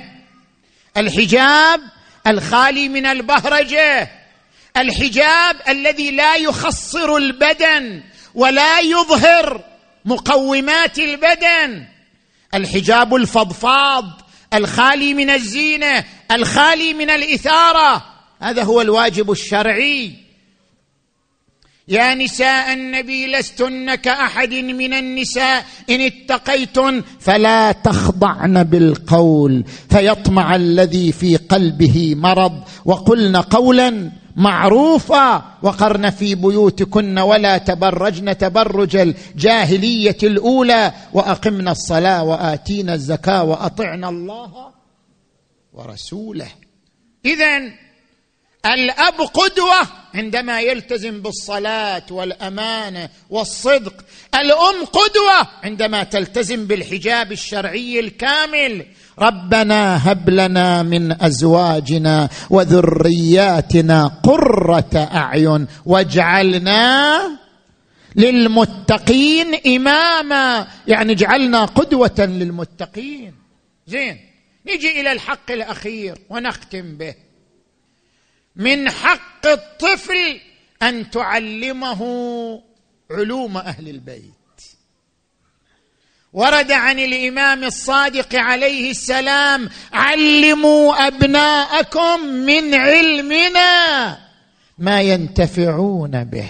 الحجاب 0.98 1.80
الخالي 2.28 2.89
من 2.89 3.06
البهرجة. 3.06 4.10
الحجاب 4.78 5.56
الذي 5.68 6.12
لا 6.12 6.36
يخصر 6.36 7.16
البدن. 7.16 8.02
ولا 8.36 8.80
يظهر 8.80 9.64
مقومات 10.06 11.00
البدن. 11.00 11.86
الحجاب 12.54 13.16
الفضفاض 13.16 14.06
الخالي 14.54 15.14
من 15.14 15.30
الزينة 15.30 16.04
الخالي 16.32 16.94
من 16.94 17.10
الإثارة. 17.10 18.06
هذا 18.42 18.64
هو 18.64 18.82
الواجب 18.82 19.32
الشرعي. 19.32 20.14
يا 21.88 22.14
نساء 22.14 22.74
النبي 22.74 23.28
لستن 23.28 23.96
كأحد 23.96 24.54
من 24.54 24.94
النساء. 24.94 25.66
إن 25.90 26.02
اتقيتن 26.02 27.04
فلا 27.20 27.72
تخضعن 27.72 28.64
بالقول 28.64 29.64
فيطمع 29.90 30.56
الذي 30.56 31.12
في 31.12 31.38
قلبه 31.38 32.16
مرض. 32.16 32.64
وقلن 32.86 33.38
قولا 33.38 34.12
معروفا 34.36 35.58
وقرن 35.62 36.10
في 36.10 36.36
بيوتكن 36.36 37.20
ولا 37.20 37.58
تبرجن 37.58 38.38
تبرج 38.38 38.96
الجاهلية 38.96 40.18
الأولى 40.24 40.94
وأقمنا 41.14 41.72
الصلاة 41.72 42.24
وآتينا 42.24 42.94
الزكاة 42.94 43.44
وأطعنا 43.44 44.10
الله 44.10 44.72
ورسوله. 45.74 46.48
اذا 47.26 47.58
الأب 48.66 49.22
قدوة 49.34 49.80
عندما 50.14 50.62
يلتزم 50.62 51.22
بالصلاة 51.22 52.04
والامانه 52.12 53.10
والصدق. 53.30 53.94
الأم 54.36 54.86
قدوة 54.86 55.48
عندما 55.64 56.04
تلتزم 56.04 56.66
بالحجاب 56.66 57.32
الشرعي 57.32 58.00
الكامل. 58.00 58.86
ربنا 59.22 60.12
هب 60.12 60.30
لنا 60.30 60.84
من 60.84 61.22
أزواجنا 61.24 62.30
وذرياتنا 62.50 64.08
قرة 64.08 65.10
أعين 65.14 65.68
واجعلنا 65.86 67.22
للمتقين 68.16 69.56
إماما. 69.68 70.68
يعني 70.88 71.12
اجعلنا 71.12 71.66
قدوة 71.66 72.16
للمتقين. 72.20 73.34
زين. 73.88 74.18
نجي 74.68 75.02
إلى 75.02 75.12
الحق 75.12 75.52
الأخير 75.52 76.18
ونختم 76.30 76.98
به. 76.98 77.16
من 78.56 78.90
حق 78.90 79.48
الطفل 79.48 80.40
أن 80.84 81.12
تعلمه 81.12 82.02
علوم 83.12 83.58
أهل 83.58 83.90
البيت. 83.90 84.41
ورد 86.34 86.72
عن 86.72 87.00
الإمام 87.00 87.64
الصادق 87.64 88.36
عليه 88.36 88.92
السلام 88.92 89.70
علموا 89.94 91.08
أبناءكم 91.08 92.26
من 92.26 92.76
علمنا 92.76 94.18
ما 94.78 95.02
ينتفعون 95.02 96.24
به. 96.24 96.50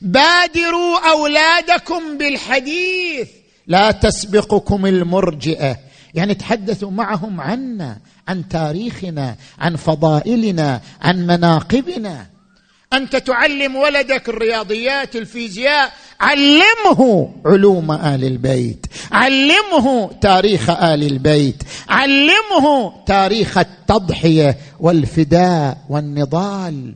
بادروا 0.00 1.10
أولادكم 1.10 2.18
بالحديث. 2.18 3.28
لا 3.66 3.90
تسبقكم 3.90 4.86
المرجئة. 4.86 5.76
يعني 6.14 6.34
تحدثوا 6.34 6.90
معهم 6.90 7.40
عنا 7.40 7.98
عن 8.28 8.48
تاريخنا 8.48 9.36
عن 9.58 9.76
فضائلنا 9.76 10.80
عن 11.02 11.26
مناقبنا. 11.26 12.31
أنت 12.92 13.16
تعلم 13.16 13.76
ولدك 13.76 14.28
الرياضيات 14.28 15.16
الفيزياء 15.16 15.92
علمه 16.20 17.32
علوم 17.46 17.92
آل 17.92 18.24
البيت 18.24 18.86
علمه 19.12 20.10
تاريخ 20.20 20.70
آل 20.70 21.02
البيت 21.02 21.62
علمه 21.88 22.92
تاريخ 23.06 23.58
التضحية 23.58 24.56
والفداء 24.80 25.78
والنضال. 25.88 26.94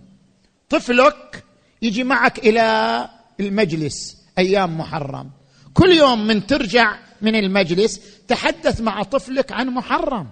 طفلك 0.70 1.44
يجي 1.82 2.04
معك 2.04 2.38
إلى 2.38 3.08
المجلس 3.40 4.16
أيام 4.38 4.78
محرم. 4.78 5.30
كل 5.74 5.92
يوم 5.92 6.26
من 6.26 6.46
ترجع 6.46 6.96
من 7.22 7.36
المجلس 7.36 8.00
تحدث 8.28 8.80
مع 8.80 9.02
طفلك 9.02 9.52
عن 9.52 9.66
محرم 9.68 10.26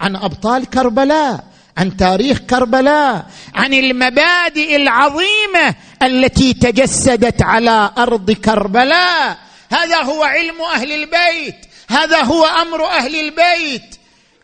عن 0.00 0.16
أبطال 0.16 0.66
كربلاء. 0.70 1.44
عن 1.78 1.96
تاريخ 1.96 2.38
كربلاء 2.38 3.26
عن 3.54 3.74
المبادئ 3.74 4.76
العظيمة 4.76 5.74
التي 6.02 6.52
تجسدت 6.54 7.42
على 7.42 7.90
أرض 7.98 8.30
كربلاء. 8.30 9.38
هذا 9.72 10.02
هو 10.02 10.22
علم 10.22 10.60
أهل 10.74 10.92
البيت 10.92 11.56
هذا 11.88 12.22
هو 12.22 12.44
أمر 12.44 12.84
أهل 12.86 13.16
البيت. 13.16 13.96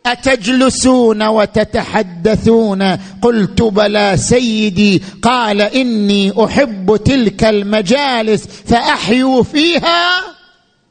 أتجلسون 0.07 1.23
وتتحدثون؟ 1.23 2.97
قلت 3.23 3.63
بلى 3.63 4.17
سيدي 4.17 5.03
قال 5.23 5.61
إني 5.61 6.45
أحب 6.45 6.97
تلك 7.05 7.45
المجالس 7.45 8.47
فأحيوا 8.47 9.43
فيها 9.43 10.21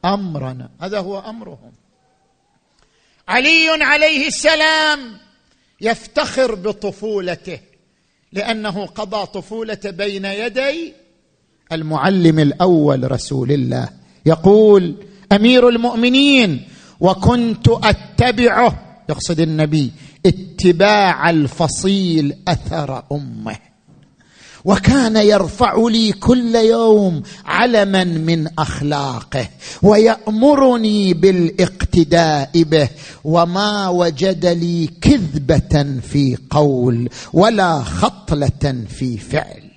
امرنا 0.04 0.68
هذا 0.80 0.98
هو 0.98 1.18
أمرهم. 1.18 1.72
علي 3.28 3.84
عليه 3.84 4.26
السلام 4.26 5.27
يفتخر 5.80 6.54
بطفولته 6.54 7.60
لأنه 8.32 8.86
قضى 8.86 9.26
طفولة 9.26 9.80
بين 9.84 10.24
يدي 10.24 10.92
المعلم 11.72 12.38
الأول 12.38 13.12
رسول 13.12 13.52
الله. 13.52 13.88
يقول 14.26 14.94
أمير 15.32 15.68
المؤمنين 15.68 16.68
وكنت 17.00 17.68
أتبعه. 17.68 18.84
يقصد 19.08 19.40
النبي 19.40 19.90
اتباع 20.26 21.30
الفصيل 21.30 22.36
أثر 22.48 23.04
أمه. 23.12 23.56
وكان 24.64 25.16
يرفع 25.16 25.74
لي 25.88 26.12
كل 26.12 26.54
يوم 26.54 27.22
علما 27.44 28.04
من 28.04 28.48
أخلاقه 28.58 29.48
ويأمرني 29.82 31.14
بالاقتداء 31.14 32.50
به 32.54 32.88
وما 33.24 33.88
وجد 33.88 34.46
لي 34.46 34.86
كذبة 35.00 36.00
في 36.00 36.36
قول 36.50 37.08
ولا 37.32 37.82
خطلة 37.82 38.84
في 38.88 39.18
فعل. 39.18 39.68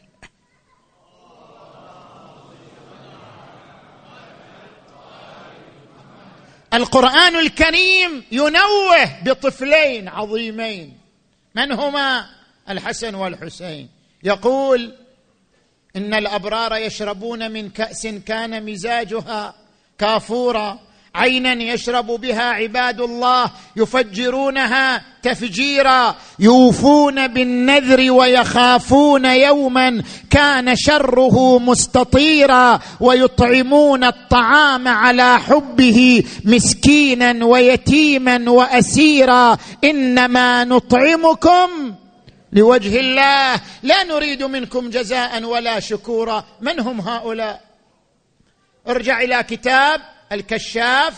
القرآن 6.74 7.36
الكريم 7.36 8.24
ينوه 8.32 9.24
بطفلين 9.26 10.08
عظيمين 10.08 10.98
من 11.56 11.72
هما؟ 11.72 12.26
الحسن 12.70 13.16
والحسين. 13.16 14.01
يقول 14.24 14.94
إن 15.96 16.14
الأبرار 16.14 16.76
يشربون 16.76 17.52
من 17.52 17.70
كأس 17.70 18.08
كان 18.08 18.66
مزاجها 18.66 19.54
كافورا 19.98 20.80
عينا 21.16 21.54
يشرب 21.54 22.06
بها 22.08 22.44
عباد 22.44 23.02
الله 23.02 23.52
يفجرونها 23.76 25.02
تفجيرا 25.24 26.16
يوفون 26.40 27.28
بالنذر 27.28 28.12
ويخافون 28.12 29.26
يوما 29.26 30.04
كان 30.30 30.76
شره 30.76 31.60
مستطيرا 31.60 32.80
ويطعمون 33.00 34.04
الطعام 34.04 34.88
على 34.88 35.40
حبه 35.40 36.24
مسكينا 36.46 37.46
ويتيما 37.46 38.52
وأسيرا 38.52 39.58
إنما 39.84 40.64
نطعمكم 40.64 41.94
لوجه 42.54 43.00
الله. 43.00 43.62
لا 43.84 44.04
نريد 44.04 44.44
منكم 44.44 44.90
جزاء 44.90 45.44
ولا 45.44 45.80
شكورا. 45.80 46.46
من 46.62 46.80
هم 46.80 47.02
هؤلاء؟ 47.02 47.62
ارجع 48.88 49.22
إلى 49.22 49.44
كتاب 49.44 50.02
الكشاف 50.32 51.14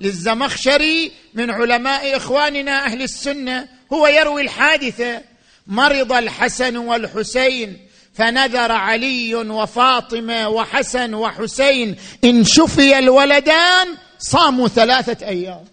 للزمخشري 0.00 1.12
من 1.34 1.50
علماء 1.50 2.16
إخواننا 2.16 2.86
أهل 2.86 3.02
السنة. 3.02 3.68
هو 3.92 4.06
يروي 4.06 4.42
الحادثة. 4.42 5.22
مرض 5.66 6.12
الحسن 6.12 6.76
والحسين 6.76 7.88
فنذر 8.14 8.72
علي 8.72 9.34
وفاطمة 9.34 10.48
وحسن 10.48 11.14
وحسين. 11.14 11.96
إن 12.24 12.44
شفي 12.44 12.98
الولدان 12.98 13.88
صاموا 14.18 14.68
ثلاثة 14.68 15.26
أيام. 15.26 15.64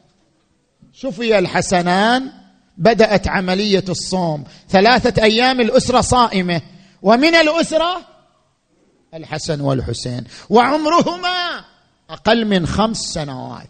شفي 0.93 1.39
الحسنان 1.39 2.38
بدأت 2.79 3.27
عملية 3.27 3.85
الصوم. 3.89 4.43
ثلاثة 4.69 5.23
أيام 5.23 5.61
الأسرة 5.61 6.01
صائمة. 6.01 6.61
ومن 7.01 7.35
الأسرة 7.35 8.01
الحسن 9.13 9.61
والحسين. 9.61 10.23
وعمرهما 10.49 11.65
أقل 12.09 12.45
من 12.45 12.67
خمس 12.67 12.97
سنوات. 12.97 13.69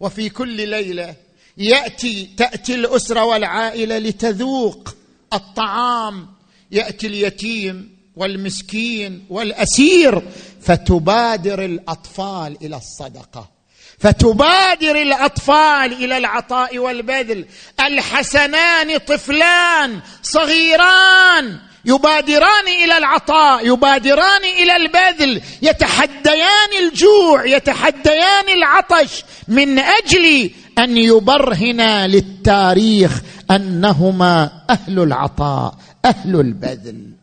وفي 0.00 0.28
كل 0.28 0.68
ليلة 0.68 1.14
يأتي 1.56 2.30
تأتي 2.36 2.74
الأسرة 2.74 3.24
والعائلة 3.24 3.98
لتذوق 3.98 4.94
الطعام. 5.32 6.28
يأتي 6.70 7.06
اليتيم 7.06 7.96
والمسكين 8.16 9.26
والأسير 9.30 10.28
فتبادر 10.60 11.64
الأطفال 11.64 12.56
إلى 12.62 12.76
الصدقة. 12.76 13.55
فتبادر 13.98 15.02
الأطفال 15.02 15.92
إلى 15.92 16.18
العطاء 16.18 16.78
والبذل. 16.78 17.44
الحسنان 17.80 18.98
طفلان 18.98 20.00
صغيران 20.22 21.58
يبادران 21.84 22.68
إلى 22.84 22.98
العطاء 22.98 23.66
يبادران 23.66 24.44
إلى 24.62 24.76
البذل. 24.76 25.42
يتحديان 25.62 26.70
الجوع 26.82 27.46
يتحديان 27.46 28.48
العطش 28.56 29.24
من 29.48 29.78
أجل 29.78 30.50
أن 30.78 30.96
يبرهنا 30.96 32.06
للتاريخ 32.08 33.12
أنهما 33.50 34.50
أهل 34.70 34.98
العطاء 34.98 35.74
أهل 36.04 36.40
البذل. 36.40 37.15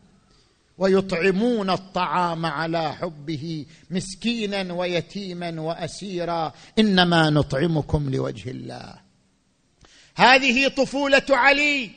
ويطعمون 0.83 1.69
الطعام 1.69 2.45
على 2.45 2.93
حبه 2.93 3.65
مسكينا 3.91 4.73
ويتيما 4.73 5.61
وأسيرا. 5.61 6.53
إنما 6.79 7.29
نطعمكم 7.29 8.09
لوجه 8.09 8.49
الله. 8.51 8.93
هذه 10.15 10.67
طفولة 10.67 11.25
علي 11.29 11.89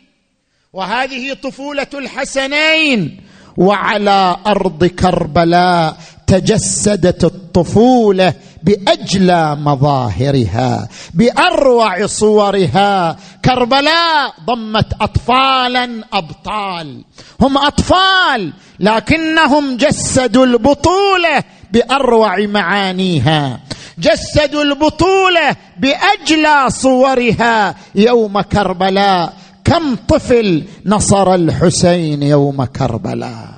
وهذه 0.72 1.34
طفولة 1.34 1.86
الحسنين 1.94 3.20
وعلى 3.56 4.36
أرض 4.46 4.84
كربلاء 4.84 5.96
تجسدت 6.26 7.24
الطفولة 7.24 8.34
بأجلى 8.66 9.56
مظاهرها 9.56 10.88
بأروع 11.14 12.06
صورها. 12.06 13.16
كربلاء 13.44 14.34
ضمت 14.46 14.92
اطفالا 15.00 16.04
أبطال. 16.12 17.04
هم 17.40 17.58
أطفال 17.58 18.52
لكنهم 18.80 19.76
جسدوا 19.76 20.46
البطولة 20.46 21.42
بأروع 21.72 22.38
معانيها. 22.38 23.60
جسدوا 23.98 24.62
البطولة 24.62 25.56
بأجلى 25.78 26.70
صورها 26.70 27.74
يوم 27.94 28.40
كربلاء. 28.40 29.32
كم 29.64 29.96
طفل 30.08 30.64
نصر 30.86 31.34
الحسين 31.34 32.22
يوم 32.22 32.64
كربلاء؟ 32.64 33.55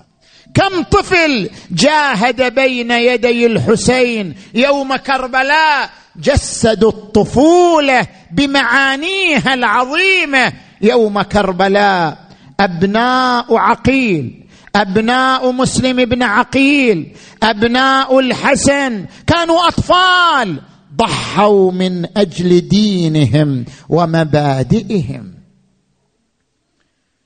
كم 0.58 0.82
طفل 0.82 1.50
جاهد 1.70 2.54
بين 2.54 2.90
يدي 2.90 3.46
الحسين 3.46 4.34
يوم 4.54 4.96
كربلاء 4.96 5.90
جسدوا 6.16 6.90
الطفولة 6.90 8.06
بمعانيها 8.30 9.54
العظيمة 9.54 10.52
يوم 10.80 11.22
كربلاء. 11.22 12.18
أبناء 12.60 13.56
عقيل 13.56 14.44
أبناء 14.76 15.52
مسلم 15.52 16.04
بن 16.04 16.22
عقيل 16.22 17.16
أبناء 17.42 18.18
الحسن 18.18 19.06
كانوا 19.26 19.68
أطفال 19.68 20.60
ضحوا 20.96 21.72
من 21.72 22.06
أجل 22.16 22.68
دينهم 22.68 23.64
ومبادئهم. 23.88 25.34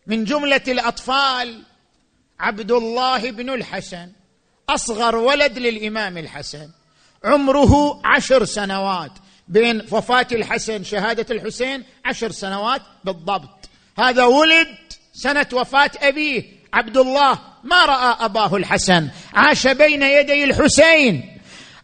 من 0.07 0.25
جملة 0.25 0.61
الأطفال 0.69 1.63
عبد 2.43 2.73
الله 2.73 3.31
بن 3.31 3.51
الحسن 3.51 4.09
أصغر 4.69 5.17
ولد 5.17 5.59
للإمام 5.59 6.19
الحسن. 6.19 6.69
عمره 7.25 8.01
عشر 8.05 8.45
سنوات 8.45 9.13
بين 9.49 9.83
وفاة 9.91 10.27
الحسن 10.33 10.85
شهادة 10.85 11.35
الحسين 11.35 11.85
عشر 12.05 12.31
سنوات 12.31 12.83
بالضبط. 13.05 13.69
هذا 13.99 14.25
ولد 14.25 14.69
سنة 15.13 15.47
وفاة 15.53 15.91
أبيه 15.97 16.45
عبد 16.73 16.97
الله. 16.97 17.39
ما 17.65 17.85
رأى 17.85 18.25
أباه 18.25 18.57
الحسن؟ 18.57 19.09
عاش 19.35 19.67
بين 19.67 20.03
يدي 20.03 20.45
الحسين. 20.45 21.39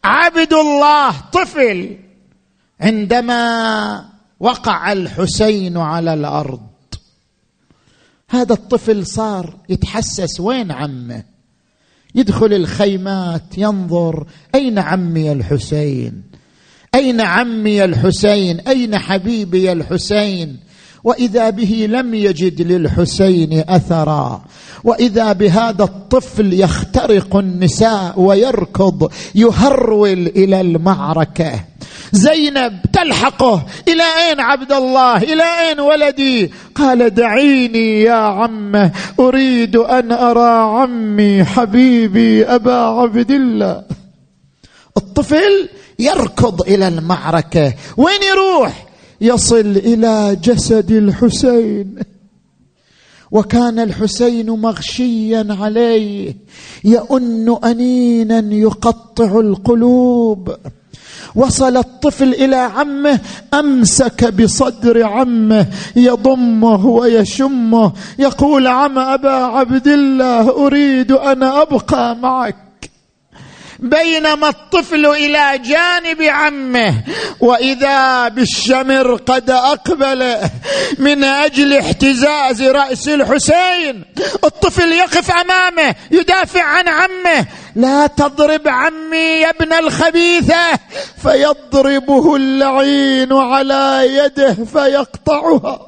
عبد 0.05 0.53
الله 0.53 1.21
طفل 1.33 1.99
عندما 2.81 4.09
وقع 4.41 4.93
الحسين 4.93 5.77
على 5.77 6.15
الأرض. 6.15 6.68
هذا 8.29 8.53
الطفل 8.53 9.07
صار 9.07 9.57
يتحسس 9.69 10.41
وين 10.41 10.73
عمه؟ 10.73 11.25
يدخل 12.15 12.53
الخيمات 12.53 13.59
ينظر 13.59 14.27
أين 14.55 14.79
عمي 14.79 15.33
الحسين؟ 15.33 16.23
أين 16.95 17.21
عمي 17.21 17.85
الحسين؟ 17.85 18.61
أين 18.61 18.99
حبيبي 18.99 19.73
الحسين؟ 19.73 20.57
وإذا 21.05 21.51
به 21.51 21.87
لم 21.91 22.15
يجد 22.15 22.63
للحسين 22.73 23.65
أثرا 23.69 24.45
وإذا 24.85 25.33
بهذا 25.33 25.85
الطفل 25.85 26.53
يخترق 26.53 27.37
النساء 27.37 28.21
ويركض 28.21 29.13
يهرول 29.35 30.27
إلى 30.27 30.61
المعركة. 30.61 31.53
زينب 32.13 32.73
تلحقه 32.93 33.67
إلى 33.89 34.03
أين 34.03 34.41
عبد 34.41 34.73
الله؟ 34.73 35.17
إلى 35.17 35.43
أين 35.43 35.81
ولدي؟ 35.81 36.53
قال 36.75 37.15
دعيني 37.15 38.03
يا 38.03 38.13
عمة 38.15 38.93
أريد 39.21 39.77
أن 39.77 40.13
أرى 40.13 40.81
عمي 40.81 41.45
حبيبي 41.45 42.45
أبا 42.45 42.75
عبد 42.75 43.31
الله. 43.31 43.85
الطفل 44.97 45.69
يركض 45.99 46.63
إلى 46.63 46.89
المعركة. 46.89 47.75
وين 47.97 48.23
يروح؟ 48.33 48.88
يصل 49.21 49.77
إلى 49.77 50.37
جسد 50.45 50.91
الحسين. 50.91 51.99
وكان 53.31 53.79
الحسين 53.79 54.51
مغشيا 54.51 55.47
عليه 55.51 56.37
يؤن 56.85 57.59
انينا 57.65 58.55
يقطع 58.55 59.41
القلوب. 59.41 60.57
وصل 61.35 61.77
الطفل 61.77 62.35
إلى 62.35 62.57
عمه 62.57 63.21
أمسك 63.55 64.35
بصدر 64.35 65.05
عمه 65.05 65.67
يضمه 65.97 66.87
ويشمه 66.87 67.93
يقول 68.19 68.67
عم 68.67 68.99
أبا 68.99 69.31
عبد 69.31 69.89
الله 69.89 70.67
أريد 70.67 71.13
أن 71.13 71.43
أبقى 71.43 72.17
معك. 72.17 72.68
بينما 73.79 74.49
الطفل 74.49 75.07
إلى 75.07 75.59
جانب 75.59 76.23
عمه 76.23 76.95
وإذا 77.41 78.29
بالشمر 78.29 79.15
قد 79.15 79.51
أقبل 79.51 80.37
من 80.99 81.25
أجل 81.25 81.77
احتزاز 81.77 82.63
رأس 82.63 83.09
الحسين 83.09 84.05
الطفل 84.45 84.93
يقف 84.93 85.31
أمامه 85.31 85.95
يدافع 86.11 86.63
عن 86.63 86.89
عمه. 86.89 87.47
لا 87.77 88.07
تضرب 88.07 88.69
عمي 88.69 89.17
يا 89.17 89.51
ابن 89.51 89.73
الخبيثة 89.73 90.79
فيضربه 91.23 92.37
اللعين 92.37 93.33
على 93.33 94.09
يده 94.09 94.57
فيقطعها. 94.73 95.88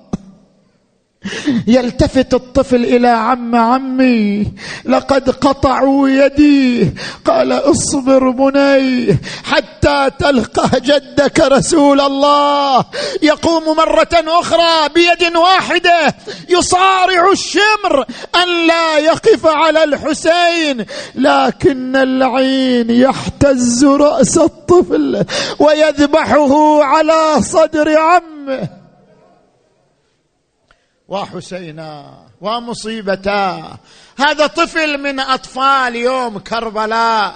يلتفت 1.66 2.34
الطفل 2.34 2.84
إلى 2.84 3.08
عم 3.08 3.56
عمي 3.56 4.46
لقد 4.84 5.30
قطعوا 5.30 6.08
يدي. 6.08 6.90
قال 7.24 7.52
اصبر 7.52 8.30
بني 8.30 9.18
حتى 9.44 10.10
تلقى 10.18 10.80
جدك 10.80 11.40
رسول 11.40 12.00
الله. 12.00 12.84
يقوم 13.22 13.76
مرة 13.76 14.08
أخرى 14.12 14.88
بيد 14.94 15.36
واحدة 15.36 16.14
يصارع 16.48 17.32
الشمر 17.32 18.04
أن 18.42 18.66
لا 18.66 18.98
يقف 18.98 19.46
على 19.46 19.84
الحسين 19.84 20.86
لكن 21.14 21.96
العين 21.96 22.90
يحتز 22.90 23.84
رأس 23.84 24.38
الطفل 24.38 25.24
ويذبحه 25.58 26.84
على 26.84 27.42
صدر 27.42 27.98
عمه. 27.98 28.79
وحسينا 31.10 32.04
ومصيبتا. 32.40 33.76
هذا 34.18 34.46
طفل 34.46 34.98
من 35.02 35.20
أطفال 35.20 35.96
يوم 35.96 36.38
كربلاء 36.38 37.34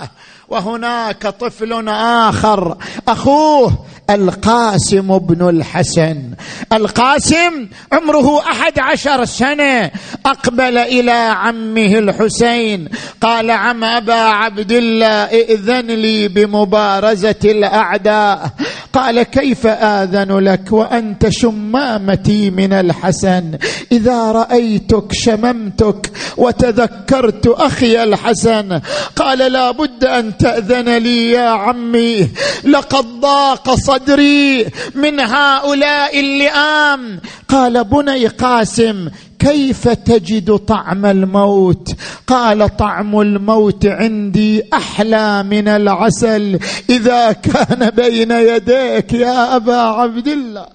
وهناك 0.49 1.27
طفل 1.27 1.89
آخر 1.89 2.77
أخوه 3.09 3.85
القاسم 4.11 5.19
بن 5.19 5.49
الحسن. 5.49 6.31
القاسم 6.73 7.69
عمره 7.93 8.41
أحد 8.41 8.79
عشر 8.79 9.25
سنة. 9.25 9.91
أقبل 10.27 10.79
إلى 10.79 11.11
عمه 11.13 11.99
الحسين 11.99 12.89
قال 13.21 13.51
عم 13.51 13.85
أبا 13.85 14.15
عبد 14.15 14.73
الله 14.73 15.25
ائذن 15.25 15.87
لي 15.87 16.29
بمبارزة 16.29 17.41
الأعداء. 17.45 18.51
قال 18.95 19.23
كيف 19.23 19.67
آذن 19.67 20.39
لك 20.39 20.73
وأنت 20.73 21.29
شمامتي 21.29 22.51
من 22.51 22.73
الحسن؟ 22.73 23.59
إذا 23.93 24.33
رأيتك 24.33 25.13
شممتك 25.13 26.11
وتذكرت 26.37 27.47
أخي 27.47 28.03
الحسن. 28.03 28.81
قال 29.17 29.39
لا 29.39 29.71
بد 29.71 30.05
أن 30.05 30.37
تأذن 30.37 30.97
لي 30.97 31.31
يا 31.31 31.49
عمي. 31.49 32.29
لقد 32.65 33.21
ضاق 33.21 33.75
صدري 33.75 34.67
من 34.95 35.21
هؤلاء 35.21 36.21
اللئام. 36.21 37.21
قال 37.49 37.85
بني 37.85 38.27
قاسم 38.27 39.09
كيف 39.45 39.89
تجد 39.89 40.57
طعم 40.57 41.07
الموت؟ 41.07 41.97
قال 42.27 42.77
طعم 42.77 43.21
الموت 43.21 43.87
عندي 43.87 44.63
أحلى 44.73 45.43
من 45.43 45.69
العسل. 45.69 46.59
إذا 46.91 47.33
كان 47.33 47.91
بين 47.91 48.31
يديك 48.31 49.13
يا 49.13 49.57
أبا 49.57 49.77
عبد 49.77 50.29
الله. 50.29 50.67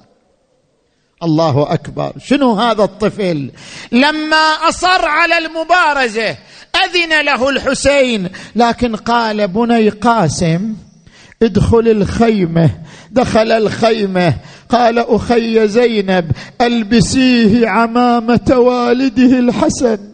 الله 1.23 1.73
أكبر. 1.73 2.13
شنو 2.25 2.53
هذا 2.53 2.83
الطفل؟ 2.83 3.51
لما 3.91 4.45
أصر 4.69 5.05
على 5.05 5.37
المبارزة 5.37 6.37
أذن 6.85 7.25
له 7.25 7.49
الحسين. 7.49 8.29
لكن 8.55 8.95
قال 8.95 9.47
بني 9.47 9.89
قاسم 9.89 10.75
ادخل 11.43 11.87
الخيمة. 11.87 12.69
دخل 13.11 13.51
الخيمة. 13.51 14.33
قال 14.69 14.99
أخي 14.99 15.67
زينب 15.67 16.31
ألبسيه 16.61 17.67
عمامة 17.67 18.55
والده 18.57 19.39
الحسن. 19.39 20.08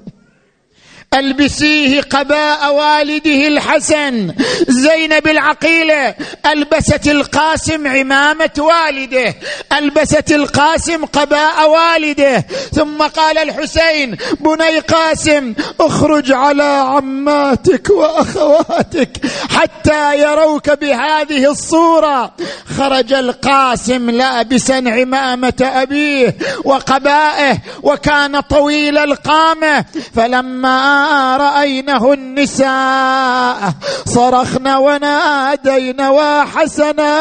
ألبسيه 1.16 2.02
قباء 2.02 2.74
والده 2.74 3.48
الحسن. 3.48 4.34
زينب 4.68 5.28
العقيلة 5.28 6.16
ألبست 6.46 7.08
القاسم 7.08 7.88
عمامة 7.88 8.52
والده. 8.58 9.36
ألبست 9.78 10.32
القاسم 10.32 11.06
قباء 11.06 11.70
والده. 11.70 12.46
ثم 12.74 13.02
قال 13.02 13.38
الحسين 13.38 14.18
بني 14.40 14.80
قاسم 14.80 15.54
اخرج 15.80 16.32
على 16.32 16.64
عماتك 16.64 17.90
وأخواتك 17.90 19.10
حتى 19.50 20.20
يروك 20.20 20.70
بهذه 20.70 21.52
الصورة. 21.52 22.34
خرج 22.78 23.14
القاسم 23.14 24.10
لابسا 24.10 24.84
عمامة 24.88 25.54
أبيه 25.62 26.38
وقبائه 26.64 27.58
وكان 27.84 28.40
طويل 28.40 28.98
القامة. 28.98 29.86
فلما 30.16 31.05
راينه 31.38 32.14
النساء 32.14 33.74
صرخن 34.06 34.68
ونادين 34.68 36.02
وحسنا. 36.02 37.16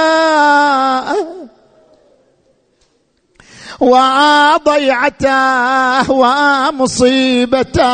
وضيعته 3.80 5.30
ومصيبته. 6.10 7.84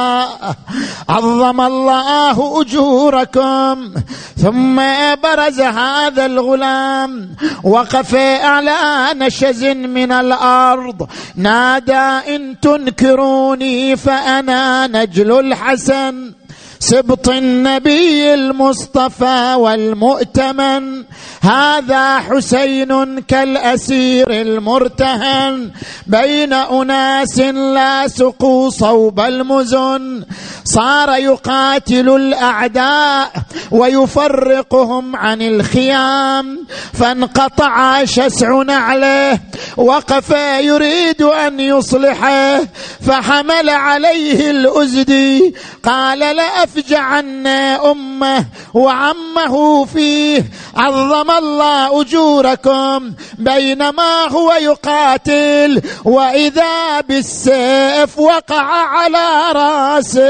عظم 1.08 1.60
الله 1.60 2.60
أجوركم 2.60 3.94
ثم 4.36 4.76
برز 5.22 5.60
هذا 5.60 6.26
الغلام 6.26 7.36
وقف 7.64 8.14
على 8.14 8.78
نشز 9.14 9.64
من 9.64 10.12
الأرض. 10.12 11.08
نادى 11.36 12.34
إن 12.36 12.60
تنكروني 12.60 13.96
فأنا 13.96 14.86
نجل 14.86 15.32
الحسن. 15.40 16.39
سبط 16.82 17.28
النبي 17.28 18.34
المصطفى 18.34 19.54
والمؤتمن 19.58 21.04
هذا 21.40 22.18
حسين 22.18 23.20
كالأسير 23.20 24.30
المرتهن. 24.30 25.70
بين 26.06 26.52
أناس 26.52 27.38
لا 27.38 28.08
سقوا 28.08 28.70
صوب 28.70 29.20
المزن 29.20 30.24
صار 30.64 31.08
يقاتل 31.18 32.08
الأعداء 32.08 33.32
ويفرقهم 33.70 35.16
عن 35.16 35.42
الخيام. 35.42 36.66
فانقطع 36.92 38.04
شسع 38.04 38.62
نعله 38.62 39.38
وقف 39.76 40.30
يريد 40.60 41.22
أن 41.22 41.60
يصلحه. 41.60 42.60
فحمل 43.06 43.68
عليه 43.70 44.50
الازدي 44.50 45.54
قال 45.84 46.36
لافجعن 46.76 47.46
أمة 47.46 48.46
وعمه 48.74 49.84
فيه 49.84 50.44
عظم 50.76 51.30
الله 51.30 52.00
أجوركم 52.00 53.12
بينما 53.38 54.28
هو 54.28 54.52
يقاتل 54.52 55.82
وإذا 56.04 57.00
بالسيف 57.00 58.18
وقع 58.18 58.62
على 58.62 59.52
رأسه. 59.52 60.20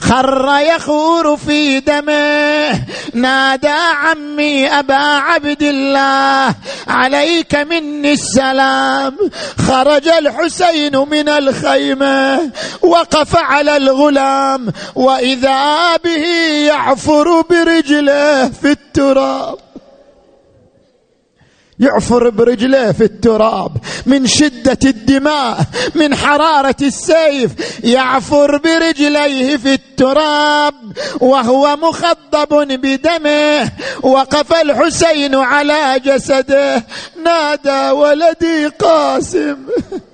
خر 0.00 0.58
يخور 0.60 1.36
في 1.36 1.80
دمه. 1.80 2.80
نادى 3.14 3.68
عمي 3.68 4.68
أبا 4.68 4.94
عبد 4.94 5.62
الله 5.62 6.54
عليك 6.88 7.54
مني 7.54 8.12
السلام. 8.12 9.16
خرج 9.68 10.08
الحسين 10.08 10.96
من 10.96 11.28
الخيمة 11.28 12.50
وقف 12.82 13.36
على 13.36 13.76
الغلام. 13.76 14.72
وإذا 14.94 15.96
به 15.96 16.26
يعفر 16.66 17.40
برجله 17.50 18.48
في 18.62 18.70
التراب. 18.70 19.63
يعفر 21.80 22.30
برجليه 22.30 22.92
في 22.92 23.04
التراب 23.04 23.76
من 24.06 24.26
شدة 24.26 24.78
الدماء 24.84 25.58
من 25.94 26.14
حرارة 26.14 26.76
السيف 26.82 27.50
يعفر 27.84 28.56
برجليه 28.56 29.56
في 29.56 29.74
التراب 29.74 30.74
وهو 31.20 31.76
مخضب 31.76 32.80
بدمه 32.80 33.70
وقف 34.02 34.52
الحسين 34.52 35.34
على 35.34 36.00
جسده 36.04 36.84
نادى 37.24 37.90
ولدي 37.90 38.66
قاسم. 38.66 39.56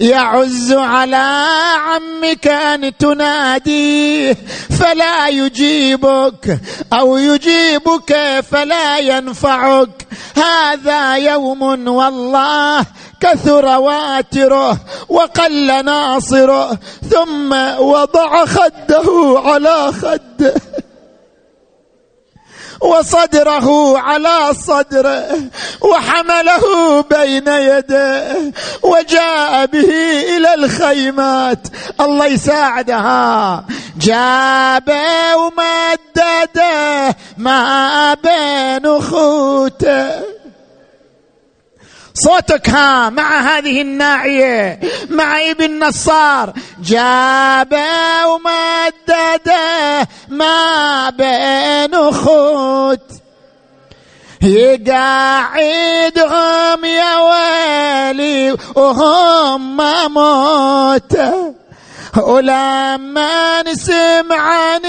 يعز 0.00 0.72
على 0.72 1.44
عمك 1.78 2.46
أن 2.48 2.96
تناديه 2.96 4.36
فلا 4.80 5.28
يجيبك 5.28 6.60
أو 6.92 7.16
يجيبك 7.16 8.40
فلا 8.50 8.98
ينفعك. 8.98 10.06
هذا 10.36 11.16
يوم 11.16 11.88
والله 11.88 12.86
كثر 13.20 13.64
واتره 13.64 14.78
وقل 15.08 15.84
ناصره 15.84 16.78
ثم 17.10 17.52
وضع 17.78 18.44
خده 18.44 19.40
على 19.44 19.92
خده. 19.92 20.54
وصدره 22.80 23.98
على 23.98 24.54
صدره 24.66 25.40
وحمله 25.80 26.64
بين 27.10 27.48
يديه 27.48 28.52
وجاء 28.82 29.66
به 29.66 29.90
إلى 30.36 30.54
الخيمات. 30.54 31.58
الله 32.00 32.26
يساعدها. 32.26 33.64
جابه 34.00 35.36
ومدده 35.36 37.16
ما 37.36 38.14
بين 38.14 38.86
اخوته 38.86 40.27
صوتك 42.24 42.70
ها 42.70 43.10
مع 43.10 43.40
هذه 43.40 43.82
الناعية 43.82 44.80
مع 45.10 45.50
ابن 45.50 45.84
نصار. 45.84 46.52
جاب 46.82 47.80
ومدده 48.26 50.08
ما 50.28 51.10
بين 51.10 51.94
أخوت. 51.94 53.00
يقعدهم 54.42 55.64
يا 56.84 57.16
ويلي 57.18 58.56
وهم 58.74 59.76
موتة. 60.14 61.57
ولما 62.18 63.62
نسمع 63.62 64.36
عن 64.36 64.84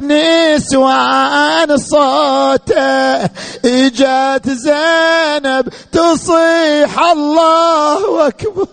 النسوان 0.00 1.76
صوته 1.76 3.24
اجت 3.64 4.48
زينب 4.48 5.68
تصيح 5.92 7.00
الله 7.00 8.26
أكبر. 8.26 8.66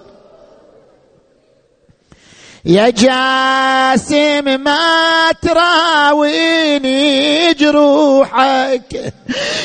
يا 2.66 2.90
جاسم 2.90 4.62
ما 4.62 5.32
تراويني 5.42 6.94
جروحك. 7.54 9.14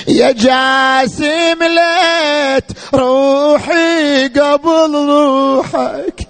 يا 0.08 0.32
جاسم 0.32 1.62
ليت 1.62 2.64
روحي 2.94 4.28
قبل 4.28 4.94
روحك. 4.94 6.30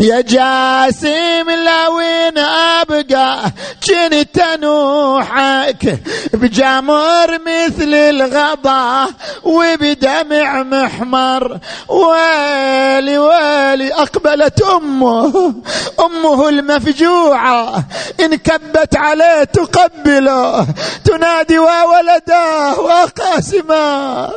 يا 0.00 0.20
جاسم 0.20 1.50
لوين 1.50 2.38
أبقى؟ 2.38 3.52
كنت 3.88 4.42
نوحك 4.60 5.98
بجمر 6.32 7.38
مثل 7.46 7.94
الغضا 7.94 9.06
وبدمع 9.44 10.62
محمر. 10.62 11.58
ويلي 11.88 13.18
ويلي 13.18 13.92
أقبلت 13.94 14.62
أمه 14.62 15.54
أمه 16.00 16.48
المفجوعة. 16.48 17.84
انكبت 18.20 18.96
عليه 18.96 19.44
تقبله 19.44 20.66
تنادي 21.04 21.58
وولداه 21.58 22.80
وقاسماه 22.80 24.32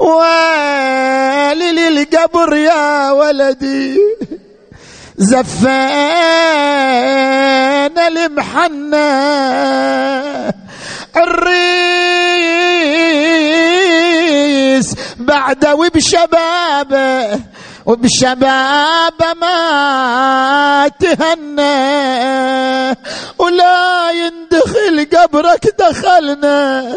ويلي 0.00 1.72
للقبر 1.72 2.56
يا 2.56 3.10
ولدي. 3.10 3.98
زفينا 5.16 5.68
المحنة. 8.08 9.00
الريس 11.16 11.60
بعد 15.16 15.66
وبشبابه 15.66 17.40
وبشبابه 17.86 19.32
ما 19.40 20.90
تهنى. 21.00 21.70
ولا 23.38 24.10
يندخل 24.10 25.06
قبرك 25.12 25.74
دخلنا. 25.78 26.94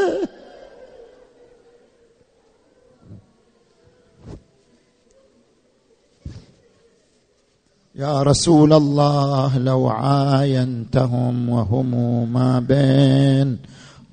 يا 7.96 8.24
رسول 8.24 8.74
الله 8.74 9.58
لو 9.58 9.88
عاينتهم 9.88 11.50
وهم 11.50 11.92
ما 12.34 12.60
بين 12.60 13.58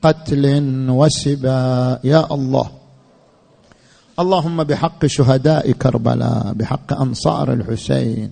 قتل 0.02 0.62
وسبا 0.88 1.98
يا 2.04 2.34
الله. 2.34 2.70
اللهم 4.18 4.64
بحق 4.64 5.06
شهداء 5.06 5.70
كربلاء 5.72 6.52
بحق 6.52 7.00
أنصار 7.00 7.52
الحسين. 7.52 8.30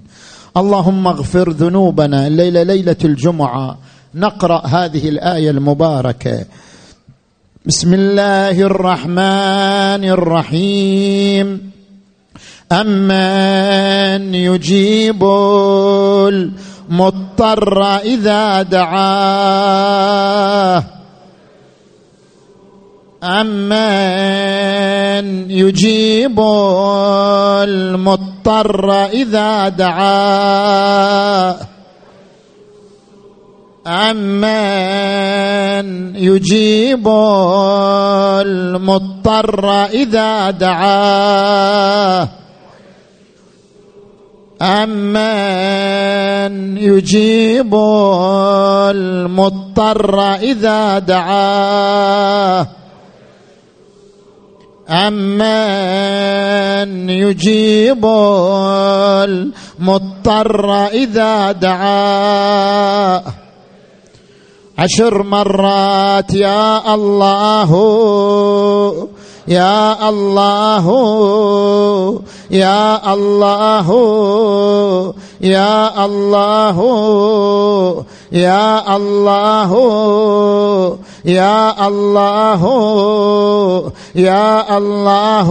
اللهم 0.57 1.07
اغفر 1.07 1.51
ذنوبنا 1.51 2.27
الليلة 2.27 2.63
ليلة 2.63 2.97
الجمعة. 3.05 3.79
نقرأ 4.15 4.67
هذه 4.67 5.09
الآية 5.09 5.51
المباركة. 5.51 6.47
بسم 7.67 7.95
الله 7.95 8.61
الرحمن 8.61 10.05
الرحيم. 10.05 11.71
امن 12.73 14.35
يجيب 14.35 15.25
المضطر 16.89 17.83
اذا 17.97 18.63
دعاه. 18.63 20.19
امن 23.25 24.49
يجيب 25.51 26.41
المضطر 27.63 29.05
اذا 29.05 29.69
دعاه. 29.69 31.57
امن 33.87 35.09
يجيب 36.17 37.09
المضطر 38.47 39.85
اذا 39.85 40.51
دعاه. 40.51 42.29
أمن 44.63 46.49
يجيب 46.79 47.75
المضطر 48.95 50.35
إذا 50.35 50.99
دعاه. 50.99 52.67
أمن 54.91 55.91
يجيب 57.11 58.05
المضطر 59.25 60.87
إذا 60.87 61.53
دعاه. 61.53 63.23
عشر 64.79 65.23
مرات 65.23 66.35
يا 66.35 66.95
الله 66.95 67.71
يا 69.49 70.09
الله 70.09 70.87
يا 72.51 73.13
الله 73.15 73.89
يا 75.41 76.05
الله 76.05 76.79
يا 78.33 78.97
الله 78.97 79.73
يا 81.25 81.87
الله 81.89 82.63
يا 84.15 84.79
الله 84.79 85.49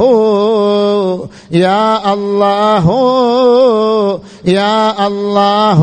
يا 1.52 2.14
الله 2.14 2.86
يا 4.46 5.08
الله 5.08 5.80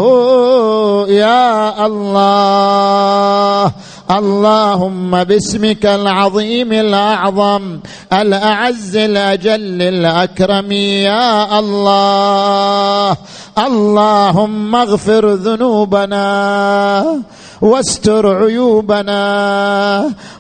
يا 1.09 1.87
الله. 1.87 3.73
اللهم 4.11 5.25
باسمك 5.25 5.87
العظيم 5.87 6.73
الأعظم 6.73 7.79
الأعز 8.13 8.97
الأجل 8.97 9.83
الأكرم 9.83 10.73
يا 10.73 11.59
الله. 11.59 13.17
اللهم 13.59 14.75
اغفر 14.77 15.35
ذنوبنا. 15.35 17.23
واستر 17.65 18.45
عيوبنا 18.45 19.25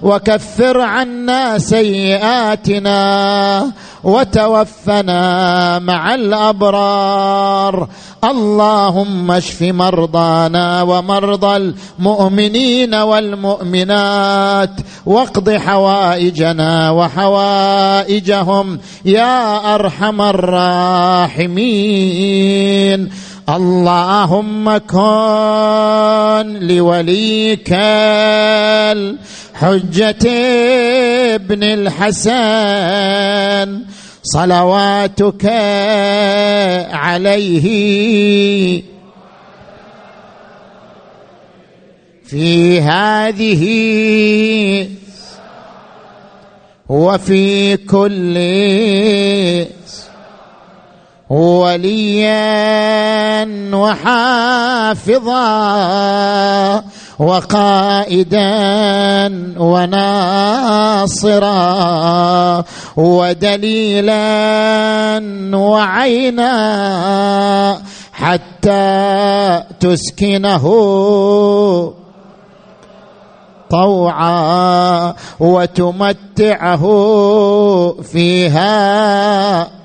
وكفر 0.02 0.80
عنا 0.80 1.58
سيئاتنا 1.58 3.00
وتوفنا 4.04 5.78
مع 5.78 6.14
الأبرار. 6.14 7.88
اللهم 8.24 9.30
اشف 9.30 9.62
مرضانا 9.62 10.82
ومرضى 10.82 11.56
المؤمنين 11.56 12.94
والمؤمنات 12.94 14.70
واقض 15.06 15.50
حوائجنا 15.50 16.90
وحوائجهم 16.90 18.78
يا 19.04 19.74
أرحم 19.74 20.22
الراحمين. 20.22 21.44
اللهم 23.48 24.78
كن 24.78 26.58
لوليك 26.60 27.72
الحجة 28.92 30.28
ابن 31.34 31.62
الحسن 31.62 32.34
صلواتك 34.22 35.46
عليه 36.92 37.64
في 42.26 42.80
هذه 42.80 43.64
وفي 46.88 47.76
كل 47.76 48.34
وليا 51.30 52.44
وحافظا 53.74 55.34
وقائدا 57.18 58.44
وناصرا 59.58 61.54
ودليلا 62.96 64.20
وعينا 65.54 66.54
حتى 68.12 69.62
تسكنه 69.80 70.64
طوعا 73.70 75.14
وتمتعه 75.40 76.84
فيها 78.02 79.83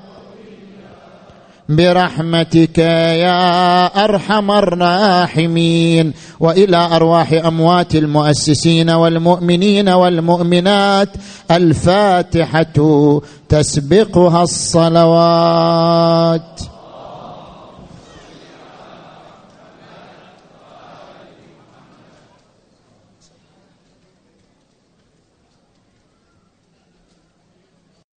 برحمتك 1.70 2.78
يا 2.78 4.04
أرحم 4.04 4.50
الراحمين 4.50 6.12
وإلى 6.40 6.76
أرواح 6.96 7.32
أموات 7.32 7.94
المؤسسين 7.94 8.90
والمؤمنين 8.90 9.88
والمؤمنات 9.88 11.08
الفاتحة 11.50 13.20
تسبقها 13.48 14.42
الصلوات. 14.42 15.60